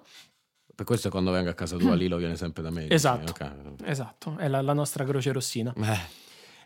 Per 0.76 0.86
questo 0.86 1.10
quando 1.10 1.32
vengo 1.32 1.50
a 1.50 1.54
casa 1.54 1.78
tua 1.78 1.96
Lilo 1.96 2.18
viene 2.18 2.36
sempre 2.36 2.62
da 2.62 2.70
me. 2.70 2.88
Esatto. 2.90 3.32
ok. 3.32 3.52
Esatto, 3.86 4.36
è 4.38 4.48
la, 4.48 4.62
la 4.62 4.74
nostra 4.74 5.04
croce 5.04 5.32
rossina. 5.32 5.74
Eh, 5.76 6.00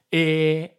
E, 0.09 0.77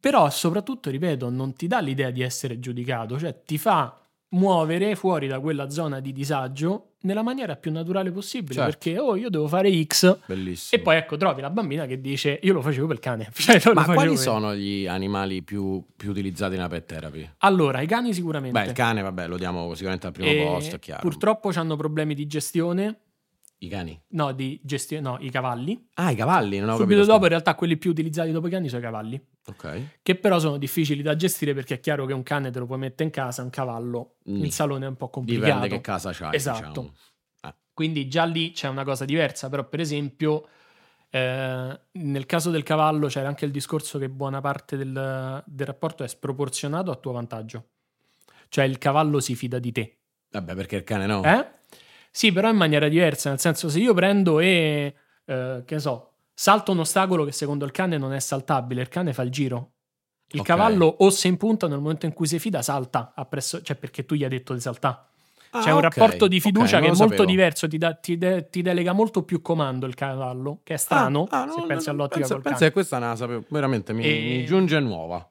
però 0.00 0.30
soprattutto, 0.30 0.90
ripeto, 0.90 1.28
non 1.28 1.54
ti 1.54 1.66
dà 1.66 1.80
l'idea 1.80 2.10
di 2.10 2.22
essere 2.22 2.60
giudicato, 2.60 3.18
cioè 3.18 3.42
ti 3.44 3.58
fa 3.58 3.98
muovere 4.34 4.94
fuori 4.96 5.26
da 5.26 5.40
quella 5.40 5.70
zona 5.70 6.00
di 6.00 6.12
disagio 6.12 6.90
nella 7.04 7.22
maniera 7.22 7.56
più 7.56 7.70
naturale 7.70 8.10
possibile, 8.10 8.54
Certo. 8.54 8.70
perché 8.70 8.98
oh, 8.98 9.16
io 9.16 9.28
devo 9.28 9.46
fare 9.46 9.70
X 9.84 10.18
bellissimo. 10.26 10.80
e 10.80 10.84
poi 10.84 10.96
ecco 10.96 11.16
trovi 11.18 11.40
la 11.42 11.50
bambina 11.50 11.84
che 11.86 12.00
dice 12.00 12.38
io 12.42 12.52
lo 12.54 12.62
facevo 12.62 12.86
per 12.86 12.96
il 12.96 13.02
cane. 13.02 13.30
Cioè, 13.34 13.60
Ma 13.74 13.84
quali 13.84 14.08
per- 14.10 14.18
sono 14.18 14.54
gli 14.54 14.86
animali 14.86 15.42
più, 15.42 15.84
più 15.96 16.10
utilizzati 16.10 16.54
nella 16.56 16.68
pet 16.68 16.86
therapy? 16.86 17.28
Allora, 17.38 17.80
i 17.82 17.86
cani 17.86 18.14
sicuramente. 18.14 18.58
Beh, 18.58 18.66
il 18.68 18.72
cane, 18.72 19.02
vabbè, 19.02 19.28
lo 19.28 19.36
diamo 19.36 19.70
sicuramente 19.74 20.06
al 20.06 20.12
primo 20.12 20.30
E 20.30 20.42
posto, 20.44 20.76
è 20.76 20.78
chiaro. 20.78 21.02
Purtroppo 21.02 21.50
hanno 21.54 21.76
problemi 21.76 22.14
di 22.14 22.26
gestione, 22.26 23.00
I 23.58 23.68
cani? 23.68 24.00
no, 24.08 24.32
di 24.32 24.58
gestione, 24.64 25.02
no, 25.02 25.16
i 25.20 25.30
cavalli. 25.30 25.88
Ah, 25.94 26.10
i 26.10 26.16
cavalli, 26.16 26.58
non 26.58 26.70
ho 26.70 26.76
Subito 26.76 26.94
capito. 26.94 27.12
dopo 27.12 27.22
in 27.24 27.30
realtà 27.30 27.54
quelli 27.54 27.76
più 27.76 27.90
utilizzati 27.90 28.30
dopo 28.32 28.46
i 28.46 28.50
cani 28.50 28.68
sono 28.68 28.80
i 28.80 28.84
cavalli. 28.84 29.22
Ok. 29.46 29.98
che 30.02 30.14
però 30.14 30.38
sono 30.38 30.56
difficili 30.56 31.02
da 31.02 31.16
gestire 31.16 31.52
perché 31.52 31.74
è 31.74 31.80
chiaro 31.80 32.06
che 32.06 32.14
un 32.14 32.22
cane 32.22 32.50
te 32.50 32.58
lo 32.58 32.66
puoi 32.66 32.78
mettere 32.78 33.04
in 33.04 33.10
casa, 33.10 33.42
un 33.42 33.50
cavallo 33.50 34.16
Mm. 34.30 34.42
in 34.44 34.50
salone 34.50 34.86
è 34.86 34.88
un 34.88 34.96
po' 34.96 35.10
complicato. 35.10 35.44
Dipende 35.52 35.68
che 35.68 35.80
casa 35.82 36.12
c'hai, 36.12 36.34
Esatto. 36.34 36.68
diciamo. 36.68 36.94
Ah, 37.40 37.54
Quindi 37.74 38.08
già 38.08 38.24
lì 38.24 38.52
c'è 38.52 38.68
una 38.68 38.84
cosa 38.84 39.04
diversa, 39.04 39.48
però 39.50 39.68
per 39.68 39.80
esempio 39.80 40.48
eh, 41.10 41.80
nel 41.92 42.26
caso 42.26 42.50
del 42.50 42.62
cavallo 42.62 43.06
c'era 43.08 43.28
anche 43.28 43.44
il 43.44 43.50
discorso 43.50 43.98
che 43.98 44.08
buona 44.08 44.40
parte 44.40 44.76
del, 44.76 45.42
del 45.46 45.66
rapporto 45.66 46.02
è 46.04 46.08
sproporzionato 46.08 46.90
a 46.90 46.96
tuo 46.96 47.12
vantaggio. 47.12 47.68
Cioè 48.48 48.64
il 48.64 48.78
cavallo 48.78 49.20
si 49.20 49.34
fida 49.34 49.58
di 49.58 49.72
te. 49.72 49.98
Vabbè, 50.30 50.54
perché 50.54 50.76
il 50.76 50.84
cane 50.84 51.06
no. 51.06 51.22
Eh? 51.22 51.46
Sì, 52.10 52.32
però 52.32 52.48
in 52.48 52.56
maniera 52.56 52.88
diversa, 52.88 53.28
nel 53.30 53.38
senso 53.40 53.68
se 53.68 53.78
io 53.80 53.92
prendo 53.94 54.40
e, 54.40 54.94
eh, 55.26 55.62
che 55.64 55.78
so, 55.78 56.13
salto 56.34 56.72
un 56.72 56.80
ostacolo 56.80 57.24
che 57.24 57.32
secondo 57.32 57.64
il 57.64 57.70
cane 57.70 57.96
non 57.96 58.12
è 58.12 58.20
saltabile, 58.20 58.82
il 58.82 58.88
cane 58.88 59.12
fa 59.12 59.22
il 59.22 59.30
giro. 59.30 59.70
Il 60.28 60.40
Ok. 60.40 60.46
cavallo 60.46 60.86
o 60.86 61.10
se 61.10 61.28
in 61.28 61.36
punta 61.36 61.68
nel 61.68 61.78
momento 61.78 62.06
in 62.06 62.12
cui 62.12 62.26
si 62.26 62.38
fida 62.38 62.60
salta, 62.62 63.12
appresso, 63.14 63.62
cioè 63.62 63.76
perché 63.76 64.04
tu 64.04 64.14
gli 64.14 64.24
hai 64.24 64.30
detto 64.30 64.52
di 64.52 64.60
saltare. 64.60 64.98
Ah, 65.50 65.60
C'è 65.60 65.70
un 65.70 65.76
ok, 65.76 65.82
rapporto 65.82 66.26
di 66.26 66.40
fiducia 66.40 66.80
non 66.80 66.88
che 66.88 66.94
è 66.94 66.96
molto 66.96 67.06
sapevo. 67.14 67.30
diverso, 67.30 67.68
ti, 67.68 67.78
dà- 67.78 67.94
ti 67.94 68.18
de- 68.18 68.48
ti 68.48 68.60
delega 68.62 68.92
molto 68.92 69.22
più 69.22 69.40
comando 69.40 69.86
il 69.86 69.94
cavallo, 69.94 70.60
che 70.64 70.74
è 70.74 70.76
strano 70.76 71.28
Ah, 71.30 71.42
ah, 71.42 71.46
se 71.46 71.60
no, 71.60 71.66
pensi 71.66 71.88
no, 71.88 71.92
all'ottica 71.92 72.26
pensa, 72.26 72.34
col 72.34 72.42
cane. 72.42 72.58
che 72.58 72.72
questa 72.72 72.98
non 72.98 73.08
la 73.10 73.16
sapevo, 73.16 73.44
veramente 73.50 73.92
mi, 73.92 74.02
E- 74.04 74.38
mi 74.38 74.44
giunge 74.44 74.80
nuova. 74.80 75.28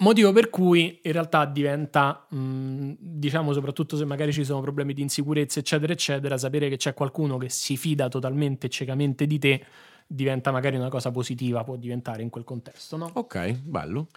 Motivo 0.00 0.30
per 0.30 0.48
cui 0.48 1.00
in 1.02 1.12
realtà 1.12 1.44
diventa, 1.44 2.24
mh, 2.30 2.92
diciamo 3.00 3.52
soprattutto 3.52 3.96
se 3.96 4.04
magari 4.04 4.32
ci 4.32 4.44
sono 4.44 4.60
problemi 4.60 4.94
di 4.94 5.02
insicurezza, 5.02 5.58
eccetera, 5.58 5.92
eccetera, 5.92 6.38
sapere 6.38 6.68
che 6.68 6.76
c'è 6.76 6.94
qualcuno 6.94 7.36
che 7.36 7.48
si 7.48 7.76
fida 7.76 8.08
totalmente 8.08 8.66
e 8.68 8.70
ciecamente 8.70 9.26
di 9.26 9.38
te 9.40 9.64
diventa 10.10 10.50
magari 10.50 10.76
una 10.76 10.88
cosa 10.88 11.10
positiva, 11.10 11.62
può 11.62 11.76
diventare 11.76 12.22
in 12.22 12.30
quel 12.30 12.44
contesto, 12.44 12.96
no? 12.96 13.10
Ok, 13.14 13.52
bello. 13.52 14.08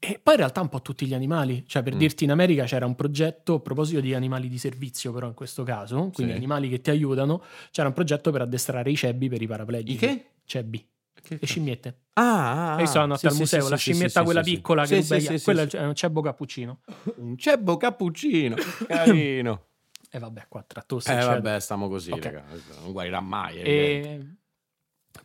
E 0.00 0.20
poi 0.22 0.34
in 0.34 0.40
realtà 0.40 0.60
un 0.60 0.68
po' 0.68 0.80
tutti 0.82 1.06
gli 1.06 1.14
animali, 1.14 1.64
cioè 1.66 1.82
per 1.82 1.94
Mm. 1.94 1.98
dirti 1.98 2.24
in 2.24 2.30
America 2.30 2.64
c'era 2.64 2.86
un 2.86 2.94
progetto, 2.94 3.54
a 3.54 3.60
proposito 3.60 4.00
di 4.00 4.14
animali 4.14 4.48
di 4.48 4.58
servizio 4.58 5.12
però 5.12 5.26
in 5.26 5.34
questo 5.34 5.62
caso, 5.64 6.10
quindi 6.12 6.32
Sì. 6.32 6.38
animali 6.38 6.68
che 6.68 6.80
ti 6.80 6.90
aiutano, 6.90 7.42
c'era 7.70 7.88
un 7.88 7.94
progetto 7.94 8.30
per 8.30 8.42
addestrare 8.42 8.90
i 8.90 8.96
cebbi 8.96 9.28
per 9.28 9.40
i 9.42 9.46
paraplegici. 9.46 9.94
I 9.94 9.98
che? 9.98 10.24
Cebbi, 10.44 10.88
Che 11.20 11.36
le 11.40 11.46
scimmiette. 11.46 11.98
Ah, 12.14 12.22
ah, 12.22 12.74
Hai 12.76 12.82
visto 12.82 12.98
la 12.98 13.06
notte 13.06 13.20
sì, 13.20 13.26
al 13.26 13.32
sì, 13.32 13.38
museo, 13.40 13.64
sì, 13.64 13.70
la 13.70 13.76
scimmietta 13.76 14.22
quella 14.22 14.42
piccola 14.42 14.86
che 14.86 15.02
sì, 15.02 15.20
sì, 15.20 15.38
sì. 15.38 15.50
è 15.76 15.84
un 15.84 15.94
cebbo 15.94 16.20
cappuccino. 16.20 16.80
Un 17.18 17.36
cebbo 17.36 17.76
cappuccino, 17.76 18.54
carino. 18.86 19.66
E 20.10 20.18
vabbè, 20.20 20.46
qua 20.48 20.62
tra 20.66 20.80
tosse 20.82 21.12
eh 21.18 21.24
vabbè, 21.24 21.58
stiamo 21.60 21.88
così, 21.88 22.12
Ok. 22.12 22.24
raga. 22.24 22.44
Non 22.82 22.92
guarirà 22.92 23.20
mai. 23.20 23.58
E 23.58 24.20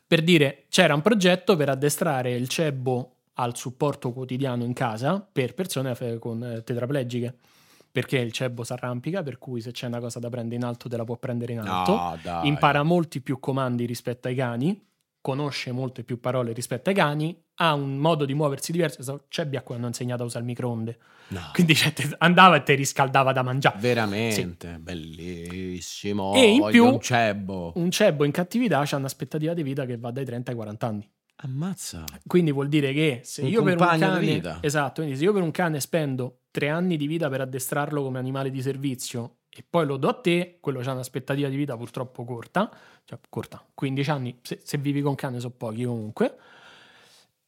per 0.06 0.21
dire, 0.21 0.65
c'era 0.69 0.93
un 0.93 1.01
progetto 1.01 1.56
per 1.56 1.69
addestrare 1.69 2.34
il 2.34 2.47
cebbo 2.47 3.17
al 3.36 3.56
supporto 3.56 4.12
quotidiano 4.12 4.63
in 4.63 4.73
casa 4.73 5.19
per 5.19 5.53
persone 5.53 5.95
con 6.19 6.43
eh, 6.43 6.63
tetraplegiche. 6.63 7.36
Perché 7.93 8.17
il 8.17 8.32
cebbo 8.32 8.63
si 8.63 8.73
arrampica, 8.73 9.21
per 9.21 9.38
cui 9.38 9.62
se 9.62 9.71
c'è 9.71 9.86
una 9.86 9.99
cosa 9.99 10.17
da 10.17 10.27
prendere 10.27 10.56
in 10.56 10.63
alto 10.63 10.89
te 10.89 10.97
la 10.97 11.03
può 11.03 11.15
prendere 11.17 11.53
in 11.53 11.60
alto. 11.60 11.91
No, 11.91 12.17
dai. 12.23 12.47
impara 12.47 12.82
molti 12.82 13.21
più 13.21 13.39
comandi 13.39 13.86
rispetto 13.86 14.27
ai 14.27 14.34
cani, 14.34 14.84
conosce 15.23 15.71
molte 15.71 16.03
più 16.03 16.19
parole 16.19 16.51
rispetto 16.51 16.89
ai 16.89 16.95
cani, 16.95 17.41
ha 17.55 17.73
un 17.73 17.95
modo 17.97 18.25
di 18.25 18.33
muoversi 18.33 18.73
diverso. 18.73 19.01
So- 19.01 19.23
Cebbi 19.29 19.55
a 19.55 19.62
cui 19.62 19.75
hanno 19.75 19.88
insegnato 19.88 20.21
a 20.23 20.25
usare 20.25 20.41
il 20.43 20.49
microonde. 20.49 20.97
No. 21.29 21.39
Quindi 21.53 21.73
cioè, 21.75 21.93
andava 22.17 22.57
e 22.57 22.63
ti 22.63 22.75
riscaldava 22.75 23.31
da 23.31 23.41
mangiare. 23.41 23.79
Veramente, 23.79 24.79
bellissimo. 24.79 26.33
E 26.36 26.51
in 26.55 26.67
più- 26.69 26.86
un 26.86 26.99
cebbo. 26.99 27.71
Un 27.75 27.89
cebbo 27.89 28.25
in 28.25 28.31
cattività 28.31 28.79
ha 28.88 28.95
un'aspettativa 28.97 29.53
di 29.53 29.63
vita 29.63 29.86
che 29.86 29.97
va 29.97 30.12
dai 30.12 30.25
30 30.25 30.51
ai 30.51 30.57
40 30.57 30.88
anni. 30.88 31.09
Ammazza. 31.38 32.03
Quindi 32.27 32.51
vuol 32.51 32.67
dire 32.67 32.91
che 32.91 33.21
se 33.23 33.43
Un 33.43 33.47
io 33.47 33.63
per 33.63 33.79
un 33.79 33.88
cane 33.97 34.59
esatto, 34.62 35.01
quindi 35.01 35.17
se 35.17 35.23
io 35.23 35.31
per 35.33 35.41
un 35.41 35.51
cane 35.51 35.79
spendo 35.79 36.41
tre 36.51 36.67
anni 36.67 36.97
di 36.97 37.07
vita 37.07 37.29
per 37.29 37.39
addestrarlo 37.41 38.03
come 38.03 38.19
animale 38.19 38.51
di 38.51 38.62
servizio 38.62 39.38
e 39.55 39.63
poi 39.69 39.85
lo 39.85 39.97
do 39.97 40.07
a 40.09 40.13
te, 40.13 40.57
quello 40.59 40.79
c'ha 40.81 40.93
un'aspettativa 40.93 41.47
di 41.47 41.55
vita 41.55 41.77
purtroppo 41.77 42.23
corta, 42.25 42.71
cioè 43.05 43.19
corta, 43.29 43.63
15 43.73 44.09
anni, 44.09 44.39
se, 44.41 44.59
se 44.63 44.77
vivi 44.77 45.01
con 45.01 45.13
cane 45.15 45.39
sono 45.39 45.53
pochi 45.55 45.83
comunque. 45.83 46.37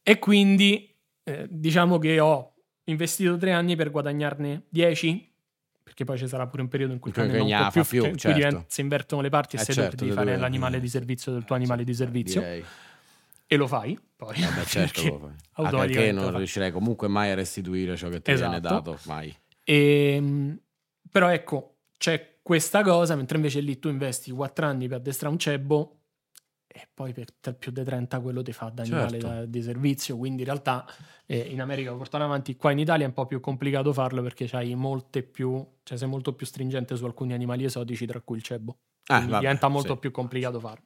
E 0.02 0.18
quindi 0.20 0.94
eh, 1.24 1.46
diciamo 1.50 1.98
che 1.98 2.20
ho 2.20 2.54
investito 2.84 3.36
tre 3.36 3.50
anni 3.52 3.74
per 3.74 3.90
guadagnarne 3.90 4.66
10 4.68 5.34
perché 5.82 6.04
poi 6.04 6.18
ci 6.18 6.28
sarà 6.28 6.46
pure 6.46 6.62
un 6.62 6.68
periodo 6.68 6.92
in 6.92 6.98
cui 6.98 7.10
il 7.10 7.16
cane 7.16 7.32
non 7.36 7.48
può 7.48 7.70
più, 7.70 7.82
più, 7.84 8.00
cioè, 8.02 8.16
certo. 8.16 8.32
diventa- 8.36 8.64
si 8.68 8.80
invertono 8.80 9.22
le 9.22 9.28
parti 9.28 9.56
e 9.56 9.60
Eh, 9.60 9.64
sei 9.64 9.74
certo, 9.74 9.96
devi 9.96 10.10
fare 10.12 10.26
dove- 10.26 10.38
l'animale 10.38 10.76
eh, 10.76 10.80
di 10.80 10.88
servizio 10.88 11.32
del 11.32 11.44
tuo 11.44 11.54
animale 11.56 11.84
di 11.84 11.94
servizio 11.94 12.40
Direi. 12.40 12.64
e 13.46 13.56
lo 13.56 13.66
fai 13.66 13.98
poi 14.16 14.40
Vabbè, 14.40 14.64
certo 14.66 15.00
perché 15.02 15.08
lo 15.08 15.18
fai. 15.18 15.34
Anche 15.64 15.76
perché 15.76 16.12
non 16.12 16.36
riuscirei 16.36 16.70
comunque 16.72 17.08
mai 17.08 17.30
a 17.30 17.34
restituire 17.34 17.96
ciò 17.96 18.08
che 18.08 18.20
ti 18.20 18.32
viene 18.32 18.56
Esatto. 18.58 18.74
dato, 18.74 18.98
mai. 19.04 19.34
Ehm, 19.64 20.60
però 21.10 21.28
ecco, 21.32 21.75
c'è 21.98 22.38
questa 22.42 22.82
cosa, 22.82 23.16
mentre 23.16 23.36
invece 23.36 23.60
lì 23.60 23.78
tu 23.78 23.88
investi 23.88 24.30
4 24.30 24.66
anni 24.66 24.88
per 24.88 24.98
addestrare 24.98 25.32
un 25.32 25.38
cebbo 25.38 25.92
e 26.66 26.86
poi 26.92 27.12
per 27.14 27.26
più 27.58 27.72
di 27.72 27.82
30 27.82 28.20
quello 28.20 28.42
ti 28.42 28.52
fa 28.52 28.68
da 28.68 28.82
animale 28.82 29.18
Certo. 29.18 29.26
da- 29.26 29.46
di 29.46 29.62
servizio, 29.62 30.16
quindi 30.16 30.40
in 30.42 30.46
realtà 30.48 30.86
eh, 31.24 31.38
in 31.38 31.60
America 31.60 31.90
lo 31.90 31.96
portano 31.96 32.24
avanti, 32.24 32.54
qua 32.56 32.70
in 32.70 32.78
Italia 32.78 33.04
è 33.04 33.08
un 33.08 33.14
po' 33.14 33.26
più 33.26 33.40
complicato 33.40 33.92
farlo 33.92 34.22
perché 34.22 34.46
c'hai 34.46 34.74
molte 34.74 35.22
più, 35.22 35.64
cioè 35.82 35.96
sei 35.96 36.06
molto 36.08 36.34
più 36.34 36.44
stringente 36.46 36.94
su 36.96 37.04
alcuni 37.06 37.32
animali 37.32 37.64
esotici, 37.64 38.04
tra 38.06 38.20
cui 38.20 38.36
il 38.36 38.42
cebbo. 38.42 38.78
Ah, 39.06 39.14
Quindi 39.16 39.32
vabbè, 39.32 39.42
diventa 39.44 39.68
molto 39.68 39.94
sì. 39.94 39.98
più 40.00 40.10
complicato 40.10 40.60
farlo. 40.60 40.84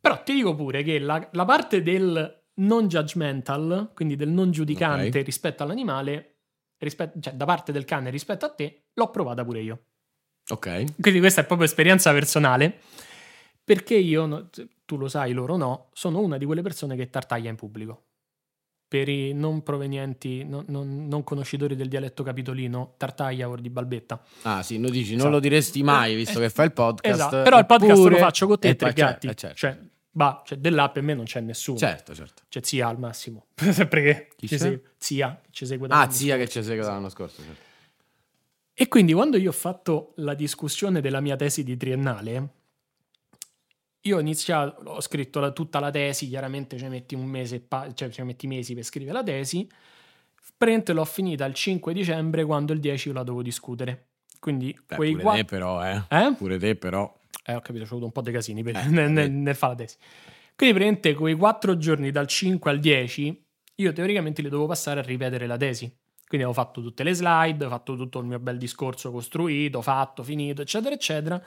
Però 0.00 0.22
ti 0.22 0.34
dico 0.34 0.54
pure 0.54 0.82
che 0.82 0.98
la, 0.98 1.28
la 1.32 1.44
parte 1.44 1.82
del 1.82 2.44
non 2.54 2.86
judgmental, 2.88 3.92
quindi 3.94 4.16
del 4.16 4.28
non 4.30 4.50
giudicante 4.50 5.18
Ok. 5.20 5.24
rispetto 5.24 5.62
all'animale, 5.62 6.36
rispetto- 6.78 7.18
cioè 7.20 7.34
da 7.34 7.44
parte 7.44 7.72
del 7.72 7.84
cane 7.84 8.10
rispetto 8.10 8.44
a 8.46 8.50
te, 8.50 8.85
l'ho 8.96 9.10
provata 9.10 9.44
pure 9.44 9.60
io. 9.60 9.82
Ok. 10.48 10.84
Quindi 11.00 11.20
questa 11.20 11.40
è 11.42 11.44
proprio 11.44 11.66
esperienza 11.66 12.12
personale. 12.12 12.80
Perché 13.64 13.94
io, 13.96 14.48
tu 14.84 14.96
lo 14.96 15.08
sai, 15.08 15.32
loro 15.32 15.56
no, 15.56 15.88
sono 15.92 16.20
una 16.20 16.38
di 16.38 16.44
quelle 16.44 16.62
persone 16.62 16.94
che 16.96 17.10
tartaglia 17.10 17.50
in 17.50 17.56
pubblico. 17.56 18.02
Per 18.88 19.08
i 19.08 19.32
non 19.32 19.64
provenienti, 19.64 20.44
non, 20.44 20.64
non- 20.68 21.08
non 21.08 21.24
conoscitori 21.24 21.74
del 21.74 21.88
dialetto 21.88 22.22
capitolino, 22.22 22.94
tartaglia 22.96 23.46
vuol 23.46 23.60
di 23.60 23.68
balbetta. 23.68 24.22
Ah, 24.42 24.62
sì, 24.62 24.78
non 24.78 24.92
dici, 24.92 25.10
non 25.10 25.16
Esatto. 25.18 25.32
lo 25.34 25.40
diresti 25.40 25.82
mai 25.82 26.14
visto 26.14 26.38
Eh, 26.38 26.42
che 26.42 26.50
fai 26.50 26.66
il 26.66 26.72
podcast. 26.72 27.14
Esatto, 27.16 27.42
però 27.42 27.58
il 27.58 27.66
podcast 27.66 27.90
eppure- 27.98 28.14
lo 28.14 28.20
faccio 28.20 28.46
con 28.46 28.58
te 28.60 28.68
e 28.68 28.70
e 28.70 28.76
tre 28.76 28.92
gatti. 28.92 29.26
eh, 29.26 29.34
certo. 29.34 29.56
Cioè, 29.56 29.78
bah, 30.12 30.42
cioè 30.46 30.58
dell'app 30.58 30.92
per 30.94 31.02
me 31.02 31.14
non 31.14 31.24
c'è 31.24 31.40
nessuno. 31.40 31.76
certo, 31.76 32.14
certo. 32.14 32.42
C'è 32.48 32.60
zia 32.62 32.86
al 32.86 33.00
massimo. 33.00 33.46
Sempre 33.58 34.02
che 34.02 34.28
Chi 34.36 34.46
ci 34.46 34.56
segue. 34.56 34.82
Zia, 34.98 35.40
che 35.42 35.48
ci 35.50 35.66
segue 35.66 35.88
da 35.88 36.00
Ah, 36.02 36.08
zia 36.10 36.36
che 36.36 36.46
ci 36.48 36.62
segue 36.62 36.84
dall'anno 36.84 37.08
scorso. 37.08 37.42
certo. 37.42 37.64
E 38.78 38.88
quindi 38.88 39.14
quando 39.14 39.38
io 39.38 39.48
ho 39.48 39.54
fatto 39.54 40.12
la 40.16 40.34
discussione 40.34 41.00
della 41.00 41.20
mia 41.20 41.34
tesi 41.34 41.64
di 41.64 41.78
triennale, 41.78 42.48
io 44.02 44.16
ho 44.18 44.20
iniziato, 44.20 44.82
ho 44.90 45.00
scritto 45.00 45.40
la- 45.40 45.50
tutta 45.50 45.80
la 45.80 45.90
tesi, 45.90 46.28
chiaramente 46.28 46.76
ci 46.76 46.86
metti 46.86 47.14
un 47.14 47.24
mese, 47.24 47.60
pa- 47.60 47.90
cioè 47.94 48.10
ci 48.10 48.20
metti 48.22 48.46
mesi 48.46 48.74
per 48.74 48.84
scrivere 48.84 49.16
la 49.16 49.22
tesi, 49.22 49.66
praticamente 50.58 50.92
l'ho 50.92 51.06
finita 51.06 51.46
il 51.46 51.54
5 51.54 51.94
dicembre 51.94 52.44
quando 52.44 52.74
il 52.74 52.80
10 52.80 53.08
io 53.08 53.14
la 53.14 53.22
dovevo 53.22 53.42
discutere. 53.42 54.08
Quindi 54.38 54.78
Beh, 54.86 54.96
quei 54.96 55.12
pure 55.12 55.22
quattro... 55.22 55.42
te 55.42 55.48
però, 55.48 55.82
eh. 55.82 56.02
Eh? 56.10 56.34
Pure 56.36 56.58
te 56.58 56.76
però. 56.76 57.18
Eh, 57.46 57.54
ho 57.54 57.60
capito, 57.62 57.84
ho 57.84 57.86
avuto 57.86 58.04
un 58.04 58.12
po' 58.12 58.20
di 58.20 58.30
casini 58.30 58.62
per- 58.62 58.76
Eh, 58.76 58.84
nel, 58.92 59.10
nel- 59.10 59.28
vedi. 59.30 59.36
nel 59.38 59.54
fare 59.54 59.72
la 59.72 59.78
tesi. 59.78 59.96
Quindi 60.54 60.76
praticamente 60.76 61.14
quei 61.14 61.34
quattro 61.34 61.78
giorni 61.78 62.10
dal 62.10 62.26
5 62.26 62.70
al 62.70 62.78
10 62.78 63.42
io 63.76 63.92
teoricamente 63.94 64.42
li 64.42 64.50
dovevo 64.50 64.68
passare 64.68 65.00
a 65.00 65.02
ripetere 65.02 65.46
la 65.46 65.56
tesi. 65.56 65.90
Quindi 66.28 66.44
avevo 66.46 66.52
fatto 66.60 66.82
tutte 66.82 67.04
le 67.04 67.14
slide, 67.14 67.64
ho 67.64 67.68
fatto 67.68 67.94
tutto 67.96 68.18
il 68.18 68.26
mio 68.26 68.38
bel 68.40 68.58
discorso 68.58 69.12
costruito, 69.12 69.80
fatto, 69.80 70.22
finito, 70.24 70.62
eccetera, 70.62 70.94
eccetera. 70.94 71.40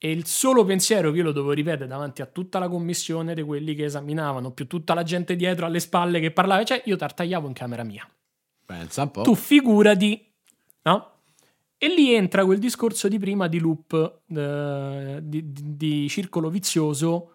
E 0.00 0.10
il 0.10 0.24
solo 0.26 0.64
pensiero 0.64 1.10
che 1.10 1.18
io 1.18 1.24
lo 1.24 1.32
dovevo 1.32 1.52
ripetere 1.52 1.86
davanti 1.88 2.22
a 2.22 2.26
tutta 2.26 2.58
la 2.58 2.68
commissione 2.68 3.34
di 3.34 3.42
quelli 3.42 3.74
che 3.74 3.84
esaminavano, 3.84 4.52
più 4.52 4.66
tutta 4.68 4.94
la 4.94 5.02
gente 5.02 5.34
dietro 5.36 5.66
alle 5.66 5.80
spalle 5.80 6.20
che 6.20 6.30
parlava, 6.30 6.64
cioè 6.64 6.82
io 6.86 6.96
tartagliavo 6.96 7.46
in 7.48 7.52
camera 7.52 7.82
mia 7.82 8.08
Pensa 8.64 9.02
un 9.02 9.10
po'. 9.10 9.22
tu 9.22 9.34
figurati, 9.34 10.24
no? 10.82 11.12
E 11.76 11.88
lì 11.88 12.14
entra 12.14 12.44
quel 12.44 12.58
discorso 12.58 13.06
di 13.08 13.18
prima 13.18 13.48
di 13.48 13.58
loop, 13.58 14.20
eh, 14.34 15.18
di, 15.22 15.52
di- 15.52 15.76
di 15.76 16.08
circolo 16.08 16.48
vizioso 16.48 17.34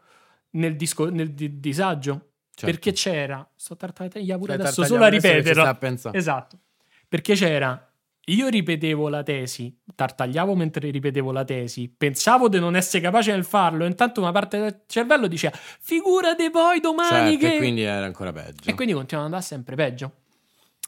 nel, 0.51 0.75
disco- 0.75 1.09
nel 1.09 1.31
di- 1.33 1.59
disagio. 1.59 2.29
Certo. 2.55 2.65
Perché 2.65 2.91
c'era, 2.91 3.47
sto 3.55 3.75
tartaglia 3.75 4.37
pure 4.37 4.53
adesso 4.53 4.81
tartagliando 4.81 4.93
solo 4.93 5.03
a 5.03 5.07
ripeterlo. 5.07 6.11
Esatto. 6.13 6.59
Perché 7.07 7.33
c'era, 7.33 7.91
io 8.25 8.47
ripetevo 8.47 9.09
la 9.09 9.23
tesi, 9.23 9.75
tartagliavo 9.95 10.55
mentre 10.55 10.91
ripetevo 10.91 11.31
la 11.31 11.43
tesi, 11.43 11.93
pensavo 11.95 12.47
di 12.47 12.59
non 12.59 12.75
essere 12.75 13.01
capace 13.01 13.31
nel 13.31 13.43
farlo, 13.43 13.85
intanto 13.85 14.21
una 14.21 14.31
parte 14.31 14.59
del 14.59 14.81
cervello 14.85 15.27
diceva, 15.27 15.57
figurati 15.57 16.49
poi 16.51 16.79
domani 16.79 17.31
Certo, 17.31 17.47
che... 17.47 17.55
e 17.55 17.57
quindi 17.57 17.81
era 17.81 18.05
ancora 18.05 18.31
peggio. 18.31 18.69
E 18.69 18.75
quindi 18.75 18.93
continuava 18.93 19.27
ad 19.27 19.33
andare 19.33 19.43
sempre 19.43 19.75
peggio. 19.75 20.11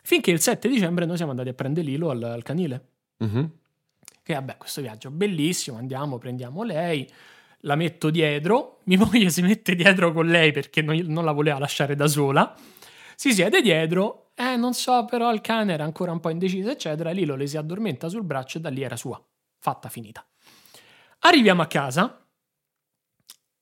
Finché 0.03 0.29
il 0.29 0.39
7 0.39 0.69
dicembre 0.69 1.05
noi 1.05 1.15
siamo 1.17 1.31
andati 1.31 1.49
a 1.49 1.53
prendere 1.53 1.87
Lilo 1.87 2.11
al, 2.11 2.21
al 2.21 2.43
canile. 2.43 2.85
Mhm. 3.17 3.51
Che 4.21 4.33
vabbè, 4.33 4.57
questo 4.57 4.81
viaggio 4.81 5.09
bellissimo, 5.09 5.77
andiamo, 5.77 6.17
prendiamo 6.19 6.63
lei, 6.63 7.09
la 7.65 7.75
metto 7.75 8.09
dietro, 8.09 8.79
mia 8.85 8.97
moglie 8.97 9.29
si 9.29 9.41
mette 9.41 9.75
dietro 9.75 10.11
con 10.13 10.25
lei 10.25 10.51
perché 10.51 10.81
non, 10.81 10.97
non 11.07 11.25
la 11.25 11.31
voleva 11.31 11.59
lasciare 11.59 11.95
da 11.95 12.07
sola, 12.07 12.55
si 13.15 13.33
siede 13.33 13.61
dietro, 13.61 14.31
eh 14.35 14.55
non 14.55 14.73
so 14.73 15.05
però 15.05 15.31
il 15.33 15.41
cane 15.41 15.73
era 15.73 15.83
ancora 15.83 16.11
un 16.11 16.19
po' 16.19 16.29
indeciso 16.29 16.69
eccetera, 16.69 17.11
Lilo 17.11 17.35
le 17.35 17.47
si 17.47 17.57
addormenta 17.57 18.09
sul 18.09 18.23
braccio 18.23 18.57
e 18.57 18.61
da 18.61 18.69
lì 18.69 18.81
era 18.81 18.95
sua, 18.95 19.21
fatta, 19.59 19.89
finita. 19.89 20.25
Arriviamo 21.19 21.61
a 21.61 21.67
casa 21.67 22.25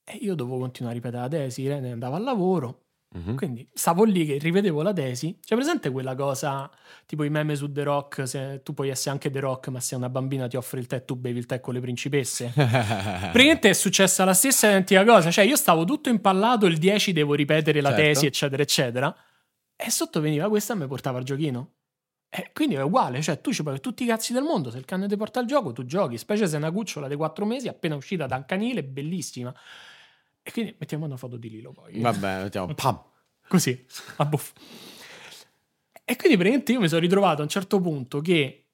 e 0.05 0.17
io 0.17 0.35
dovevo 0.35 0.59
continuare 0.59 0.97
a 0.97 1.01
ripetere 1.01 1.21
la 1.21 1.29
tesi, 1.29 1.61
Irene 1.61 1.91
andava 1.91 2.17
al 2.17 2.23
lavoro, 2.23 2.82
Mhm. 3.15 3.36
quindi 3.36 3.67
stavo 3.73 4.04
lì 4.06 4.26
che 4.26 4.38
rivedevo 4.39 4.82
la 4.82 4.91
tesi. 4.91 5.38
C'è 5.39 5.54
presente 5.56 5.91
quella 5.91 6.15
cosa, 6.15 6.69
tipo 7.06 7.23
i 7.23 7.30
meme 7.30 7.56
su 7.56 7.71
The 7.71 7.84
Rock, 7.84 8.28
se 8.28 8.62
tu 8.63 8.73
puoi 8.73 8.89
essere 8.89 9.12
anche 9.12 9.30
The 9.30 9.39
Rock, 9.39 9.67
ma 9.67 9.80
se 9.80 9.95
una 9.95 10.10
bambina 10.10 10.47
ti 10.47 10.56
offre 10.58 10.80
il 10.80 10.88
tè, 10.88 11.06
tu 11.06 11.15
bevi 11.15 11.38
il 11.38 11.45
tè 11.45 11.60
con 11.60 11.73
le 11.76 11.80
principesse? 11.80 12.52
Praticamente 12.56 13.69
è 13.69 13.73
successa 13.73 14.23
la 14.26 14.34
stessa 14.34 14.67
identica 14.67 15.04
cosa, 15.06 15.30
cioè 15.30 15.45
io 15.45 15.56
stavo 15.56 15.86
tutto 15.86 16.10
impallato, 16.10 16.65
il 16.65 16.78
10 16.78 17.12
devo 17.13 17.34
ripetere 17.36 17.82
la 17.82 17.89
Certo. 17.89 18.04
tesi, 18.04 18.26
eccetera, 18.26 18.62
eccetera, 18.63 19.15
e 19.76 19.89
sotto 19.89 20.19
veniva 20.19 20.49
questa 20.49 20.73
e 20.73 20.78
mi 20.78 20.88
portava 20.88 21.19
il 21.19 21.26
giochino. 21.26 21.69
E 22.36 22.49
quindi 22.52 22.73
è 22.73 22.82
uguale, 22.82 23.21
cioè 23.21 23.39
tu 23.41 23.54
ci 23.54 23.62
puoi 23.62 23.80
tutti 23.80 24.04
i 24.04 24.08
cazzi 24.08 24.34
del 24.34 24.41
mondo, 24.41 24.71
se 24.71 24.80
il 24.80 24.86
cane 24.86 25.08
ti 25.08 25.15
porta 25.15 25.39
al 25.39 25.45
gioco 25.45 25.71
tu 25.71 25.86
giochi, 25.86 26.17
specie 26.17 26.47
se 26.47 26.56
è 26.56 26.58
una 26.58 26.71
cucciola 26.71 27.08
di 27.08 27.15
4 27.15 27.45
mesi 27.45 27.67
appena 27.67 27.95
uscita 27.95 28.26
da 28.26 28.38
un 28.38 28.45
canile, 28.45 28.84
bellissima. 28.84 29.54
E 30.43 30.51
quindi 30.51 30.75
mettiamo 30.77 31.06
una 31.06 31.17
foto 31.17 31.38
di 31.38 31.49
Lilo 31.49 31.71
poi. 31.71 31.99
Vabbè, 31.99 32.43
mettiamo 32.43 32.73
pam. 32.73 33.01
Così, 33.47 33.86
a 34.17 34.25
buff. 34.25 34.51
E 36.06 36.15
quindi 36.17 36.36
praticamente 36.36 36.73
io 36.73 36.79
mi 36.82 36.88
sono 36.89 36.99
ritrovato 36.99 37.39
a 37.41 37.43
un 37.43 37.49
certo 37.49 37.79
punto 37.79 38.19
che 38.19 38.65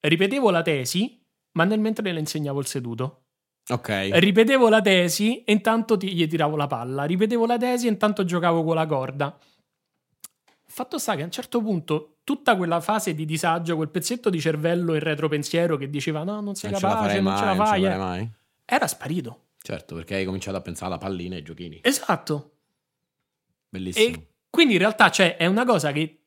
ripetevo 0.00 0.50
la 0.50 0.62
tesi, 0.62 1.20
ma 1.52 1.64
nel 1.64 1.80
mentre 1.80 2.12
le 2.12 2.20
insegnavo 2.20 2.60
il 2.60 2.66
seduto. 2.66 3.22
Ok. 3.68 4.10
Ripetevo 4.12 4.68
la 4.68 4.80
tesi 4.80 5.42
e 5.42 5.52
intanto 5.52 5.96
ti- 5.96 6.14
gli 6.14 6.28
tiravo 6.28 6.54
la 6.56 6.68
palla. 6.68 7.02
Ripetevo 7.04 7.44
la 7.46 7.56
tesi 7.58 7.86
e 7.86 7.90
intanto 7.90 8.24
giocavo 8.24 8.62
con 8.62 8.76
la 8.76 8.86
corda. 8.86 9.36
Fatto 10.68 10.98
sta 10.98 11.16
che 11.16 11.22
a 11.22 11.24
un 11.24 11.30
certo 11.32 11.60
punto 11.60 12.18
tutta 12.22 12.56
quella 12.56 12.80
fase 12.80 13.14
di 13.14 13.24
disagio, 13.24 13.74
quel 13.76 13.88
pezzetto 13.88 14.30
di 14.30 14.38
cervello 14.40 14.94
in 14.94 15.00
retropensiero 15.00 15.76
che 15.76 15.88
diceva 15.90 16.22
no, 16.22 16.40
non 16.40 16.54
sei 16.54 16.70
Non 16.70 16.80
ce 16.80 16.86
capace, 16.86 17.06
farei 17.06 17.22
non 17.22 17.32
mai, 17.32 17.38
ce 17.38 17.44
la 17.44 17.50
ce 17.52 17.56
fai, 17.56 17.80
la 17.80 18.16
eh", 18.18 18.30
era 18.64 18.86
sparito. 18.86 19.40
Certo, 19.66 19.96
perché 19.96 20.14
hai 20.14 20.24
cominciato 20.24 20.56
a 20.56 20.60
pensare 20.60 20.92
alla 20.92 20.98
pallina 20.98 21.34
e 21.34 21.38
ai 21.38 21.42
giochini. 21.42 21.80
Esatto. 21.82 22.58
Bellissimo. 23.68 24.16
E 24.16 24.28
quindi 24.48 24.74
in 24.74 24.78
realtà 24.78 25.10
cioè, 25.10 25.36
è 25.36 25.46
una 25.46 25.64
cosa 25.64 25.90
che 25.90 26.25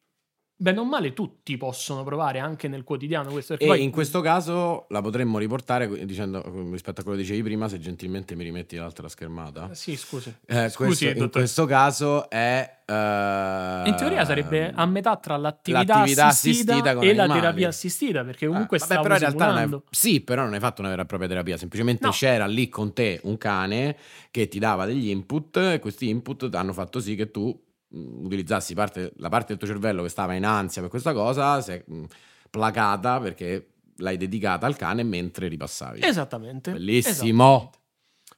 bene 0.61 0.79
o 0.79 0.83
male 0.85 1.13
tutti 1.13 1.55
possono 1.55 2.03
provare 2.03 2.39
anche 2.39 2.67
nel 2.67 2.83
quotidiano 2.83 3.31
questo. 3.31 3.53
E 3.53 3.65
poi- 3.65 3.81
in 3.81 3.91
questo 3.91 4.19
caso 4.19 4.87
la 4.89 4.99
potremmo 5.01 5.37
riportare 5.37 6.05
dicendo 6.05 6.43
rispetto 6.69 6.99
a 6.99 7.03
quello 7.03 7.17
che 7.17 7.23
dicevi 7.23 7.41
prima, 7.43 7.69
se 7.69 7.79
gentilmente 7.79 8.35
mi 8.35 8.43
rimetti 8.43 8.75
l'altra 8.75 9.07
schermata. 9.07 9.73
Sì, 9.73 9.95
scusi. 9.95 10.33
Eh, 10.45 10.67
Scusi, 10.69 11.05
questo- 11.05 11.23
in 11.23 11.29
questo 11.31 11.65
caso 11.65 12.29
è 12.29 12.77
eh, 12.89 13.83
In 13.85 13.95
teoria 13.95 14.25
sarebbe 14.25 14.71
a 14.75 14.85
metà 14.87 15.15
tra 15.17 15.37
l'attività, 15.37 15.99
l'attività 15.99 16.25
assistita, 16.25 16.73
assistita 16.73 16.99
e 17.01 17.13
la 17.13 17.23
animali. 17.23 17.39
terapia 17.39 17.67
assistita, 17.69 18.23
perché 18.25 18.47
comunque 18.47 18.77
Ah, 18.77 18.85
vabbè, 18.87 19.01
però 19.01 19.13
in 19.13 19.19
realtà 19.19 19.61
è, 19.63 19.79
sì, 19.91 20.21
però 20.21 20.43
non 20.43 20.53
hai 20.53 20.59
fatto 20.59 20.81
una 20.81 20.89
vera 20.89 21.03
e 21.03 21.05
propria 21.05 21.29
terapia, 21.29 21.55
semplicemente 21.55 22.05
No. 22.05 22.11
c'era 22.11 22.47
lì 22.47 22.67
con 22.67 22.91
te 22.93 23.19
un 23.23 23.37
cane 23.37 23.95
che 24.31 24.47
ti 24.47 24.59
dava 24.59 24.85
degli 24.85 25.09
input 25.09 25.55
e 25.57 25.79
questi 25.79 26.09
input 26.09 26.53
hanno 26.55 26.73
fatto 26.73 26.99
sì 26.99 27.15
che 27.15 27.29
tu 27.31 27.57
utilizzassi 27.91 28.73
parte- 28.73 29.13
la 29.17 29.29
parte 29.29 29.47
del 29.47 29.57
tuo 29.57 29.67
cervello 29.67 30.03
che 30.03 30.09
stava 30.09 30.33
in 30.33 30.45
ansia 30.45 30.81
per 30.81 30.89
questa 30.89 31.13
cosa, 31.13 31.61
si 31.61 31.71
è 31.71 31.83
mh, 31.85 32.03
placata 32.49 33.19
perché 33.19 33.73
l'hai 33.97 34.17
dedicata 34.17 34.65
al 34.65 34.75
cane 34.75 35.03
mentre 35.03 35.47
ripassavi. 35.47 36.01
Esattamente. 36.01 36.71
Bellissimo. 36.71 37.11
Esattamente. 37.11 37.77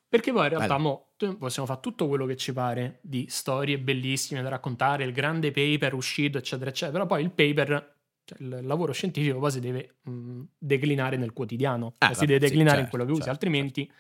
Perché 0.07 0.33
poi 0.33 0.43
in 0.43 0.49
realtà 0.49 0.77
mo, 0.77 1.13
possiamo 1.39 1.67
fare 1.67 1.79
tutto 1.81 2.07
quello 2.07 2.25
che 2.25 2.35
ci 2.35 2.51
pare 2.51 2.99
di 3.01 3.27
storie 3.29 3.79
bellissime 3.79 4.41
da 4.41 4.49
raccontare, 4.49 5.05
il 5.05 5.13
grande 5.13 5.51
paper 5.51 5.93
uscito, 5.93 6.37
eccetera, 6.37 6.69
eccetera. 6.69 6.91
Però 6.91 7.05
poi 7.05 7.23
il 7.23 7.31
paper, 7.31 7.95
cioè 8.25 8.37
il 8.41 8.59
lavoro 8.63 8.91
scientifico, 8.91 9.39
poi 9.39 9.51
si 9.51 9.59
deve 9.61 9.95
mh, 10.01 10.41
declinare 10.57 11.15
nel 11.15 11.31
quotidiano, 11.31 11.93
Eh, 11.97 12.07
Cioè, 12.07 12.15
si 12.15 12.25
deve 12.25 12.39
sì, 12.39 12.45
declinare 12.47 12.79
in 12.79 12.83
certo, 12.83 12.89
quello 12.89 13.05
che 13.05 13.11
usi, 13.11 13.21
certo, 13.21 13.33
altrimenti 13.35 13.91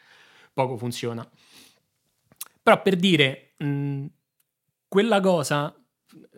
poco 0.53 0.75
funziona. 0.75 1.29
Però 2.63 2.81
per 2.81 2.95
dire, 2.97 3.53
mh, 3.57 4.05
quella 4.91 5.21
cosa, 5.21 5.73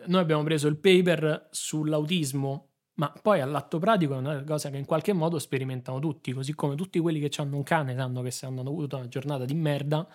noi 0.06 0.20
abbiamo 0.20 0.44
preso 0.44 0.68
il 0.68 0.76
paper 0.76 1.48
sull'autismo, 1.50 2.68
ma 2.94 3.12
poi 3.20 3.40
all'atto 3.40 3.80
pratico 3.80 4.14
è 4.14 4.18
una 4.18 4.44
cosa 4.44 4.70
che 4.70 4.76
in 4.76 4.84
qualche 4.84 5.12
modo 5.12 5.40
sperimentano 5.40 5.98
tutti, 5.98 6.30
così 6.32 6.54
come 6.54 6.76
tutti 6.76 7.00
quelli 7.00 7.18
che 7.18 7.40
hanno 7.42 7.56
un 7.56 7.64
cane 7.64 7.96
sanno 7.96 8.22
che 8.22 8.30
se 8.30 8.46
hanno 8.46 8.60
avuto 8.60 8.96
una 8.96 9.08
giornata 9.08 9.44
di 9.44 9.54
merda, 9.54 10.06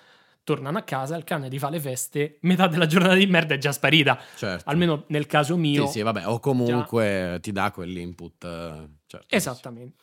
tornano 0.46 0.78
a 0.78 0.84
casa, 0.84 1.18
il 1.18 1.26
cane 1.26 1.50
ti 1.50 1.60
fa 1.60 1.70
le 1.70 1.82
feste, 1.82 2.38
metà 2.44 2.68
della 2.68 2.86
giornata 2.86 3.16
di 3.16 3.28
merda 3.28 3.56
è 3.56 3.58
già 3.58 3.74
sparita, 3.74 4.18
Certo. 4.38 4.70
almeno 4.70 5.04
nel 5.08 5.26
caso 5.26 5.58
mio. 5.58 5.88
Sì, 5.88 5.92
sì, 6.00 6.02
vabbè, 6.02 6.26
o 6.26 6.40
comunque 6.40 7.40
ti 7.42 7.52
dà 7.52 7.72
quell'input. 7.72 8.44
eh, 8.46 8.90
Certo, 9.06 9.36
Esattamente. 9.36 10.02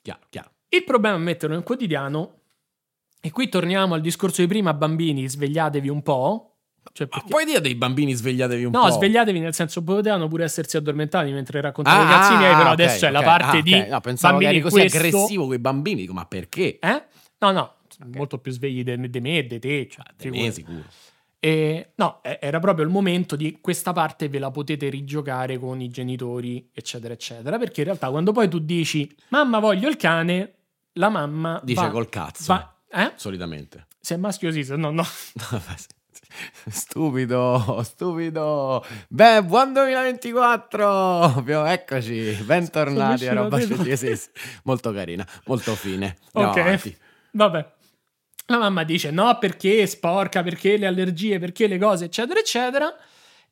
Chiaro, 0.00 0.20
chiaro. 0.30 0.50
Il 0.68 0.84
problema 0.84 1.16
è 1.16 1.18
metterlo 1.18 1.56
in 1.56 1.64
quotidiano, 1.64 2.38
e 3.20 3.32
qui 3.32 3.48
torniamo 3.48 3.94
al 3.94 4.00
discorso 4.00 4.42
di 4.42 4.46
prima, 4.46 4.72
bambini, 4.74 5.28
svegliatevi 5.28 5.88
un 5.88 6.02
po'. 6.02 6.50
Cioè 6.92 7.06
perché- 7.06 7.26
puoi 7.28 7.44
dire 7.44 7.60
dei 7.60 7.74
bambini 7.74 8.12
svegliatevi 8.12 8.64
un 8.64 8.70
No, 8.72 8.82
po'? 8.82 8.90
svegliatevi 8.90 9.40
nel 9.40 9.54
senso 9.54 9.82
potevano 9.82 10.28
pure 10.28 10.44
essersi 10.44 10.76
addormentati 10.76 11.30
mentre 11.32 11.60
raccontavo 11.60 12.02
Ah, 12.02 12.04
i 12.04 12.08
cazzi 12.08 12.36
miei, 12.36 12.52
però 12.54 12.66
ok, 12.66 12.72
adesso 12.72 13.06
è 13.06 13.10
la 13.10 13.22
parte 13.22 13.58
ah, 13.58 13.62
di 13.62 13.72
ok. 13.74 13.86
No, 13.88 14.00
pensavo 14.00 14.38
che 14.38 14.44
bambini 14.44 14.50
eri 14.50 14.60
così 14.60 14.80
questo- 14.80 14.98
aggressivo 14.98 15.44
con 15.46 15.54
i 15.54 15.58
bambini. 15.58 16.00
Dico, 16.02 16.12
ma 16.12 16.26
perché? 16.26 16.78
Eh? 16.78 17.02
No, 17.38 17.50
no, 17.50 17.74
molto 18.14 18.38
più 18.38 18.52
svegli 18.52 18.82
di 18.84 19.20
me 19.20 19.38
e 19.38 19.46
di 19.46 19.58
te. 19.58 19.88
Cioè, 19.90 20.04
De 20.16 20.30
me 20.30 20.50
sicuro. 20.52 20.82
E, 21.40 21.90
no, 21.96 22.20
era 22.22 22.58
proprio 22.58 22.86
il 22.86 22.90
momento 22.90 23.36
di 23.36 23.58
questa 23.60 23.92
parte 23.92 24.28
ve 24.30 24.38
la 24.38 24.50
potete 24.50 24.88
rigiocare 24.88 25.58
con 25.58 25.80
i 25.82 25.88
genitori, 25.90 26.70
eccetera, 26.72 27.12
eccetera. 27.12 27.58
Perché 27.58 27.80
in 27.80 27.86
realtà 27.86 28.08
quando 28.10 28.32
poi 28.32 28.48
tu 28.48 28.60
dici 28.60 29.14
mamma 29.28 29.58
voglio 29.58 29.88
il 29.88 29.96
cane, 29.96 30.54
la 30.94 31.10
mamma 31.10 31.60
Dice 31.62 31.82
va- 31.82 31.90
col 31.90 32.08
cazzo. 32.08 32.44
va- 32.52 32.74
eh? 32.90 33.12
Solitamente. 33.16 33.88
Se 34.00 34.14
è 34.14 34.16
maschio 34.16 34.50
sì, 34.52 34.64
se 34.64 34.76
no 34.76 34.90
no. 34.90 35.02
Stupido, 36.68 37.80
stupido. 37.82 38.84
Beh, 39.08 39.42
buon 39.42 39.72
2024. 39.72 40.88
Ovvio, 41.36 41.64
Eccoci, 41.64 42.32
bentornati 42.44 43.26
a 43.26 43.34
roba 43.34 43.58
sì. 43.60 44.30
Molto 44.64 44.92
carina, 44.92 45.26
molto 45.46 45.74
fine. 45.74 46.16
Andiamo 46.32 46.50
Ok. 46.52 46.58
avanti. 46.66 46.96
Vabbè. 47.32 47.72
La 48.46 48.58
mamma 48.58 48.84
dice 48.84 49.10
no 49.10 49.38
perché 49.38 49.86
sporca, 49.86 50.42
perché 50.42 50.76
le 50.76 50.86
allergie, 50.86 51.38
perché 51.38 51.66
le 51.66 51.78
cose, 51.78 52.06
eccetera, 52.06 52.38
eccetera. 52.40 52.94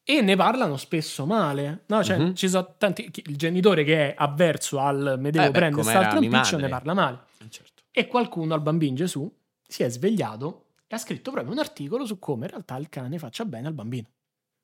E 0.05 0.21
ne 0.21 0.35
parlano 0.37 0.77
spesso 0.77 1.27
male. 1.27 1.85
No? 1.87 2.03
Cioè, 2.03 2.19
Mhm. 2.19 2.35
ci 2.35 2.49
sono 2.49 2.75
tanti. 2.77 3.09
Il 3.27 3.37
genitore 3.37 3.85
che 3.85 4.09
è 4.11 4.15
avverso 4.17 4.81
al 4.81 5.17
me 5.19 5.31
devo 5.31 5.47
Eh 5.47 5.51
prendere 5.51 6.19
mia 6.19 6.19
impiccio 6.19 6.59
ne 6.59 6.69
parla 6.69 6.93
male. 6.93 7.21
Certo. 7.49 7.83
E 7.91 8.07
qualcuno 8.09 8.53
al 8.55 8.61
bambino 8.63 8.95
Gesù 8.97 9.33
si 9.67 9.83
è 9.85 9.89
svegliato 9.89 10.62
e 10.93 10.95
ha 10.95 10.99
scritto 10.99 11.31
proprio 11.31 11.55
un 11.55 11.59
articolo 11.59 12.05
su 12.05 12.19
come 12.19 12.45
in 12.45 12.51
realtà 12.51 12.77
il 12.77 12.91
cane 12.91 13.19
faccia 13.19 13.47
bene 13.47 13.67
al 13.67 13.73
bambino. 13.73 14.11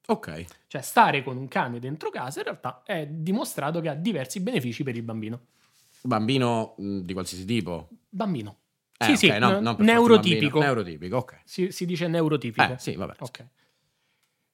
Ok. 0.09 0.45
Cioè, 0.67 0.83
stare 0.83 1.23
con 1.23 1.38
un 1.38 1.49
cane 1.49 1.79
dentro 1.79 2.11
casa 2.11 2.41
in 2.41 2.45
realtà 2.45 2.83
è 2.85 3.07
dimostrato 3.07 3.81
che 3.81 3.88
ha 3.88 3.95
diversi 3.95 4.41
benefici 4.41 4.83
per 4.83 4.95
il 4.95 5.03
bambino. 5.03 5.47
Bambino 6.03 6.75
mh, 6.77 6.99
di 6.99 7.12
qualsiasi 7.14 7.47
tipo. 7.47 7.88
Bambino. 8.11 8.59
Eh, 8.99 9.17
sì, 9.17 9.27
ok, 9.27 9.33
sì, 9.35 9.38
no, 9.38 9.61
n- 9.61 9.77
neurotipico. 9.79 10.59
Neurotipico, 10.59 11.17
ok. 11.17 11.41
Si, 11.45 11.73
si 11.73 11.87
dice 11.87 12.07
neurotipico. 12.09 12.75
Eh, 12.75 12.79
sì, 12.79 12.95
vabbè. 12.95 13.14
Ok. 13.21 13.47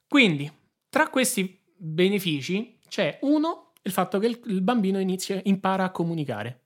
Quindi, 0.07 0.49
tra 0.87 1.09
questi 1.09 1.61
benefici 1.75 2.79
c'è 2.87 3.19
uno, 3.23 3.73
il 3.81 3.91
fatto 3.91 4.17
che 4.19 4.27
il, 4.27 4.39
il 4.45 4.61
bambino 4.61 4.97
inizia, 4.99 5.41
impara 5.43 5.83
a 5.83 5.91
comunicare. 5.91 6.61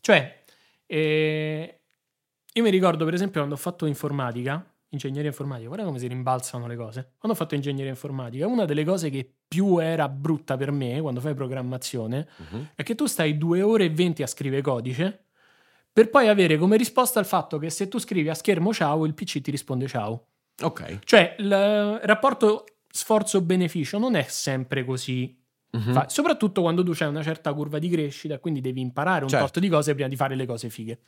Cioè, 0.00 0.44
eh, 0.86 1.80
io 2.56 2.62
mi 2.62 2.70
ricordo 2.70 3.04
per 3.04 3.14
esempio 3.14 3.38
quando 3.40 3.54
ho 3.54 3.58
fatto 3.58 3.86
informatica, 3.86 4.64
ingegneria 4.90 5.28
informatica, 5.28 5.66
guarda 5.68 5.84
come 5.84 5.98
si 5.98 6.06
rimbalzano 6.06 6.66
le 6.66 6.76
cose. 6.76 7.12
Quando 7.18 7.36
ho 7.36 7.40
fatto 7.40 7.54
ingegneria 7.54 7.90
informatica, 7.90 8.46
una 8.46 8.64
delle 8.64 8.84
cose 8.84 9.10
che 9.10 9.30
più 9.46 9.78
era 9.78 10.08
brutta 10.08 10.56
per 10.56 10.70
me 10.70 11.00
quando 11.00 11.20
fai 11.20 11.34
programmazione 11.34 12.26
Mhm. 12.50 12.68
è 12.76 12.82
che 12.82 12.94
tu 12.94 13.06
stai 13.06 13.36
due 13.36 13.62
ore 13.62 13.84
e 13.84 13.90
venti 13.90 14.22
a 14.22 14.26
scrivere 14.26 14.62
codice 14.62 15.24
per 15.92 16.08
poi 16.10 16.28
avere 16.28 16.56
come 16.58 16.76
risposta 16.76 17.20
il 17.20 17.26
fatto 17.26 17.58
che 17.58 17.70
se 17.70 17.88
tu 17.88 17.98
scrivi 17.98 18.28
a 18.28 18.34
schermo 18.34 18.72
ciao, 18.72 19.04
il 19.06 19.14
PC 19.14 19.40
ti 19.40 19.50
risponde 19.50 19.86
ciao. 19.86 20.26
Ok. 20.62 21.00
Cioè, 21.04 21.36
il 21.38 22.00
rapporto 22.02 22.64
sforzo-beneficio 22.88 23.98
non 23.98 24.14
è 24.14 24.22
sempre 24.28 24.84
così. 24.84 25.38
Fa- 25.92 26.08
soprattutto 26.08 26.62
quando 26.62 26.82
tu 26.82 26.92
hai 26.98 27.06
una 27.08 27.22
certa 27.22 27.52
curva 27.52 27.78
di 27.78 27.90
crescita, 27.90 28.38
quindi 28.38 28.62
devi 28.62 28.80
imparare 28.80 29.24
un 29.24 29.28
Certo. 29.28 29.60
di 29.60 29.68
cose 29.68 29.92
prima 29.92 30.08
di 30.08 30.16
fare 30.16 30.34
le 30.34 30.46
cose 30.46 30.70
fighe. 30.70 31.00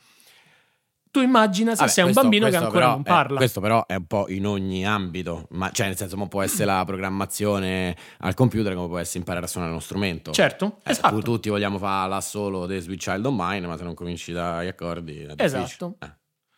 Tu 1.11 1.21
immagina 1.21 1.71
se 1.71 1.77
Vabbè, 1.77 1.89
sei 1.89 2.03
un 2.03 2.11
questo- 2.11 2.29
bambino 2.29 2.49
che 2.49 2.55
ancora 2.55 2.79
però 2.79 2.89
non 2.91 3.03
parla. 3.03 3.37
questo 3.37 3.59
però 3.61 3.83
è 3.87 3.95
un 3.95 4.05
po' 4.05 4.29
in 4.29 4.45
ogni 4.45 4.85
ambito, 4.85 5.47
ma 5.51 5.71
cioè 5.71 5.87
nel 5.87 5.97
senso 5.97 6.15
può 6.27 6.43
essere 6.43 6.65
la 6.65 6.83
programmazione 6.85 7.95
al 8.19 8.35
computer 8.35 8.75
come 8.75 8.87
può 8.87 8.97
essere 8.99 9.19
imparare 9.19 9.45
a 9.45 9.47
suonare 9.47 9.71
uno 9.71 9.81
strumento. 9.81 10.31
Certo, 10.31 10.77
Eh, 10.83 10.91
esatto. 10.91 11.15
tu- 11.15 11.21
Tutti 11.21 11.49
vogliamo 11.49 11.77
fare 11.79 12.09
l'assolo 12.09 12.65
dei 12.67 12.79
Sweet 12.79 12.99
Child 12.99 13.25
of 13.25 13.33
Mine, 13.35 13.65
ma 13.65 13.75
se 13.77 13.83
non 13.83 13.93
cominci 13.95 14.31
dagli 14.31 14.67
accordi 14.67 15.19
è. 15.21 15.33
Esatto. 15.37 15.95
Eh. 15.99 16.11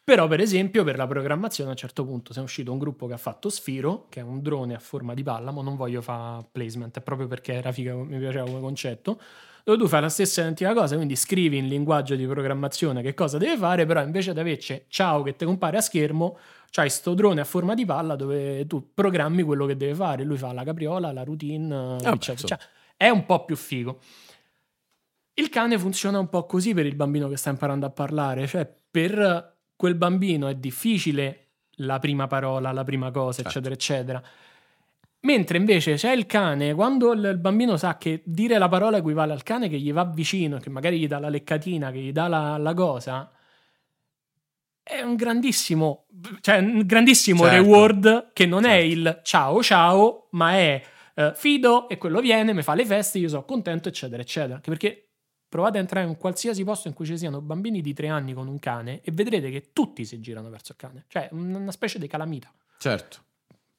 Però, 0.04 0.28
per 0.28 0.42
esempio, 0.42 0.84
per 0.84 0.98
la 0.98 1.08
programmazione 1.08 1.70
a 1.70 1.74
un 1.74 1.78
certo 1.78 2.04
punto 2.04 2.34
è 2.34 2.40
uscito 2.40 2.72
un 2.74 2.80
gruppo 2.80 3.08
che 3.08 3.14
ha 3.14 3.18
fatto 3.18 3.50
Sfiro, 3.50 4.08
che 4.10 4.20
è 4.20 4.24
un 4.24 4.42
drone 4.42 4.74
a 4.76 4.80
forma 4.80 5.14
di 5.14 5.24
palla, 5.24 5.52
ma 5.52 5.62
non 5.62 5.78
voglio 5.78 6.02
fare 6.02 6.46
placement, 6.52 6.98
è 6.98 7.02
proprio 7.02 7.28
perché 7.28 7.54
era 7.54 7.72
figa, 7.72 7.94
mi 7.94 8.18
piaceva 8.18 8.46
come 8.46 8.60
concetto, 8.60 9.18
dove 9.63 9.78
tu 9.78 9.88
fai 9.88 10.02
la 10.02 10.10
stessa 10.10 10.41
identica 10.41 10.74
cosa, 10.74 10.95
quindi 10.95 11.15
scrivi 11.15 11.58
in 11.58 11.67
linguaggio 11.67 12.15
di 12.15 12.26
programmazione 12.26 13.02
che 13.02 13.13
cosa 13.13 13.38
deve 13.38 13.58
fare, 13.58 13.86
però 13.86 14.02
invece 14.02 14.34
di 14.34 14.39
averci 14.39 14.86
ciao 14.88 15.24
che 15.24 15.36
ti 15.36 15.45
compare 15.45 15.78
a 15.78 15.82
schermo, 15.82 16.38
c'hai 16.71 16.89
sto 16.89 17.13
drone 17.13 17.41
a 17.41 17.45
forma 17.45 17.74
di 17.74 17.86
palla 17.86 18.15
dove 18.15 18.65
tu 18.65 18.91
programmi 18.93 19.43
quello 19.43 19.65
che 19.65 19.76
deve 19.78 19.93
fare, 19.95 20.24
lui 20.24 20.38
fa 20.38 20.52
la 20.54 20.63
capriola, 20.63 21.12
la 21.12 21.24
routine, 21.24 21.67
vabbè, 21.67 22.08
eccetera. 22.10 22.32
insomma. 22.32 22.58
Cioè, 22.58 22.58
è 22.97 23.10
un 23.10 23.26
po' 23.26 23.45
più 23.45 23.56
figo. 23.56 24.00
Il 25.34 25.50
cane 25.50 25.78
funziona 25.80 26.19
un 26.19 26.30
po' 26.30 26.45
così 26.45 26.74
per 26.74 26.86
il 26.86 26.95
bambino 26.95 27.28
che 27.28 27.38
sta 27.38 27.50
imparando 27.50 27.86
a 27.86 27.89
parlare, 27.89 28.45
cioè 28.47 28.71
per 28.91 29.58
quel 29.76 29.95
bambino 29.95 30.47
è 30.47 30.56
difficile 30.56 31.47
la 31.78 31.97
prima 32.00 32.28
parola, 32.28 32.71
la 32.71 32.84
prima 32.84 33.10
cosa, 33.12 33.41
Certo. 33.41 33.50
eccetera, 33.58 33.74
eccetera. 33.74 34.24
Mentre 35.23 35.57
invece 35.57 35.95
c'è 35.95 36.12
il 36.13 36.25
cane, 36.25 36.73
quando 36.73 37.12
il 37.12 37.38
bambino 37.38 37.77
sa 37.77 37.97
che 37.97 38.21
dire 38.25 38.57
la 38.57 38.67
parola 38.67 38.97
equivale 38.97 39.34
al 39.34 39.43
cane 39.43 39.69
che 39.69 39.77
gli 39.79 39.93
va 39.93 40.03
vicino, 40.05 40.57
che 40.57 40.69
magari 40.71 40.99
gli 40.99 41.07
dà 41.07 41.19
la 41.19 41.29
leccatina, 41.29 41.91
che 41.91 41.99
gli 41.99 42.12
dà 42.12 42.27
la, 42.27 42.57
la 42.57 42.73
cosa, 42.73 43.31
è 44.84 45.01
un 45.01 45.15
grandissimo, 45.15 46.07
cioè 46.41 46.57
un 46.57 46.84
grandissimo 46.86 47.43
Certo. 47.43 47.55
reward 47.55 48.29
che 48.34 48.45
non 48.47 48.65
è 48.65 48.79
Certo. 48.79 48.86
il 48.93 49.19
ciao 49.23 49.62
ciao, 49.62 50.27
ma 50.31 50.53
è 50.53 50.81
eh, 51.13 51.31
fido 51.36 51.88
e 51.88 51.97
quello 51.97 52.19
viene, 52.19 52.51
mi 52.53 52.63
fa 52.63 52.73
le 52.73 52.86
feste, 52.86 53.19
io 53.19 53.29
sono 53.29 53.45
contento, 53.45 53.89
eccetera, 53.89 54.21
eccetera. 54.23 54.55
Anche 54.55 54.69
perché 54.71 55.10
provate 55.47 55.77
a 55.77 55.81
entrare 55.81 56.07
in 56.07 56.17
qualsiasi 56.17 56.63
posto 56.63 56.88
in 56.88 56.93
cui 56.95 57.05
ci 57.05 57.15
siano 57.17 57.41
bambini 57.41 57.81
di 57.81 57.93
tre 57.93 58.07
anni 58.07 58.34
con 58.34 58.47
un 58.47 58.57
cane 58.57 59.01
e 59.03 59.12
vedrete 59.12 59.51
che 59.51 59.69
tutti 59.71 60.03
si 60.03 60.19
girano 60.19 60.49
verso 60.49 60.71
il 60.71 60.77
cane, 60.79 61.05
cioè 61.10 61.29
un- 61.34 61.53
una 61.53 61.71
specie 61.71 61.99
di 61.99 62.07
calamita. 62.07 62.51
Certo. 62.79 63.19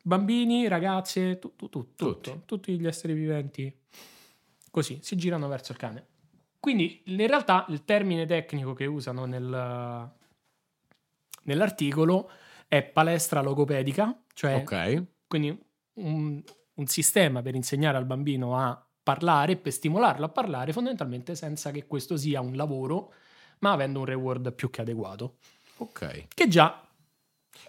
Bambini, 0.04 0.66
ragazze, 0.66 1.38
tu- 1.38 1.54
tu- 1.56 1.68
tu- 1.68 1.94
tutto, 1.94 2.12
Tutti. 2.20 2.40
tutti 2.44 2.78
gli 2.78 2.86
esseri 2.86 3.12
viventi 3.14 3.72
così 4.70 4.98
si 5.02 5.16
girano 5.16 5.46
verso 5.48 5.70
il 5.72 5.78
cane. 5.78 6.06
Quindi 6.58 7.02
in 7.06 7.26
realtà 7.26 7.66
il 7.68 7.84
termine 7.84 8.26
tecnico 8.26 8.72
che 8.72 8.86
usano 8.86 9.24
nel- 9.26 10.10
nell'articolo 11.44 12.30
è 12.68 12.82
palestra 12.82 13.40
logopedica, 13.42 14.16
cioè 14.32 14.56
Ok. 14.56 15.04
quindi 15.26 15.56
un, 15.94 16.42
un 16.74 16.86
sistema 16.86 17.42
per 17.42 17.54
insegnare 17.54 17.96
al 17.96 18.06
bambino 18.06 18.56
a 18.58 18.84
parlare, 19.02 19.56
per 19.56 19.72
stimolarlo 19.72 20.24
a 20.24 20.28
parlare, 20.30 20.72
fondamentalmente 20.72 21.34
senza 21.34 21.70
che 21.70 21.86
questo 21.86 22.16
sia 22.16 22.40
un 22.40 22.54
lavoro, 22.56 23.12
ma 23.58 23.72
avendo 23.72 23.98
un 24.00 24.04
reward 24.06 24.52
più 24.52 24.70
che 24.70 24.80
adeguato. 24.80 25.36
Ok. 25.78 26.26
Che 26.34 26.48
già 26.48 26.81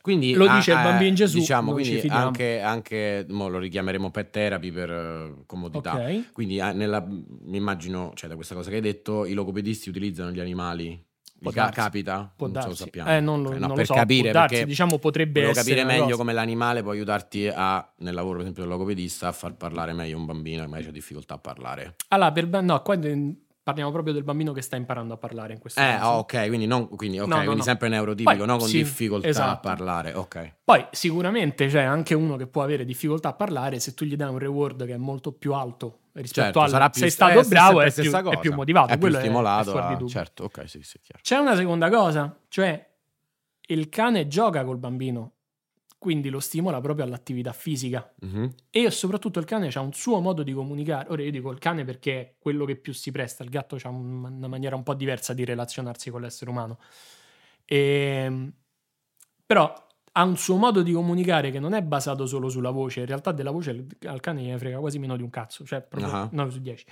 Quindi, 0.02 0.34
Lo 0.34 0.46
ah, 0.46 0.56
dice 0.56 0.72
il 0.72 0.80
eh, 0.80 0.84
bambino 0.84 1.14
Gesù, 1.16 1.38
Diciamo, 1.40 1.72
quindi 1.74 2.06
anche, 2.10 2.60
anche 2.60 3.26
mo 3.30 3.48
lo 3.48 3.58
richiameremo 3.58 4.12
pet 4.12 4.30
therapy 4.32 4.72
per 4.72 4.92
eh, 4.92 5.44
comodità. 5.46 5.94
ok. 5.96 6.32
Quindi 6.34 6.60
ah, 6.60 6.72
nella- 6.74 7.06
mi 7.08 7.58
immagino, 7.58 8.12
cioè 8.16 8.30
da 8.30 8.36
questa 8.36 8.54
cosa 8.56 8.70
che 8.70 8.76
hai 8.78 8.82
detto, 8.82 9.26
i 9.26 9.34
logopedisti 9.34 9.90
utilizzano 9.90 10.32
gli 10.32 10.40
animali. 10.40 11.02
Può 11.42 11.52
ca- 11.52 11.70
capita? 11.70 12.32
Può 12.36 12.48
non 12.48 12.62
so, 12.62 12.68
darsi. 12.70 12.84
sappiamo. 12.84 13.10
Eh, 13.10 13.20
non 13.20 13.42
lo, 13.42 13.50
Ok, 13.50 13.58
no, 13.58 13.68
non 13.68 13.76
per 13.76 13.86
so, 13.86 13.94
capire, 13.96 14.32
darsi, 14.32 14.66
diciamo 14.66 14.98
potrebbe 14.98 15.42
essere 15.42 15.76
capire 15.76 15.84
meglio 15.84 16.04
cosa. 16.06 16.18
come 16.18 16.32
l'animale 16.34 16.82
può 16.82 16.92
aiutarti 16.92 17.50
a, 17.54 17.94
nel 17.98 18.14
lavoro, 18.14 18.34
per 18.34 18.42
esempio, 18.42 18.64
del 18.64 18.72
logopedista, 18.72 19.28
a 19.28 19.32
far 19.34 19.56
parlare 19.56 19.92
meglio 19.92 20.18
un 20.18 20.26
bambino 20.26 20.62
che 20.64 20.68
magari 20.70 20.88
ha 20.88 20.92
difficoltà 20.92 21.34
a 21.34 21.40
parlare. 21.40 21.96
Allora, 22.10 22.32
per, 22.32 22.48
no, 22.62 22.82
qua 22.82 22.98
eh, 22.98 23.36
parliamo 23.64 23.92
proprio 23.92 24.14
del 24.14 24.24
bambino 24.24 24.52
che 24.52 24.62
sta 24.62 24.76
imparando 24.76 25.14
a 25.14 25.18
parlare 25.18 25.54
in 25.54 25.60
questo 25.60 25.80
Eh, 25.80 25.84
caso. 25.84 26.08
ok, 26.10 26.48
quindi, 26.48 26.68
non, 26.68 26.90
quindi, 26.90 27.18
ok, 27.20 27.28
No, 27.28 27.36
no, 27.36 27.42
quindi 27.42 27.58
no. 27.60 27.64
sempre 27.64 27.88
neurotipico, 27.90 28.36
Poi, 28.38 28.46
no 28.46 28.58
con 28.58 28.68
sì, 28.68 28.78
difficoltà 28.78 29.28
a 29.28 29.30
esatto. 29.30 29.60
parlare. 29.68 30.14
Ok. 30.14 30.54
Poi 30.64 30.86
sicuramente 30.92 31.68
c'è 31.68 31.82
anche 31.82 32.14
uno 32.14 32.36
che 32.36 32.48
può 32.48 32.62
avere 32.62 32.84
difficoltà 32.86 33.30
a 33.30 33.34
parlare 33.34 33.80
se 33.80 33.94
tu 33.94 34.04
gli 34.06 34.16
dai 34.16 34.30
un 34.30 34.38
reward 34.38 34.86
che 34.86 34.94
è 34.94 34.98
molto 34.98 35.32
più 35.32 35.54
alto 35.54 36.00
rispetto 36.14 36.60
Certo, 36.60 36.76
al 36.76 36.92
più 36.92 37.00
sei 37.02 37.10
st- 37.10 37.16
stato 37.16 37.40
eh, 37.40 37.44
bravo 37.46 37.82
è 37.82 37.92
più, 37.92 38.12
è 38.12 38.40
più 38.40 38.54
motivato, 38.54 38.92
è 38.94 38.98
più 38.98 39.08
è- 39.08 39.20
stimolato. 39.20 39.74
è 39.78 39.82
a- 39.82 39.88
dubbio. 39.92 40.08
Certo, 40.08 40.44
ok, 40.44 40.70
sì, 40.70 40.82
sì, 40.84 41.00
chiaro. 41.02 41.22
C'è 41.24 41.38
una 41.38 41.56
seconda 41.56 41.90
cosa, 41.90 42.38
cioè 42.50 42.88
il 43.68 43.90
cane 43.90 44.28
gioca 44.28 44.64
col 44.66 44.78
bambino, 44.78 45.32
quindi 46.04 46.28
lo 46.30 46.42
stimola 46.42 46.82
proprio 46.82 47.06
all'attività 47.06 47.54
fisica. 47.54 48.14
Mhm. 48.20 48.54
E 48.70 48.92
soprattutto 48.92 49.40
il 49.40 49.46
cane 49.46 49.70
ha 49.74 49.80
un 49.80 49.94
suo 49.94 50.20
modo 50.20 50.44
di 50.44 50.52
comunicare. 50.52 51.08
Ora 51.10 51.22
io 51.24 51.32
dico 51.32 51.50
il 51.50 51.60
cane 51.60 51.86
perché 51.86 52.20
è 52.20 52.34
quello 52.38 52.66
che 52.66 52.76
più 52.76 52.92
si 52.94 53.10
presta, 53.12 53.42
il 53.44 53.50
gatto 53.50 53.78
ha 53.82 53.88
una 53.90 54.48
maniera 54.48 54.76
un 54.76 54.84
po' 54.84 54.94
diversa 54.94 55.34
di 55.34 55.46
relazionarsi 55.46 56.10
con 56.12 56.20
l'essere 56.22 56.50
umano. 56.52 56.78
Ehm, 57.66 58.52
però 59.46 59.74
ha 60.16 60.24
un 60.24 60.38
suo 60.38 60.58
modo 60.58 60.82
di 60.84 60.92
comunicare 60.92 61.50
che 61.52 61.60
non 61.60 61.74
è 61.74 61.82
basato 61.82 62.26
solo 62.26 62.50
sulla 62.50 62.70
voce, 62.70 63.00
in 63.00 63.06
realtà 63.06 63.32
della 63.32 63.52
voce 63.52 63.86
al- 64.06 64.20
cane 64.20 64.44
ne 64.44 64.58
frega 64.58 64.78
quasi 64.80 65.00
meno 65.00 65.16
di 65.16 65.24
un 65.24 65.30
cazzo, 65.30 65.66
cioè 65.66 65.82
proprio 65.82 66.12
Ah. 66.12 66.30
9 66.32 66.52
su 66.52 66.60
10. 66.60 66.86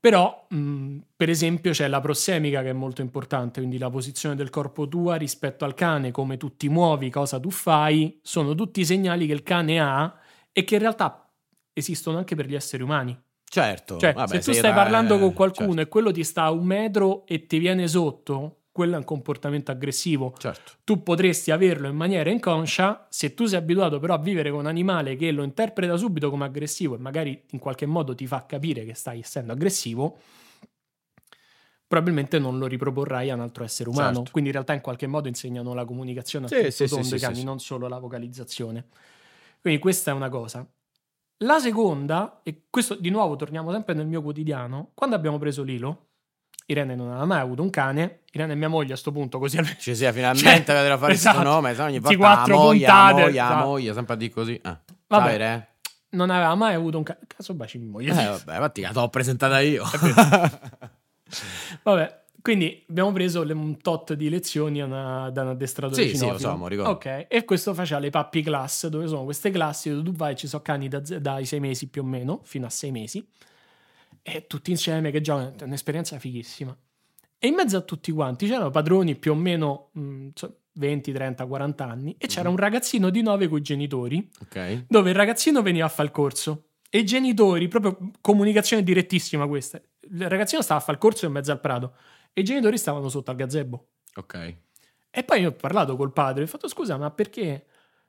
Però, 0.00 0.46
mh, 0.48 0.98
per 1.16 1.28
esempio, 1.28 1.72
c'è 1.72 1.88
la 1.88 2.00
prossemica 2.00 2.62
che 2.62 2.70
è 2.70 2.72
molto 2.72 3.00
importante, 3.00 3.60
quindi 3.60 3.78
la 3.78 3.90
posizione 3.90 4.36
del 4.36 4.48
corpo 4.50 4.86
tua 4.86 5.16
rispetto 5.16 5.64
al 5.64 5.74
cane, 5.74 6.12
come 6.12 6.36
tu 6.36 6.56
ti 6.56 6.68
muovi, 6.68 7.10
cosa 7.10 7.40
tu 7.40 7.50
fai, 7.50 8.20
sono 8.22 8.54
tutti 8.54 8.84
segnali 8.84 9.26
che 9.26 9.32
il 9.32 9.42
cane 9.42 9.80
ha 9.80 10.16
e 10.52 10.64
che 10.64 10.74
in 10.74 10.80
realtà 10.80 11.28
esistono 11.72 12.18
anche 12.18 12.36
per 12.36 12.46
gli 12.46 12.54
esseri 12.54 12.82
umani. 12.82 13.18
Certo. 13.44 13.96
Cioè, 13.96 14.12
vabbè, 14.12 14.28
se 14.28 14.38
tu 14.40 14.52
stai 14.52 14.70
da- 14.70 14.76
parlando 14.76 15.16
eh, 15.16 15.18
con 15.18 15.32
qualcuno 15.32 15.68
certo, 15.68 15.82
e 15.82 15.88
quello 15.88 16.12
ti 16.12 16.22
sta 16.22 16.44
a 16.44 16.50
un 16.50 16.64
metro 16.64 17.26
e 17.26 17.46
ti 17.46 17.58
viene 17.58 17.88
sotto, 17.88 18.57
quello 18.78 18.94
è 18.94 18.98
un 18.98 19.04
comportamento 19.04 19.72
aggressivo. 19.72 20.32
certo. 20.38 20.74
Tu 20.84 21.02
potresti 21.02 21.50
averlo 21.50 21.88
in 21.88 21.96
maniera 21.96 22.30
inconscia, 22.30 23.08
se 23.10 23.34
tu 23.34 23.46
sei 23.46 23.58
abituato 23.58 23.98
però 23.98 24.14
a 24.14 24.18
vivere 24.18 24.50
con 24.50 24.60
un 24.60 24.66
animale 24.66 25.16
che 25.16 25.32
lo 25.32 25.42
interpreta 25.42 25.96
subito 25.96 26.30
come 26.30 26.44
aggressivo 26.44 26.94
e 26.94 26.98
magari 26.98 27.42
in 27.50 27.58
qualche 27.58 27.86
modo 27.86 28.14
ti 28.14 28.28
fa 28.28 28.46
capire 28.46 28.84
che 28.84 28.94
stai 28.94 29.18
essendo 29.18 29.52
aggressivo, 29.52 30.20
probabilmente 31.88 32.38
non 32.38 32.56
lo 32.58 32.68
riproporrai 32.68 33.30
a 33.30 33.34
un 33.34 33.40
altro 33.40 33.64
essere 33.64 33.88
umano. 33.88 34.18
Certo. 34.18 34.30
Quindi 34.30 34.50
in 34.50 34.54
realtà 34.54 34.74
in 34.74 34.80
qualche 34.80 35.08
modo 35.08 35.26
insegnano 35.26 35.74
la 35.74 35.84
comunicazione 35.84 36.46
a 36.46 36.48
Sì, 36.48 36.56
tutto 36.56 36.70
sì, 36.70 36.86
tondo 36.86 37.04
sì, 37.04 37.18
cani, 37.18 37.34
sì. 37.34 37.44
non 37.44 37.58
solo 37.58 37.88
la 37.88 37.98
vocalizzazione. 37.98 38.86
Quindi 39.60 39.80
questa 39.80 40.12
è 40.12 40.14
una 40.14 40.28
cosa. 40.28 40.64
La 41.38 41.58
seconda, 41.58 42.42
e 42.44 42.66
questo 42.70 42.94
di 42.94 43.10
nuovo 43.10 43.34
torniamo 43.34 43.72
sempre 43.72 43.94
nel 43.94 44.06
mio 44.06 44.22
quotidiano, 44.22 44.92
quando 44.94 45.16
abbiamo 45.16 45.38
preso 45.38 45.64
Lilo, 45.64 46.07
Irene 46.70 46.94
non 46.94 47.08
aveva 47.08 47.24
mai 47.24 47.40
avuto 47.40 47.62
un 47.62 47.70
cane, 47.70 48.20
Irene 48.32 48.52
è 48.52 48.56
mia 48.56 48.68
moglie 48.68 48.92
a 48.92 48.96
sto 48.96 49.10
punto, 49.10 49.38
così 49.38 49.56
almeno 49.56 49.76
Ci 49.78 49.94
sia 49.94 50.12
finalmente 50.12 50.64
Cioè, 50.66 50.76
vedrà 50.76 50.98
fare 50.98 51.12
esatto. 51.14 51.36
questo 51.38 51.52
nome, 51.54 51.70
ogni 51.80 51.98
volta 51.98 52.16
quattro 52.18 52.54
la 52.56 52.60
moglie, 52.62 52.86
la 52.86 52.92
puntate, 52.92 53.12
moglie, 53.22 53.34
la 53.36 53.44
esatto. 53.46 53.66
moglie, 53.66 53.92
sempre 53.94 54.12
a 54.14 54.16
dire 54.16 54.30
così. 54.32 54.54
Eh. 54.62 54.76
Vabbè. 55.06 55.36
Re? 55.36 55.68
non 56.10 56.30
aveva 56.30 56.54
mai 56.54 56.74
avuto 56.74 56.96
un 56.98 57.02
cane. 57.04 57.18
Caso 57.26 57.52
baci 57.54 57.76
mia 57.78 57.90
moglie. 57.90 58.10
Eh, 58.12 58.14
vabbè, 58.26 58.54
infatti 58.54 58.80
la 58.82 58.92
t'ho 58.92 59.08
presentata 59.08 59.60
io. 59.60 59.84
Vabbè, 61.82 62.22
quindi 62.40 62.84
abbiamo 62.88 63.12
preso 63.12 63.42
le- 63.42 63.52
un 63.52 63.76
tot 63.80 64.14
di 64.14 64.28
lezioni 64.28 64.80
una- 64.80 65.28
da 65.30 65.42
un 65.42 65.48
addestratore 65.48 66.02
Sì, 66.02 66.08
sì, 66.10 66.14
cinofilo. 66.16 66.48
lo 66.48 66.54
so, 66.54 66.56
mo 66.58 66.68
ricordo. 66.68 66.90
Ok, 66.92 67.26
e 67.28 67.44
questo 67.44 67.74
faceva 67.74 68.00
le 68.00 68.10
puppy 68.10 68.42
class, 68.42 68.86
dove 68.86 69.06
sono 69.06 69.24
queste 69.24 69.50
classi 69.50 69.90
dove 69.90 70.02
tu 70.02 70.12
vai, 70.12 70.34
ci 70.36 70.46
sono 70.46 70.62
cani 70.62 70.88
da- 70.88 71.00
dai 71.00 71.44
sei 71.44 71.60
mesi 71.60 71.88
più 71.88 72.02
o 72.02 72.04
meno, 72.06 72.40
fino 72.44 72.66
a 72.66 72.70
sei 72.70 72.90
mesi, 72.90 73.26
e 74.32 74.46
tutti 74.46 74.70
insieme 74.70 75.10
che 75.10 75.20
giocano, 75.20 75.54
è 75.58 75.62
un'esperienza 75.64 76.18
fighissima. 76.18 76.76
E 77.38 77.46
in 77.46 77.54
mezzo 77.54 77.76
a 77.76 77.80
tutti 77.82 78.10
quanti 78.12 78.46
c'erano 78.48 78.70
padroni 78.70 79.14
più 79.16 79.32
o 79.32 79.34
meno 79.34 79.90
mh, 79.92 80.28
so- 80.34 80.58
20, 80.72 81.12
30, 81.12 81.46
40 81.46 81.84
anni, 81.88 82.14
e 82.18 82.26
c'era 82.28 82.48
Mhm. 82.48 82.54
un 82.54 82.56
ragazzino 82.60 83.10
di 83.10 83.22
9 83.22 83.48
con 83.48 83.58
i 83.58 83.62
genitori, 83.62 84.30
ok. 84.42 84.84
dove 84.88 85.10
il 85.10 85.16
ragazzino 85.16 85.60
veniva 85.62 85.86
a 85.86 85.88
fare 85.88 86.08
il 86.08 86.14
corso 86.14 86.68
e 86.88 86.98
i 87.00 87.04
genitori, 87.04 87.66
proprio 87.68 88.10
comunicazione 88.20 88.82
direttissima 88.82 89.46
questa, 89.48 89.80
il 90.10 90.28
ragazzino 90.28 90.62
stava 90.62 90.78
a 90.80 90.82
fare 90.82 90.92
il 90.94 90.98
corso 91.02 91.26
in 91.26 91.32
mezzo 91.32 91.50
al 91.52 91.60
prato 91.60 91.94
e 92.32 92.40
i 92.40 92.44
genitori 92.44 92.78
stavano 92.78 93.08
sotto 93.08 93.30
al 93.30 93.36
gazebo. 93.36 93.88
Ok. 94.14 94.56
E 95.10 95.24
poi 95.24 95.40
io 95.40 95.48
ho 95.48 95.52
parlato 95.52 95.96
col 95.96 96.12
padre, 96.12 96.44
ho 96.44 96.46
fatto 96.46 96.68
scusa, 96.68 96.96
ma 96.96 97.10
perché? 97.10 97.66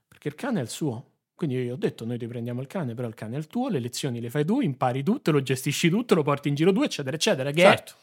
Perché 0.08 0.28
il 0.28 0.36
cane 0.36 0.60
è 0.60 0.62
il 0.64 0.70
suo. 0.70 1.09
Quindi 1.40 1.56
io 1.56 1.64
gli 1.64 1.70
ho 1.70 1.78
detto, 1.78 2.04
noi 2.04 2.18
ti 2.18 2.28
prendiamo 2.28 2.60
il 2.60 2.68
cane, 2.68 2.94
però 2.96 3.08
il 3.08 3.14
cane 3.14 3.36
è 3.36 3.38
il 3.38 3.48
tuo, 3.48 3.70
le 3.70 3.80
lezioni 3.80 4.20
le 4.20 4.30
fai 4.30 4.44
tu, 4.44 4.60
impari 4.60 5.04
tu, 5.04 5.22
te 5.22 5.32
lo 5.32 5.42
gestisci 5.42 5.90
tu, 5.90 6.04
te 6.04 6.14
lo 6.14 6.22
porti 6.22 6.50
in 6.50 6.56
giro 6.56 6.74
tu, 6.74 6.82
eccetera, 6.82 7.16
eccetera. 7.16 7.50
Che 7.52 7.62
Certo. 7.62 7.94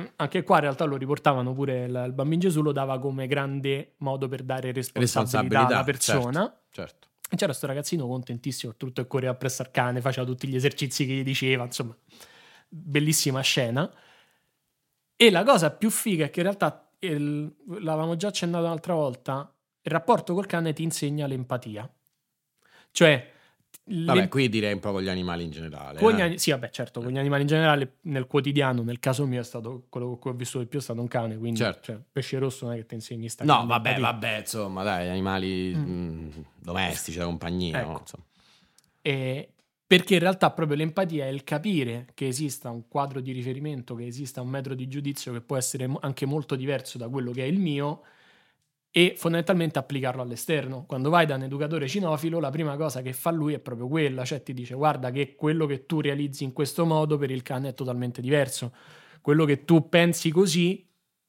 Mm, 0.00 0.04
anche 0.14 0.44
qua 0.44 0.54
in 0.54 0.62
realtà 0.62 0.84
lo 0.84 0.94
riportavano 0.96 1.52
pure 1.52 1.86
il, 1.86 2.02
il 2.06 2.12
bambino 2.12 2.42
Gesù, 2.42 2.62
lo 2.62 2.70
dava 2.70 3.00
come 3.00 3.26
grande 3.26 3.94
modo 3.96 4.28
per 4.28 4.44
dare 4.44 4.70
responsabilità, 4.70 5.66
alla 5.66 5.82
persona. 5.82 6.60
Certo. 6.70 7.08
E 7.28 7.34
c'era 7.34 7.52
sto 7.52 7.66
ragazzino 7.66 8.06
contentissimo, 8.06 8.76
tutto 8.76 9.00
e 9.00 9.08
correva 9.08 9.32
appresso 9.32 9.62
al 9.62 9.72
cane, 9.72 10.00
faceva 10.00 10.24
tutti 10.24 10.46
gli 10.46 10.54
esercizi 10.54 11.06
che 11.06 11.14
gli 11.14 11.24
diceva, 11.24 11.64
insomma, 11.64 11.96
bellissima 12.68 13.40
scena. 13.40 13.92
E 15.16 15.30
la 15.32 15.42
cosa 15.42 15.72
più 15.72 15.90
figa 15.90 16.26
è 16.26 16.30
che 16.30 16.38
in 16.38 16.46
realtà, 16.46 16.88
il- 17.00 17.52
l'avevamo 17.80 18.14
già 18.14 18.28
accennato 18.28 18.64
un'altra 18.64 18.94
volta, 18.94 19.52
il 19.82 19.90
rapporto 19.90 20.34
col 20.34 20.46
cane 20.46 20.72
ti 20.72 20.84
insegna 20.84 21.26
l'empatia. 21.26 21.92
Cioè, 22.92 23.28
Vabbè, 23.92 24.28
qui 24.28 24.48
direi 24.48 24.72
un 24.72 24.78
po' 24.78 24.92
con 24.92 25.02
gli 25.02 25.08
animali 25.08 25.42
in 25.42 25.50
generale. 25.50 25.98
gli 26.00 26.18
eh. 26.18 26.22
ani- 26.22 26.38
sì, 26.38 26.50
vabbè, 26.52 26.70
certo, 26.70 27.00
con 27.00 27.10
gli 27.10 27.18
animali 27.18 27.42
in 27.42 27.48
generale, 27.48 27.94
nel 28.02 28.26
quotidiano, 28.28 28.82
nel 28.82 29.00
caso 29.00 29.26
mio 29.26 29.40
è 29.40 29.44
stato 29.44 29.86
quello 29.88 30.06
con 30.06 30.18
cui 30.18 30.30
ho 30.30 30.34
vissuto 30.34 30.60
di 30.60 30.66
più 30.66 30.78
è 30.78 30.82
stato 30.82 31.00
un 31.00 31.08
cane, 31.08 31.36
quindi 31.36 31.58
Certo. 31.58 31.80
cioè, 31.82 32.00
pesce 32.12 32.38
rosso 32.38 32.66
non 32.66 32.74
è 32.74 32.76
che 32.78 32.86
ti 32.86 32.94
insegni 32.94 33.28
sta 33.28 33.42
No, 33.44 33.66
vabbè, 33.66 33.98
vabbè, 33.98 34.38
insomma, 34.40 34.84
dai, 34.84 35.06
gli 35.06 35.10
animali 35.10 35.74
Mm. 35.74 35.80
mh, 35.80 36.44
domestici 36.60 37.18
da 37.18 37.24
compagnia, 37.24 37.80
Ecco. 37.80 37.90
no? 37.90 38.04
E- 39.02 39.48
perché 39.86 40.14
in 40.14 40.20
realtà 40.20 40.52
proprio 40.52 40.76
l'empatia 40.76 41.24
è 41.24 41.28
il 41.28 41.42
capire 41.42 42.06
che 42.14 42.28
esista 42.28 42.70
un 42.70 42.86
quadro 42.86 43.20
di 43.20 43.32
riferimento, 43.32 43.96
che 43.96 44.06
esista 44.06 44.40
un 44.40 44.48
metro 44.48 44.74
di 44.74 44.86
giudizio 44.86 45.32
che 45.32 45.40
può 45.40 45.56
essere 45.56 45.90
anche 46.02 46.26
molto 46.26 46.54
diverso 46.54 46.96
da 46.96 47.08
quello 47.08 47.32
che 47.32 47.42
è 47.42 47.46
il 47.46 47.58
mio 47.58 48.02
e 48.92 49.14
fondamentalmente 49.16 49.78
applicarlo 49.78 50.20
all'esterno. 50.20 50.84
Quando 50.84 51.10
vai 51.10 51.24
da 51.24 51.36
un 51.36 51.42
educatore 51.44 51.86
cinofilo, 51.86 52.40
la 52.40 52.50
prima 52.50 52.76
cosa 52.76 53.02
che 53.02 53.12
fa 53.12 53.30
lui 53.30 53.54
è 53.54 53.60
proprio 53.60 53.86
quella, 53.86 54.24
cioè 54.24 54.42
ti 54.42 54.52
dice 54.52 54.74
guarda 54.74 55.10
che 55.10 55.34
quello 55.36 55.66
che 55.66 55.86
tu 55.86 56.00
realizzi 56.00 56.44
in 56.44 56.52
questo 56.52 56.84
modo 56.84 57.16
per 57.16 57.30
il 57.30 57.42
cane 57.42 57.68
è 57.68 57.74
totalmente 57.74 58.20
diverso. 58.20 58.74
Quello 59.20 59.44
che 59.44 59.64
tu 59.64 59.88
pensi 59.88 60.30
così 60.30 60.88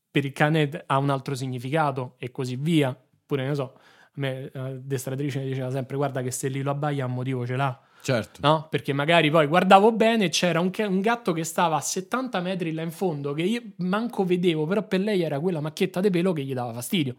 per 0.09 0.25
il 0.25 0.33
cane 0.33 0.83
ha 0.87 0.97
un 0.97 1.09
altro 1.09 1.35
significato 1.35 2.15
e 2.17 2.31
così 2.31 2.55
via. 2.55 2.97
Pure 3.25 3.47
ne 3.47 3.53
so, 3.53 3.77
me 4.15 4.49
la 4.53 4.71
destratrice 4.71 5.39
mi 5.39 5.47
diceva 5.47 5.69
sempre 5.69 5.95
guarda 5.95 6.21
che 6.21 6.31
se 6.31 6.47
lì 6.47 6.61
lo 6.61 6.71
abbaia 6.71 7.05
un 7.05 7.13
motivo 7.13 7.45
ce 7.45 7.55
l'ha. 7.55 7.79
Certo. 8.01 8.39
No? 8.41 8.67
Perché 8.69 8.93
magari 8.93 9.29
poi 9.29 9.45
guardavo 9.45 9.91
bene 9.91 10.25
e 10.25 10.29
c'era 10.29 10.59
un, 10.59 10.71
ca- 10.71 10.87
un 10.87 11.01
gatto 11.01 11.33
che 11.33 11.43
stava 11.43 11.75
a 11.75 11.81
70 11.81 12.39
metri 12.39 12.73
là 12.73 12.81
in 12.81 12.91
fondo 12.91 13.33
che 13.33 13.43
io 13.43 13.61
manco 13.77 14.25
vedevo, 14.25 14.65
però 14.65 14.81
per 14.87 15.01
lei 15.01 15.21
era 15.21 15.39
quella 15.39 15.61
macchietta 15.61 15.99
di 16.01 16.09
pelo 16.09 16.33
che 16.33 16.43
gli 16.43 16.53
dava 16.53 16.73
fastidio. 16.73 17.15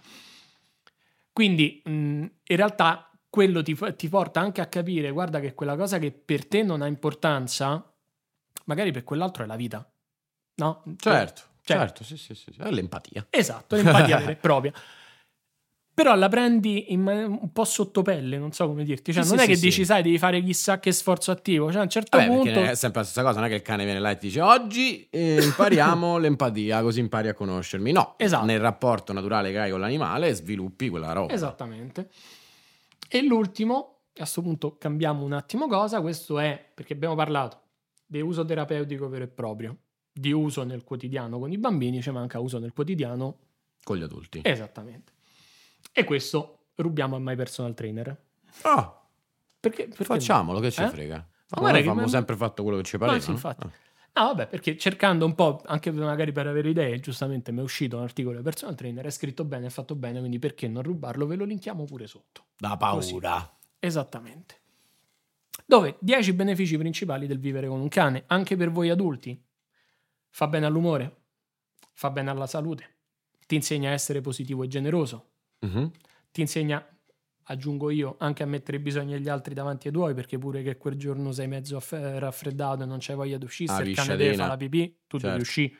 Quindi 1.32 1.80
mh, 1.84 1.90
in 1.90 2.56
realtà 2.56 3.10
quello 3.28 3.62
ti, 3.62 3.76
ti 3.96 4.08
porta 4.08 4.40
anche 4.40 4.60
a 4.60 4.66
capire, 4.66 5.10
guarda 5.10 5.40
che 5.40 5.54
quella 5.54 5.76
cosa 5.76 5.98
che 5.98 6.12
per 6.12 6.46
te 6.46 6.62
non 6.62 6.82
ha 6.82 6.86
importanza, 6.86 7.90
magari 8.66 8.92
per 8.92 9.04
quell'altro 9.04 9.44
è 9.44 9.46
la 9.46 9.56
vita. 9.56 9.88
No? 10.56 10.82
Certo, 10.98 11.42
Cioè- 11.62 11.78
certo, 11.78 12.04
sì, 12.04 12.16
sì, 12.18 12.34
sì, 12.34 12.52
sì. 12.52 12.60
È 12.60 12.70
l'empatia. 12.70 13.26
Esatto, 13.30 13.74
l'empatia 13.76 14.18
vera 14.18 14.32
e 14.32 14.36
propria. 14.40 14.72
Però 15.94 16.14
la 16.14 16.28
prendi 16.30 16.92
in 16.92 17.02
ma- 17.02 17.26
un 17.26 17.52
po' 17.52 17.64
sottopelle, 17.64 18.38
non 18.38 18.52
so 18.52 18.66
come 18.66 18.82
dirti. 18.82 19.12
Cioè, 19.12 19.22
Sì, 19.24 19.28
non 19.28 19.38
sì, 19.38 19.44
è 19.44 19.46
che 19.48 19.56
sì, 19.56 19.64
dici, 19.66 19.84
sai, 19.84 20.02
devi 20.02 20.16
fare 20.18 20.42
chissà 20.42 20.78
che 20.80 20.90
sforzo 20.90 21.30
attivo. 21.30 21.70
Cioè, 21.70 21.80
a 21.80 21.82
un 21.82 21.90
certo 21.90 22.16
Vabbè, 22.16 22.30
punto. 22.30 22.48
è 22.62 22.74
sempre 22.74 23.00
la 23.00 23.06
stessa 23.06 23.22
cosa, 23.22 23.38
non 23.40 23.44
è 23.46 23.50
che 23.50 23.56
il 23.56 23.62
cane 23.62 23.84
viene 23.84 24.00
là 24.00 24.10
e 24.10 24.16
ti 24.16 24.26
dice 24.28 24.40
oggi 24.40 25.06
eh, 25.10 25.36
impariamo 25.44 26.16
l'empatia, 26.16 26.80
così 26.80 27.00
impari 27.00 27.28
a 27.28 27.34
conoscermi. 27.34 27.92
No, 27.92 28.14
Esatto. 28.16 28.44
nel 28.46 28.58
rapporto 28.60 29.12
naturale 29.12 29.50
che 29.50 29.58
hai 29.58 29.70
con 29.70 29.80
l'animale 29.80 30.32
sviluppi 30.32 30.88
quella 30.88 31.12
roba. 31.12 31.32
Esattamente. 31.32 32.08
E 33.08 33.22
l'ultimo, 33.22 33.98
a 34.14 34.18
questo 34.20 34.40
punto 34.40 34.76
cambiamo 34.78 35.24
un 35.24 35.32
attimo 35.34 35.66
cosa, 35.68 36.00
questo 36.00 36.38
è 36.38 36.70
perché 36.74 36.94
abbiamo 36.94 37.14
parlato 37.14 37.60
di 38.06 38.20
uso 38.22 38.44
terapeutico 38.46 39.08
vero 39.10 39.24
e 39.24 39.28
proprio, 39.28 39.76
di 40.10 40.32
uso 40.32 40.62
nel 40.62 40.84
quotidiano 40.84 41.38
con 41.38 41.52
i 41.52 41.58
bambini, 41.58 42.00
ci 42.00 42.10
manca 42.10 42.40
uso 42.40 42.58
nel 42.58 42.72
quotidiano. 42.72 43.36
Con 43.84 43.98
gli 43.98 44.02
adulti. 44.02 44.40
Esattamente. 44.42 45.11
E 45.92 46.04
questo 46.04 46.66
rubiamo 46.76 47.16
a 47.16 47.18
My 47.18 47.36
Personal 47.36 47.74
Trainer. 47.74 48.16
Ah, 48.62 48.98
Perché, 49.60 49.86
perché 49.86 50.04
facciamolo, 50.04 50.58
che 50.58 50.70
ci 50.70 50.82
Eh? 50.82 50.88
frega. 50.88 51.28
Ma 51.60 51.68
abbiamo 51.70 52.00
ma- 52.00 52.08
sempre 52.08 52.34
fatto 52.34 52.62
quello 52.62 52.78
che 52.78 52.84
ci 52.84 52.98
pareva. 52.98 53.20
sì, 53.20 53.28
no? 53.28 53.34
infatti. 53.34 53.66
Ah. 53.66 53.70
No, 54.14 54.26
vabbè, 54.26 54.46
perché 54.48 54.76
cercando 54.76 55.24
un 55.24 55.34
po', 55.34 55.62
anche 55.66 55.90
magari 55.92 56.32
per 56.32 56.46
avere 56.46 56.68
idee, 56.70 56.98
giustamente 57.00 57.52
mi 57.52 57.60
è 57.60 57.62
uscito 57.62 57.96
un 57.96 58.02
articolo 58.02 58.36
di 58.38 58.42
personal 58.42 58.74
trainer, 58.74 59.06
è 59.06 59.10
scritto 59.10 59.44
bene, 59.44 59.66
è 59.66 59.70
fatto 59.70 59.94
bene, 59.94 60.18
quindi 60.18 60.38
perché 60.38 60.66
non 60.68 60.82
rubarlo? 60.82 61.26
Ve 61.26 61.36
lo 61.36 61.44
linkiamo 61.44 61.84
pure 61.84 62.06
sotto. 62.06 62.46
Da 62.58 62.76
paura. 62.76 63.56
Esattamente. 63.78 64.60
Dove 65.64 65.96
10 66.00 66.32
benefici 66.34 66.76
principali 66.76 67.26
del 67.26 67.38
vivere 67.38 67.68
con 67.68 67.80
un 67.80 67.88
cane, 67.88 68.24
anche 68.26 68.56
per 68.56 68.70
voi 68.70 68.90
adulti. 68.90 69.40
Fa 70.30 70.46
bene 70.48 70.66
all'umore, 70.66 71.16
fa 71.92 72.10
bene 72.10 72.30
alla 72.30 72.46
salute, 72.46 72.96
ti 73.46 73.54
insegna 73.54 73.90
a 73.90 73.92
essere 73.92 74.20
positivo 74.20 74.62
e 74.62 74.68
generoso, 74.68 75.31
Mhm. 75.66 75.90
ti 76.32 76.40
insegna, 76.40 76.84
aggiungo 77.44 77.90
io, 77.90 78.16
anche 78.18 78.42
a 78.42 78.46
mettere 78.46 78.78
i 78.78 78.80
bisogni 78.80 79.12
degli 79.12 79.28
altri 79.28 79.54
davanti 79.54 79.88
ai 79.88 79.92
tuoi, 79.92 80.14
perché 80.14 80.38
pure 80.38 80.62
che 80.62 80.76
quel 80.76 80.96
giorno 80.96 81.32
sei 81.32 81.46
mezzo 81.48 81.76
aff- 81.76 81.92
raffreddato 82.18 82.82
e 82.82 82.86
non 82.86 82.98
c'hai 83.00 83.16
voglia 83.16 83.36
di 83.38 83.44
uscire, 83.44 83.70
Ah, 83.72 83.76
se 83.76 83.82
il 83.82 83.94
cane 83.94 84.16
deve 84.16 84.34
fare 84.34 84.48
la 84.48 84.56
pipì, 84.56 84.96
tu 85.06 85.18
devi 85.18 85.28
Certo. 85.34 85.40
uscire. 85.42 85.74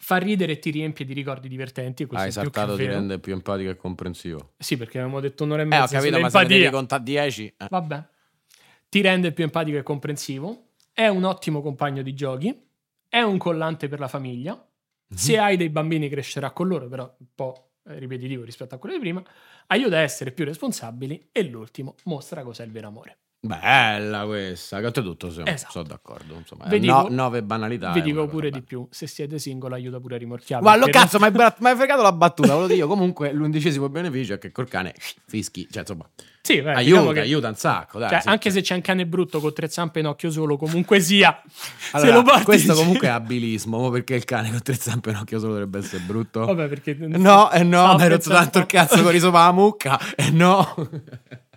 Fa 0.00 0.16
ridere 0.16 0.52
e 0.52 0.58
ti 0.58 0.70
riempie 0.70 1.04
di 1.04 1.12
ricordi 1.12 1.48
divertenti. 1.48 2.06
questo 2.06 2.26
Hai 2.26 2.32
che 2.32 2.40
saltato, 2.40 2.76
ti 2.76 2.86
rende 2.86 3.18
più 3.18 3.32
empatico 3.32 3.68
e 3.70 3.76
comprensivo. 3.76 4.52
Sì, 4.56 4.76
perché 4.76 4.98
avevamo 4.98 5.20
detto 5.20 5.44
un'ora 5.44 5.60
e 5.62 5.64
Eh, 5.64 5.68
mezza 5.68 5.96
ho 5.96 6.00
capito, 6.00 6.18
ma 6.20 6.30
se 6.30 6.46
devi 6.46 6.70
contare 6.70 7.02
10... 7.02 7.46
eh. 7.46 7.66
Vabbè. 7.68 8.06
Ti 8.88 9.00
rende 9.02 9.32
più 9.32 9.44
empatico 9.44 9.76
e 9.76 9.82
comprensivo. 9.82 10.68
È 10.92 11.06
un 11.08 11.24
ottimo 11.24 11.60
compagno 11.60 12.02
di 12.02 12.14
giochi. 12.14 12.66
È 13.08 13.20
un 13.20 13.36
collante 13.38 13.88
per 13.88 13.98
la 13.98 14.08
famiglia. 14.08 14.52
Mhm. 14.54 15.16
Se 15.16 15.36
hai 15.38 15.56
dei 15.56 15.68
bambini 15.68 16.08
crescerà 16.08 16.52
con 16.52 16.68
loro, 16.68 16.88
però 16.88 17.14
un 17.18 17.26
po' 17.34 17.54
eh, 17.64 17.67
ripetitivo 17.96 18.44
rispetto 18.44 18.74
a 18.74 18.78
quello 18.78 18.94
di 18.94 19.00
prima. 19.00 19.22
Aiuta 19.68 19.96
a 19.96 20.00
essere 20.00 20.32
più 20.32 20.44
responsabili. 20.44 21.28
E 21.32 21.44
l'ultimo, 21.44 21.94
mostra 22.04 22.42
cos'è 22.42 22.64
il 22.64 22.72
vero 22.72 22.88
amore. 22.88 23.18
Bella 23.40 24.24
questa, 24.26 24.80
che 24.80 24.86
oltretutto 24.86 25.30
sono, 25.30 25.46
Esatto. 25.46 25.70
sono 25.70 25.84
d'accordo. 25.84 26.34
Insomma, 26.34 26.64
Vi 26.66 26.80
no- 26.80 27.02
dico- 27.02 27.14
nove 27.14 27.42
banalità. 27.44 27.92
Vi 27.92 28.02
dico 28.02 28.26
pure 28.26 28.50
di 28.50 28.62
più. 28.62 28.88
Se 28.90 29.06
siete 29.06 29.38
single, 29.38 29.74
aiuta 29.76 30.00
pure 30.00 30.16
a 30.16 30.18
rimorchiare. 30.18 30.60
Guarda, 30.60 30.84
perché 30.86 30.98
cazzo, 30.98 31.18
mi 31.20 31.26
hai 31.26 31.76
fregato 31.76 32.02
la 32.02 32.10
battuta, 32.12 32.54
ve 32.54 32.60
lo 32.62 32.66
dico. 32.66 32.88
Comunque, 32.88 33.32
l'undicesimo 33.32 33.88
beneficio 33.88 34.34
è 34.34 34.38
che 34.38 34.50
col 34.50 34.66
cane 34.68 34.92
fischi, 35.28 35.68
cioè, 35.70 35.82
insomma, 35.82 36.08
Sì, 36.42 36.60
beh, 36.60 36.72
aiuta, 36.72 36.82
diciamo 36.82 37.10
che- 37.12 37.20
aiuta 37.20 37.48
un 37.48 37.54
sacco. 37.54 37.98
Dai, 38.00 38.08
cioè, 38.08 38.20
sì, 38.22 38.28
anche 38.28 38.50
cioè. 38.50 38.58
se 38.58 38.60
c'è 38.66 38.74
un 38.74 38.80
cane 38.80 39.06
brutto 39.06 39.38
con 39.38 39.52
tre 39.54 39.68
zampe 39.68 40.00
e 40.00 40.02
un 40.02 40.08
occhio 40.08 40.30
solo, 40.32 40.56
comunque 40.56 40.98
sia. 40.98 41.40
Allora, 41.92 42.10
se 42.10 42.16
lo 42.16 42.22
porti 42.24 42.44
questo 42.44 42.74
comunque 42.74 43.06
è 43.06 43.10
abilismo, 43.10 43.78
mo 43.78 43.90
perché 43.90 44.16
il 44.16 44.24
cane 44.24 44.50
con 44.50 44.62
tre 44.62 44.74
zampe 44.74 45.10
e 45.10 45.12
un 45.12 45.18
occhio 45.20 45.38
solo 45.38 45.52
dovrebbe 45.52 45.78
essere 45.78 46.02
brutto. 46.04 46.44
Vabbè, 46.44 46.66
perché. 46.66 46.94
No, 46.94 47.52
e 47.52 47.62
no, 47.62 47.94
mi 47.94 48.02
hai 48.02 48.08
rotto 48.08 48.30
tanto 48.30 48.58
il 48.58 48.66
cazzo 48.66 49.00
con 49.00 49.16
sopra 49.16 49.44
la 49.44 49.52
mucca, 49.52 50.00
e 50.16 50.30
no. 50.32 50.74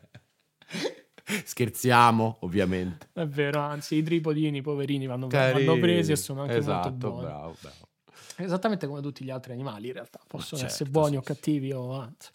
Scherziamo, 1.44 2.38
ovviamente. 2.42 3.10
È 3.14 3.26
vero, 3.26 3.60
anzi, 3.60 3.96
i 3.96 4.04
tripodini, 4.04 4.62
poverini, 4.62 5.06
vanno, 5.06 5.28
vanno 5.28 5.80
presi 5.80 6.12
e 6.12 6.16
sono 6.16 6.42
anche 6.42 6.58
esatto, 6.58 6.90
molto 6.90 7.10
buoni. 7.10 7.26
bravo, 7.26 7.56
bravo. 7.60 7.90
Esattamente 8.38 8.88
come 8.88 9.02
tutti 9.02 9.24
gli 9.24 9.30
altri 9.30 9.54
animali, 9.54 9.88
in 9.88 9.94
realtà. 9.94 10.20
Possono 10.28 10.62
certo, 10.62 10.74
essere 10.74 10.90
buoni 10.90 11.12
sì, 11.12 11.18
o 11.18 11.22
sì. 11.22 11.26
cattivi 11.26 11.72
o 11.72 11.94
anzi. 11.94 12.30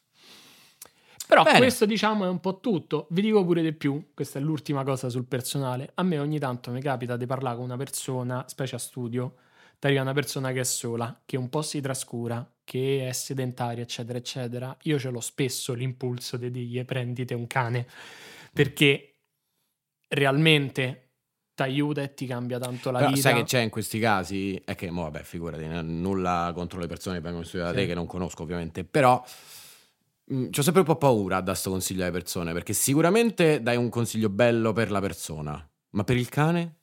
Però 1.27 1.43
Bene. 1.43 1.59
questo, 1.59 1.87
diciamo, 1.87 2.25
è 2.25 2.29
un 2.29 2.39
po' 2.39 2.61
tutto. 2.61 3.09
Vi 3.11 3.21
dico 3.21 3.45
pure 3.45 3.61
di 3.61 3.73
più, 3.73 4.11
questa 4.15 4.39
è 4.39 4.43
l'ultima 4.43 4.85
cosa 4.85 5.09
sul 5.09 5.25
personale. 5.25 5.91
A 5.95 6.05
me 6.05 6.19
ogni 6.21 6.39
tanto 6.39 6.71
mi 6.71 6.81
capita 6.81 7.17
di 7.17 7.27
parlare 7.27 7.57
con 7.57 7.65
una 7.65 7.77
persona, 7.77 8.45
specie 8.47 8.77
a 8.77 8.79
studio, 8.79 9.35
ti 9.79 9.87
arriva 9.89 10.03
una 10.03 10.13
persona 10.13 10.53
che 10.53 10.61
è 10.61 10.65
sola, 10.65 11.21
che 11.27 11.37
un 11.37 11.49
po' 11.49 11.63
si 11.63 11.81
trascura, 11.81 12.49
che 12.63 13.09
è 13.09 13.13
sedentaria, 13.13 13.83
eccetera, 13.83 14.19
eccetera. 14.19 14.77
Io 14.83 14.99
ce 15.01 15.11
l'ho 15.11 15.21
spesso 15.21 15.75
l'impulso 15.75 16.37
di 16.37 16.51
dirgli 16.51 16.85
prendite 16.85 17.35
un 17.35 17.49
cane, 17.49 17.87
perché 18.57 19.21
realmente 20.09 21.11
ti 21.55 21.63
aiuta 21.63 22.03
e 22.03 22.15
ti 22.15 22.27
cambia 22.27 22.59
tanto 22.59 22.91
la 22.91 22.99
Però 23.01 23.11
vita. 23.11 23.21
sai 23.21 23.35
che 23.35 23.45
c'è 23.45 23.61
in 23.61 23.71
questi 23.71 23.99
casi? 23.99 24.61
È 24.65 24.75
che, 24.75 24.91
mo, 24.91 25.03
vabbè, 25.03 25.23
figurati, 25.23 25.67
nulla 25.83 26.53
contro 26.55 26.81
le 26.81 26.87
persone 26.87 27.17
che 27.17 27.23
vengono 27.23 27.45
studiate 27.45 27.73
da 27.73 27.77
Sì. 27.79 27.85
te, 27.85 27.91
che 27.93 27.95
non 27.95 28.07
conosco 28.07 28.43
ovviamente, 28.43 28.85
però 28.85 29.23
ho 30.29 30.63
sempre 30.63 30.81
un 30.81 30.87
po' 30.87 30.97
paura 30.97 31.37
a 31.37 31.41
dare 31.41 31.57
sto 31.57 31.71
consiglio 31.71 32.03
alle 32.03 32.13
persone, 32.13 32.53
perché 32.53 32.73
sicuramente 32.73 33.63
dai 33.63 33.77
un 33.77 33.89
consiglio 33.91 34.29
bello 34.29 34.73
per 34.73 34.91
la 34.91 35.01
persona, 35.01 35.71
ma 35.91 36.05
per 36.05 36.17
il 36.17 36.29
cane? 36.29 36.77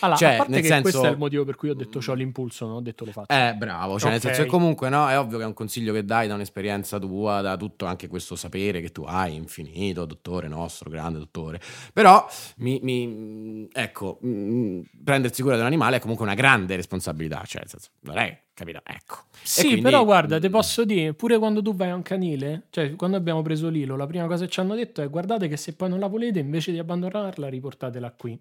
Allora, 0.00 0.18
Cioè, 0.18 0.32
a 0.34 0.36
parte 0.36 0.50
nel 0.52 0.60
che 0.60 0.66
senso- 0.66 0.82
questo 0.82 1.04
è 1.06 1.10
il 1.10 1.18
motivo 1.18 1.44
per 1.44 1.56
cui 1.56 1.70
ho 1.70 1.74
detto 1.74 1.98
c'ho 1.98 2.14
l'impulso, 2.14 2.66
non 2.66 2.76
ho 2.76 2.80
detto 2.80 3.04
lo 3.04 3.12
faccio. 3.12 3.32
Eh, 3.32 3.54
bravo, 3.56 3.98
cioè 3.98 4.10
nel 4.10 4.18
Ok. 4.18 4.24
senso 4.26 4.42
che 4.42 4.48
comunque 4.48 4.88
no, 4.88 5.08
è 5.08 5.18
ovvio 5.18 5.38
che 5.38 5.44
è 5.44 5.46
un 5.46 5.54
consiglio 5.54 5.92
che 5.92 6.04
dai 6.04 6.28
da 6.28 6.34
un'esperienza 6.34 6.98
tua, 6.98 7.40
da 7.40 7.56
tutto 7.56 7.86
anche 7.86 8.06
questo 8.08 8.36
sapere 8.36 8.80
che 8.80 8.90
tu 8.90 9.02
hai, 9.02 9.34
infinito, 9.34 10.04
dottore 10.04 10.48
nostro, 10.48 10.90
grande 10.90 11.18
dottore. 11.18 11.60
Però, 11.92 12.26
mi, 12.58 12.78
mi- 12.82 13.68
ecco, 13.72 14.18
mm, 14.24 14.80
prendersi 15.04 15.42
cura 15.42 15.54
di 15.54 15.60
un 15.60 15.66
animale 15.66 15.96
è 15.96 16.00
comunque 16.00 16.24
una 16.24 16.34
grande 16.34 16.76
responsabilità, 16.76 17.42
cioè 17.46 17.60
nel 17.62 17.70
senso, 17.70 17.90
non 18.00 18.18
è, 18.18 18.40
capito? 18.54 18.80
Ecco. 18.84 19.16
Sì, 19.42 19.62
quindi- 19.62 19.80
però 19.82 20.04
guarda, 20.04 20.38
ti 20.38 20.48
posso 20.48 20.84
dire, 20.84 21.14
pure 21.14 21.38
quando 21.38 21.62
tu 21.62 21.74
vai 21.74 21.90
a 21.90 21.94
un 21.94 22.02
canile, 22.02 22.66
cioè 22.70 22.94
quando 22.96 23.16
abbiamo 23.16 23.42
preso 23.42 23.68
Lilo, 23.68 23.96
la 23.96 24.06
prima 24.06 24.26
cosa 24.26 24.44
che 24.44 24.50
ci 24.50 24.60
hanno 24.60 24.74
detto 24.74 25.02
è 25.02 25.08
guardate 25.08 25.48
che 25.48 25.56
se 25.56 25.74
poi 25.74 25.88
non 25.88 25.98
la 26.00 26.06
volete, 26.08 26.38
invece 26.38 26.72
di 26.72 26.78
abbandonarla, 26.78 27.48
riportatela 27.48 28.10
qui. 28.12 28.38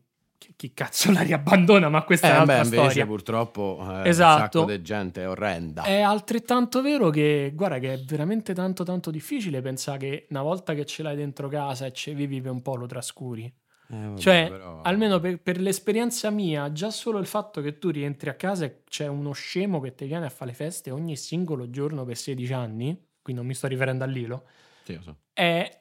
Chi, 0.56 0.74
cazzo 0.74 1.12
la 1.12 1.22
riabbandona? 1.22 1.90
Ma 1.90 2.04
questa 2.04 2.28
è 2.28 2.30
Eh, 2.30 2.34
beh, 2.34 2.44
un'altra 2.44 2.64
invece 2.64 2.82
storia. 2.84 3.06
purtroppo 3.06 3.80
eh, 4.04 4.08
Esatto. 4.10 4.60
un 4.62 4.66
sacco 4.68 4.78
di 4.78 4.82
gente 4.84 5.22
è 5.22 5.28
orrenda. 5.30 5.84
È 5.84 6.00
altrettanto 6.02 6.82
vero 6.82 7.10
che, 7.10 7.52
guarda, 7.56 7.80
che 7.80 7.94
è 7.94 7.98
veramente 8.00 8.54
tanto 8.54 8.84
tanto 8.84 9.10
difficile 9.12 9.62
pensare 9.62 9.98
che 9.98 10.28
una 10.30 10.42
volta 10.44 10.74
che 10.74 10.86
ce 10.86 11.04
l'hai 11.04 11.16
dentro 11.16 11.48
casa 11.50 11.86
e 11.88 11.92
ci 11.94 12.14
vivi 12.14 12.40
per 12.42 12.52
un 12.52 12.62
po' 12.62 12.76
lo 12.76 12.86
trascuri. 12.86 13.44
Eh, 13.90 13.96
vabbè, 13.96 14.20
Cioè, 14.20 14.48
però- 14.50 14.82
almeno 14.82 15.20
per, 15.20 15.40
per 15.42 15.60
l'esperienza 15.60 16.30
mia, 16.30 16.72
già 16.72 16.92
solo 16.92 17.20
il 17.20 17.26
fatto 17.26 17.62
che 17.62 17.78
tu 17.80 17.90
rientri 17.90 18.30
a 18.30 18.36
casa 18.36 18.66
e 18.66 18.84
c'è 18.88 19.08
uno 19.08 19.32
scemo 19.32 19.80
che 19.80 19.96
ti 19.96 20.06
viene 20.06 20.26
a 20.26 20.30
fare 20.30 20.52
le 20.52 20.56
feste 20.58 20.92
ogni 20.92 21.16
singolo 21.16 21.70
giorno 21.70 22.04
per 22.06 22.18
16 22.18 22.54
anni, 22.54 22.98
qui 23.22 23.34
non 23.34 23.46
mi 23.46 23.54
sto 23.54 23.68
riferendo 23.68 24.04
a 24.04 24.08
Lilo, 24.08 24.44
Sì, 24.84 24.96
lo 24.96 25.02
so. 25.02 25.16
è, 25.34 25.77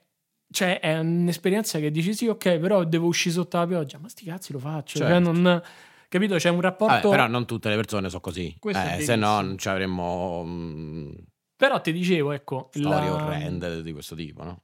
cioè, 0.51 0.81
è 0.81 0.99
un'esperienza 0.99 1.79
che 1.79 1.91
dici 1.91 2.15
sì, 2.15 2.29
ok, 2.29 2.59
però 2.59 2.85
devo 2.85 3.07
uscire 3.07 3.35
sotto 3.35 3.59
la 3.59 3.67
pioggia, 3.67 3.99
ma 3.99 4.09
sti 4.09 4.25
cazzi 4.25 4.53
lo 4.53 4.59
faccio, 4.59 4.99
cioè, 4.99 5.09
Certo. 5.09 5.33
non, 5.33 5.63
capito? 6.09 6.37
C'è 6.37 6.51
un 6.51 6.61
rapporto... 6.61 6.95
Vabbè, 6.95 7.09
però 7.09 7.27
non 7.27 7.47
tutte 7.47 7.69
le 7.69 7.77
persone 7.77 8.09
sono 8.09 8.21
così. 8.21 8.57
Eh, 8.63 9.01
se 9.01 9.17
no 9.17 9.41
non 9.41 9.59
ci 9.59 9.69
avremmo 9.69 10.43
mm, 10.45 11.13
Però 11.57 11.81
ti 11.81 11.93
dicevo, 11.93 12.33
ecco... 12.33 12.69
storie 12.73 13.09
la- 13.09 13.15
orrende 13.15 13.83
di 13.83 13.93
questo 13.93 14.15
tipo, 14.15 14.45
no? 14.45 14.63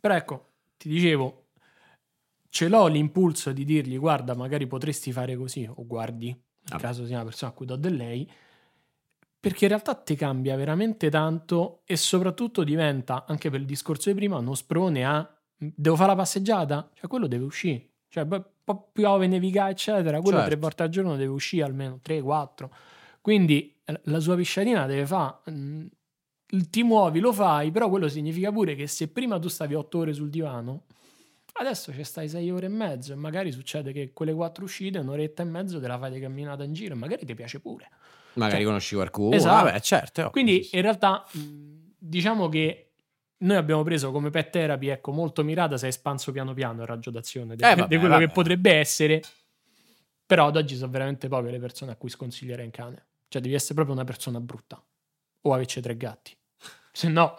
Però 0.00 0.14
ecco, 0.14 0.52
ti 0.76 0.88
dicevo, 0.88 1.46
ce 2.50 2.68
l'ho 2.68 2.86
l'impulso 2.86 3.52
di 3.52 3.64
dirgli 3.64 3.98
guarda, 3.98 4.34
magari 4.34 4.66
potresti 4.66 5.12
fare 5.12 5.36
così, 5.36 5.66
o 5.68 5.86
guardi, 5.86 6.26
nel 6.28 6.42
Ah. 6.74 6.78
caso 6.78 7.06
sia 7.06 7.16
una 7.16 7.24
persona 7.24 7.50
a 7.50 7.54
cui 7.54 7.66
do 7.66 7.76
del 7.76 7.94
lei, 7.96 8.30
perché 9.44 9.64
in 9.64 9.70
realtà 9.72 9.94
ti 9.94 10.14
cambia 10.14 10.56
veramente 10.56 11.10
tanto 11.10 11.82
e 11.84 11.98
soprattutto 11.98 12.64
diventa, 12.64 13.26
anche 13.28 13.50
per 13.50 13.60
il 13.60 13.66
discorso 13.66 14.08
di 14.08 14.14
prima, 14.14 14.38
uno 14.38 14.54
sprone 14.54 15.04
a 15.04 15.38
devo 15.54 15.96
fare 15.96 16.08
la 16.08 16.16
passeggiata? 16.16 16.90
Cioè 16.94 17.06
quello 17.08 17.26
deve 17.26 17.44
uscire. 17.44 17.90
Cioè 18.08 18.24
poi 18.24 18.42
piove, 18.90 19.26
nevica, 19.26 19.68
eccetera, 19.68 20.22
quello 20.22 20.38
Certo. 20.38 20.50
tre 20.50 20.58
volte 20.58 20.82
al 20.84 20.88
giorno 20.88 21.16
deve 21.16 21.30
uscire 21.30 21.62
almeno, 21.62 21.98
tre, 22.00 22.22
quattro. 22.22 22.74
Quindi 23.20 23.76
eh, 23.84 24.00
la 24.04 24.18
sua 24.18 24.34
pisciatina 24.34 24.86
deve 24.86 25.04
fare... 25.04 25.36
mm, 25.50 25.86
ti 26.70 26.82
muovi, 26.82 27.20
lo 27.20 27.30
fai, 27.30 27.70
però 27.70 27.90
quello 27.90 28.08
significa 28.08 28.50
pure 28.50 28.74
che 28.74 28.86
se 28.86 29.08
prima 29.08 29.38
tu 29.38 29.48
stavi 29.48 29.74
otto 29.74 29.98
ore 29.98 30.14
sul 30.14 30.30
divano, 30.30 30.84
adesso 31.54 31.92
ci 31.92 32.02
stai 32.02 32.30
sei 32.30 32.50
ore 32.50 32.64
e 32.64 32.70
mezzo 32.70 33.12
e 33.12 33.16
magari 33.16 33.52
succede 33.52 33.92
che 33.92 34.12
quelle 34.14 34.32
quattro 34.32 34.64
uscite, 34.64 35.00
un'oretta 35.00 35.42
e 35.42 35.46
mezzo 35.46 35.78
te 35.78 35.86
la 35.86 35.98
fai 35.98 36.12
di 36.12 36.20
camminata 36.20 36.64
in 36.64 36.72
giro 36.72 36.94
e 36.94 36.96
magari 36.96 37.26
ti 37.26 37.34
piace 37.34 37.60
pure. 37.60 37.90
Magari 38.34 38.58
Cioè, 38.58 38.66
conosci 38.66 38.94
qualcuno. 38.94 39.34
esatto. 39.36 39.64
Vabbè, 39.64 39.80
certo. 39.80 40.20
ovvio, 40.20 40.30
Quindi 40.32 40.68
in 40.72 40.82
realtà 40.82 41.24
diciamo 41.98 42.48
che 42.48 42.92
noi 43.36 43.56
abbiamo 43.56 43.82
preso 43.82 44.10
come 44.10 44.30
pet 44.30 44.50
therapy, 44.50 44.88
ecco, 44.88 45.12
molto 45.12 45.44
mirata, 45.44 45.76
si 45.76 45.84
è 45.84 45.88
espanso 45.88 46.32
piano 46.32 46.54
piano 46.54 46.82
il 46.82 46.86
raggio 46.88 47.10
d'azione 47.10 47.56
di, 47.56 47.62
Eh, 47.62 47.74
vabbè, 47.74 47.88
di 47.88 47.96
quello 47.96 48.14
vabbè. 48.14 48.26
che 48.26 48.32
potrebbe 48.32 48.72
essere, 48.72 49.22
però 50.26 50.46
ad 50.46 50.56
oggi 50.56 50.76
sono 50.76 50.90
veramente 50.90 51.28
poche 51.28 51.50
le 51.50 51.58
persone 51.58 51.92
a 51.92 51.96
cui 51.96 52.08
sconsiglierei 52.08 52.64
un 52.64 52.70
cane. 52.70 53.06
Cioè 53.28 53.42
devi 53.42 53.54
essere 53.54 53.74
proprio 53.74 53.94
una 53.94 54.04
persona 54.04 54.40
brutta 54.40 54.82
o 55.42 55.52
averci 55.52 55.80
tre 55.80 55.96
gatti. 55.96 56.34
Se 56.92 57.08
no, 57.08 57.34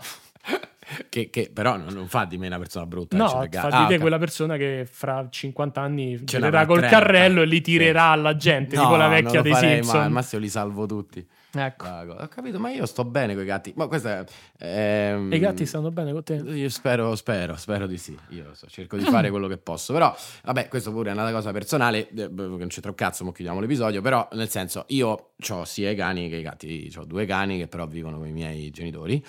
Che, 1.09 1.29
che 1.29 1.49
però 1.53 1.77
non, 1.77 1.93
non 1.93 2.07
fa 2.07 2.25
di 2.25 2.37
me 2.37 2.47
una 2.47 2.57
persona 2.57 2.85
brutta. 2.85 3.17
no, 3.17 3.41
eccetera. 3.41 3.61
fa 3.61 3.67
di 3.69 3.83
Ah, 3.83 3.87
te 3.87 3.93
ok. 3.95 3.99
quella 4.01 4.17
persona 4.19 4.57
che 4.57 4.87
fra 4.89 5.27
50 5.29 5.81
anni 5.81 6.23
girerà 6.23 6.65
col 6.65 6.79
30. 6.79 6.97
carrello 6.99 7.41
e 7.41 7.45
li 7.45 7.61
tirerà 7.61 8.05
alla 8.05 8.35
gente, 8.35 8.75
tipo 8.77 8.95
la 8.95 9.05
No, 9.07 9.09
vecchia 9.11 9.41
dei 9.41 9.53
Simpson. 9.55 9.95
mai, 9.97 10.05
Al 10.05 10.11
massimo 10.11 10.41
li 10.41 10.49
salvo 10.49 10.85
tutti. 10.85 11.27
Ecco. 11.57 11.85
Ah, 11.85 12.03
Ho 12.05 12.27
capito, 12.27 12.59
ma 12.59 12.69
io 12.69 12.85
sto 12.85 13.05
bene 13.05 13.33
con 13.33 13.43
i 13.43 13.45
gatti. 13.45 13.71
Ma 13.77 13.87
questa 13.87 14.19
è. 14.19 14.25
ehm, 14.65 15.31
i 15.31 15.39
gatti 15.39 15.65
stanno 15.65 15.89
bene 15.89 16.11
con 16.11 16.21
te? 16.21 16.33
Io 16.33 16.67
spero, 16.67 17.15
spero, 17.15 17.55
spero 17.55 17.87
di 17.87 17.97
sì. 17.97 18.17
Io 18.29 18.53
so, 18.53 18.67
cerco 18.67 18.97
di 18.97 19.03
fare 19.05 19.29
quello 19.31 19.47
che 19.47 19.57
posso. 19.57 19.93
Però, 19.93 20.13
vabbè, 20.43 20.67
questo 20.67 20.91
pure 20.91 21.11
è 21.11 21.13
una 21.13 21.31
cosa 21.31 21.51
personale. 21.53 22.09
eh, 22.09 22.27
Non 22.29 22.67
c'entra 22.67 22.89
un 22.89 22.95
cazzo, 22.95 23.23
mo 23.23 23.31
chiudiamo 23.31 23.61
l'episodio. 23.61 24.01
Però, 24.01 24.27
nel 24.33 24.49
senso, 24.49 24.83
io 24.89 25.31
ho 25.49 25.63
sia 25.65 25.89
i 25.91 25.95
cani 25.95 26.27
che 26.29 26.35
i 26.35 26.41
gatti. 26.41 26.93
Ho 26.97 27.05
due 27.05 27.25
cani 27.25 27.57
che 27.57 27.67
però 27.67 27.87
vivono 27.87 28.17
con 28.17 28.27
i 28.27 28.33
miei 28.33 28.69
genitori. 28.71 29.23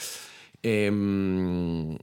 Ehm, 0.61 1.97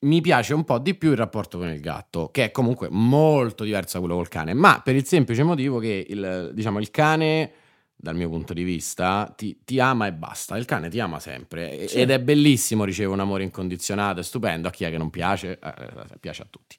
mi 0.00 0.20
piace 0.20 0.52
un 0.54 0.64
po' 0.64 0.78
di 0.78 0.94
più 0.96 1.10
il 1.12 1.16
rapporto 1.16 1.58
con 1.58 1.68
il 1.68 1.80
gatto, 1.80 2.30
che 2.32 2.44
è 2.46 2.50
comunque 2.50 2.88
molto 2.90 3.62
diverso 3.64 3.94
da 3.94 4.00
quello 4.00 4.16
col 4.16 4.28
cane. 4.28 4.52
Ma 4.54 4.80
per 4.82 4.96
il 4.96 5.04
semplice 5.06 5.42
motivo 5.44 5.78
che 5.78 6.04
il, 6.08 6.50
diciamo, 6.54 6.80
il 6.80 6.90
cane 6.90 7.52
dal 7.94 8.16
mio 8.16 8.28
punto 8.28 8.52
di 8.52 8.64
vista, 8.64 9.32
ti, 9.36 9.60
ti 9.64 9.78
ama 9.78 10.08
e 10.08 10.12
basta. 10.12 10.56
Il 10.56 10.64
cane 10.64 10.88
ti 10.88 10.98
ama 10.98 11.20
sempre 11.20 11.86
Sì. 11.86 11.98
ed 12.00 12.10
è 12.10 12.18
bellissimo 12.20 12.82
ricevere 12.84 13.14
un 13.14 13.20
amore 13.20 13.44
incondizionato, 13.44 14.18
è 14.20 14.22
stupendo. 14.24 14.66
A 14.66 14.70
chi 14.72 14.82
è 14.84 14.90
che 14.90 14.98
non 14.98 15.10
piace, 15.10 15.58
Eh, 15.62 15.68
eh, 15.68 16.18
piace 16.18 16.42
a 16.42 16.46
tutti. 16.50 16.76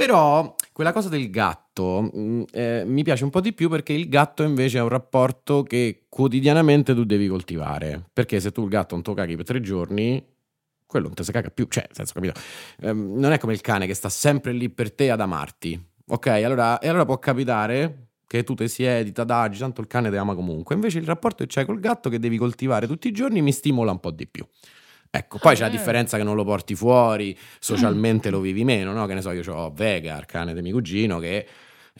Però 0.00 0.56
quella 0.72 0.92
cosa 0.92 1.10
del 1.10 1.28
gatto 1.28 2.00
mh, 2.00 2.44
eh, 2.52 2.84
mi 2.86 3.02
piace 3.02 3.22
un 3.22 3.28
po' 3.28 3.42
di 3.42 3.52
più 3.52 3.68
perché 3.68 3.92
il 3.92 4.08
gatto 4.08 4.42
invece 4.42 4.78
è 4.78 4.80
un 4.80 4.88
rapporto 4.88 5.62
che 5.62 6.06
quotidianamente 6.08 6.94
tu 6.94 7.04
devi 7.04 7.28
coltivare. 7.28 8.08
Perché 8.10 8.40
se 8.40 8.50
tu 8.50 8.62
il 8.62 8.70
gatto 8.70 8.94
non 8.94 9.04
te 9.04 9.10
lo 9.10 9.16
caghi 9.16 9.36
per 9.36 9.44
tre 9.44 9.60
giorni, 9.60 10.24
quello 10.86 11.04
non 11.04 11.14
te 11.14 11.22
si 11.22 11.32
caga 11.32 11.50
più. 11.50 11.66
Cioè, 11.68 11.86
senso, 11.92 12.14
capito? 12.14 12.40
Ehm, 12.80 13.12
non 13.18 13.32
è 13.32 13.38
come 13.38 13.52
il 13.52 13.60
cane 13.60 13.86
che 13.86 13.92
sta 13.92 14.08
sempre 14.08 14.52
lì 14.52 14.70
per 14.70 14.90
te 14.90 15.10
ad 15.10 15.20
amarti. 15.20 15.78
Ok, 16.06 16.28
allora, 16.28 16.78
e 16.78 16.88
allora 16.88 17.04
può 17.04 17.18
capitare 17.18 18.12
che 18.26 18.42
tu 18.42 18.54
ti 18.54 18.68
siedi, 18.68 19.12
ti 19.12 19.20
adagi, 19.20 19.58
tanto 19.58 19.82
il 19.82 19.86
cane 19.86 20.08
ti 20.08 20.16
ama 20.16 20.34
comunque. 20.34 20.74
Invece 20.74 20.96
il 20.96 21.04
rapporto 21.04 21.44
che 21.44 21.50
c'hai 21.52 21.66
col 21.66 21.78
gatto 21.78 22.08
che 22.08 22.18
devi 22.18 22.38
coltivare 22.38 22.86
tutti 22.86 23.06
i 23.06 23.12
giorni 23.12 23.42
mi 23.42 23.52
stimola 23.52 23.90
un 23.90 24.00
po' 24.00 24.12
di 24.12 24.26
più. 24.26 24.46
Ecco, 25.12 25.38
poi 25.38 25.54
c'è 25.54 25.62
la 25.62 25.66
Eh. 25.66 25.70
differenza 25.70 26.16
che 26.16 26.22
non 26.22 26.36
lo 26.36 26.44
porti 26.44 26.76
fuori, 26.76 27.36
socialmente 27.58 28.30
lo 28.30 28.38
vivi 28.40 28.62
meno, 28.64 28.92
no? 28.92 29.06
Che 29.06 29.14
ne 29.14 29.22
so, 29.22 29.32
io 29.32 29.42
ho 29.52 29.72
Vega, 29.72 30.16
il 30.16 30.24
cane 30.26 30.54
di 30.54 30.62
mio 30.62 30.72
cugino, 30.72 31.18
che 31.18 31.46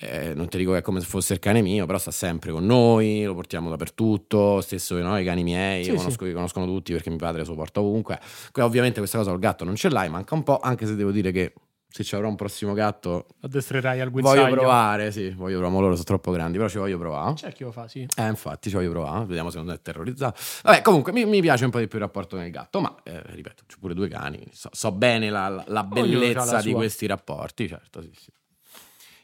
eh, 0.03 0.33
non 0.35 0.49
ti 0.49 0.57
dico 0.59 0.71
che 0.73 0.79
è 0.79 0.83
come 0.83 1.01
se 1.01 1.07
fosse 1.07 1.33
il 1.33 1.41
cane 1.41 1.61
mio, 1.61 1.85
però 1.87 1.99
sta 1.99 2.13
sempre 2.13 2.53
con 2.53 2.65
noi, 2.65 3.25
lo 3.25 3.35
portiamo 3.35 3.69
dappertutto, 3.69 4.61
stesso 4.61 4.97
no, 4.99 5.19
i 5.19 5.25
cani 5.25 5.43
miei, 5.43 5.85
Sì, 5.85 5.93
conosco, 5.93 6.25
li 6.25 6.33
conoscono 6.33 6.65
tutti 6.67 6.93
perché 6.93 7.09
mio 7.11 7.19
padre 7.19 7.45
lo 7.45 7.55
porta 7.55 7.81
ovunque. 7.81 8.21
Que- 8.53 8.63
ovviamente 8.63 9.01
questa 9.01 9.19
cosa 9.19 9.31
col 9.31 9.41
gatto 9.41 9.65
non 9.65 9.75
ce 9.75 9.89
l'hai, 9.91 10.09
manca 10.09 10.35
un 10.37 10.45
po', 10.45 10.59
anche 10.61 10.87
se 10.87 10.95
devo 10.95 11.11
dire 11.11 11.33
che 11.33 11.53
se 11.93 12.05
ci 12.05 12.15
avrò 12.15 12.29
un 12.29 12.37
prossimo 12.37 12.73
gatto 12.73 13.27
Addestrerai 13.41 14.01
al 14.01 14.11
guinzaglio. 14.11 14.43
voglio 14.43 14.55
provare, 14.55 15.11
sì, 15.11 15.31
voglio 15.31 15.59
provare, 15.59 15.75
ma 15.75 15.81
loro 15.81 15.93
sono 15.95 16.05
troppo 16.05 16.31
grandi, 16.31 16.57
però 16.57 16.69
ci 16.69 16.79
voglio 16.79 16.99
provare. 16.99 17.35
C'è 17.35 17.53
chi 17.53 17.65
lo 17.65 17.73
fa, 17.73 17.89
sì. 17.89 18.07
Eh, 18.17 18.27
infatti, 18.29 18.69
ci 18.71 18.77
voglio 18.77 18.91
provare, 18.91 19.25
vediamo 19.27 19.51
se 19.51 19.59
non 19.59 19.71
è 19.73 19.81
terrorizzato. 19.83 20.41
Vabbè, 20.63 20.83
comunque 20.83 21.13
mi, 21.13 21.25
mi 21.25 21.41
piace 21.41 21.65
un 21.65 21.71
po' 21.71 21.81
di 21.81 21.89
più 21.89 21.99
il 21.99 22.05
rapporto 22.05 22.37
con 22.37 22.45
il 22.45 22.51
gatto, 22.53 22.81
ma 22.81 22.95
eh, 23.03 23.21
ripeto, 23.25 23.65
c'ho 23.67 23.77
pure 23.81 23.95
due 23.95 24.09
cani, 24.09 24.47
so, 24.53 24.69
so 24.73 24.93
bene 24.93 25.31
la, 25.31 25.65
la- 25.67 25.83
bellezza 25.85 26.45
la 26.45 26.63
di 26.63 26.73
questi 26.73 27.07
rapporti, 27.07 27.67
certo, 27.67 28.01
sì, 28.03 28.11
sì. 28.15 28.31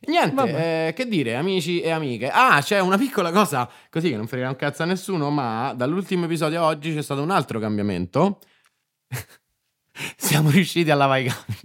Niente, 0.08 0.88
eh, 0.88 0.92
che 0.92 1.06
dire, 1.08 1.36
amici 1.36 1.80
e 1.80 1.90
amiche. 1.90 2.28
Ah, 2.28 2.60
c'è 2.62 2.80
una 2.80 2.98
piccola 2.98 3.32
cosa 3.32 3.68
così 3.90 4.10
che 4.10 4.16
non 4.16 4.26
frega 4.26 4.48
un 4.48 4.56
cazzo 4.56 4.82
a 4.82 4.86
nessuno, 4.86 5.30
ma 5.30 5.72
dall'ultimo 5.74 6.26
episodio 6.26 6.60
a 6.62 6.66
oggi 6.66 6.94
c'è 6.94 7.02
stato 7.02 7.22
un 7.22 7.30
altro 7.30 7.58
cambiamento. 7.58 8.40
Siamo 10.16 10.50
riusciti 10.50 10.90
a 10.90 10.94
lavare 10.94 11.22
i 11.22 11.24
cani. 11.28 11.56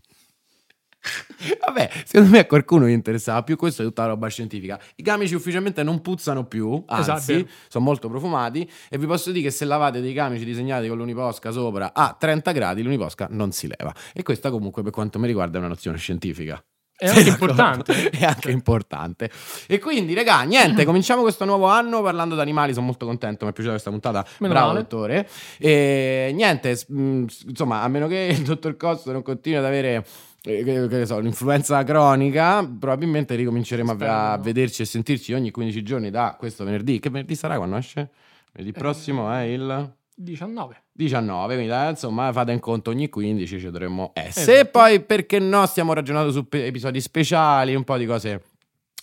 Vabbè, 1.66 1.90
secondo 2.06 2.30
me 2.32 2.40
a 2.40 2.46
qualcuno 2.46 2.86
gli 2.88 2.92
interessava 2.92 3.44
più 3.44 3.56
questa 3.56 3.82
è 3.82 3.86
tutta 3.86 4.06
roba 4.06 4.28
scientifica. 4.28 4.80
I 4.96 5.04
camici 5.04 5.34
ufficialmente 5.34 5.82
non 5.84 6.02
puzzano 6.02 6.46
più, 6.46 6.84
Esatto, 6.88 7.12
anzi, 7.12 7.34
vero. 7.34 7.48
sono 7.68 7.84
molto 7.86 8.08
profumati 8.10 8.70
e 8.90 8.98
vi 8.98 9.06
posso 9.08 9.32
dire 9.32 9.46
che 9.46 9.52
se 9.52 9.66
lavate 9.66 10.00
dei 10.02 10.14
camici 10.14 10.46
disegnati 10.46 10.88
con 10.88 10.98
l'uniposca 10.98 11.52
sopra 11.52 11.92
a 11.94 12.16
30 12.18 12.52
gradi, 12.52 12.84
l'uniposca 12.84 13.28
non 13.32 13.52
si 13.52 13.68
leva. 13.68 13.94
E 14.14 14.22
questa 14.24 14.52
comunque 14.52 14.84
per 14.84 14.92
quanto 14.92 15.18
mi 15.20 15.28
riguarda 15.28 15.56
è 15.58 15.60
una 15.60 15.70
nozione 15.70 15.98
scientifica. 15.98 16.64
È 16.96 17.08
anche 17.08 17.30
importante. 17.30 17.94
È 18.12 18.24
anche 18.26 18.52
importante. 18.52 19.32
E 19.66 19.80
quindi, 19.80 20.14
regà, 20.14 20.44
niente, 20.44 20.86
cominciamo 20.86 21.24
questo 21.24 21.46
nuovo 21.46 21.66
anno 21.66 22.04
parlando 22.04 22.36
di 22.36 22.42
animali. 22.42 22.74
Sono 22.74 22.86
molto 22.86 23.08
contento. 23.08 23.44
Mi 23.46 23.50
è 23.50 23.54
piaciuta 23.56 23.74
questa 23.74 23.90
puntata. 23.90 24.24
Meno 24.38 24.54
Bravo, 24.54 24.68
male. 24.68 24.82
dottore. 24.82 25.28
E 25.58 26.30
niente, 26.36 26.76
s- 26.76 26.86
insomma, 26.90 27.82
a 27.82 27.88
meno 27.88 28.06
che 28.08 28.28
il 28.38 28.44
dottor 28.44 28.78
Costa 28.78 29.12
non 29.12 29.24
continui 29.24 29.58
ad 29.58 29.66
avere. 29.66 30.06
Eh, 30.44 30.64
Che, 30.64 30.88
ne 30.88 31.06
so, 31.06 31.20
l'influenza 31.20 31.84
cronica, 31.84 32.64
probabilmente 32.66 33.36
ricominceremo 33.36 33.92
a, 34.00 34.32
a 34.34 34.38
vederci 34.38 34.82
e 34.82 34.86
sentirci 34.86 35.34
ogni 35.34 35.52
15 35.52 35.84
giorni 35.84 36.10
da 36.10 36.36
questo 36.38 36.64
venerdì. 36.64 37.00
Che 37.00 37.10
venerdì 37.10 37.36
sarà 37.36 37.58
quando 37.58 37.76
esce? 37.78 38.10
Venerdì 38.54 38.78
prossimo 38.78 39.32
è 39.32 39.42
il 39.44 39.94
19. 40.16 40.84
19, 40.94 41.56
quindi 41.56 41.74
eh, 41.74 41.90
insomma 41.90 42.32
fate 42.34 42.52
in 42.52 42.60
conto 42.60 42.90
ogni 42.92 43.10
15 43.10 43.60
ci 43.60 43.66
dovremmo 43.66 44.12
essere. 44.14 44.52
E 44.52 44.56
Esatto. 44.56 44.70
poi 44.72 45.00
perché 45.02 45.40
no 45.40 45.66
stiamo 45.66 45.94
ragionando 45.94 46.32
su 46.32 46.48
pe- 46.48 46.66
episodi 46.66 47.00
speciali, 47.02 47.74
un 47.76 47.84
po' 47.84 47.98
di 47.98 48.06
cose 48.06 48.42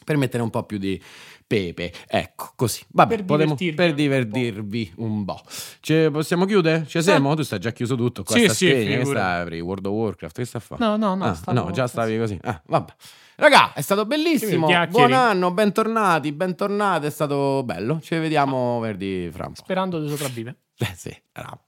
per 0.04 0.16
mettere 0.16 0.42
un 0.42 0.50
po' 0.50 0.62
più 0.64 0.78
di 0.78 1.00
pepe. 1.48 1.92
Ecco, 2.06 2.52
così. 2.54 2.84
Vabbè, 2.90 3.16
Per 3.16 3.24
potremmo- 3.24 3.54
divertirvi 3.56 4.06
per 4.08 4.18
anche 4.18 4.26
un 4.26 4.28
po'. 4.30 4.38
divertirvi 4.38 4.92
un 4.98 5.24
po'. 5.24 5.40
Ci 5.80 6.08
possiamo 6.12 6.44
chiudere? 6.44 6.86
Ci 6.86 7.02
siamo? 7.02 7.34
Tu 7.34 7.42
stai 7.42 7.58
già 7.58 7.72
chiuso 7.72 7.96
tutto 7.96 8.22
qua 8.22 8.36
Sì, 8.36 8.44
sta 8.44 8.52
sì, 8.54 8.66
che 8.66 9.02
stai 9.04 9.40
apri? 9.40 9.60
World 9.60 9.86
of 9.86 9.92
Warcraft, 9.94 10.36
che 10.36 10.44
sta 10.44 10.58
a 10.58 10.60
fare? 10.60 10.84
No, 10.84 10.96
no, 10.96 11.14
no. 11.16 11.24
Ah, 11.24 11.34
stavo- 11.34 11.58
no, 11.64 11.70
già 11.72 11.88
stavi 11.88 12.16
così. 12.18 12.38
Ah, 12.42 12.62
vabbè. 12.66 12.92
Raga, 13.36 13.72
è 13.72 13.80
stato 13.80 14.04
bellissimo. 14.04 14.66
Buon 14.90 15.12
anno, 15.12 15.50
bentornati, 15.52 16.30
bentornate. 16.32 17.06
È 17.06 17.10
stato 17.10 17.62
bello. 17.64 17.98
Ci 18.00 18.14
vediamo 18.16 18.78
venerdì 18.80 19.28
fra 19.32 19.46
un 19.46 19.52
po'. 19.54 19.60
Sperando 19.62 20.00
di 20.00 20.08
sopravvivere. 20.08 20.56
Eh 20.78 20.92
sì, 20.94 21.16
bravo. 21.32 21.60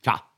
Ciao. 0.00 0.32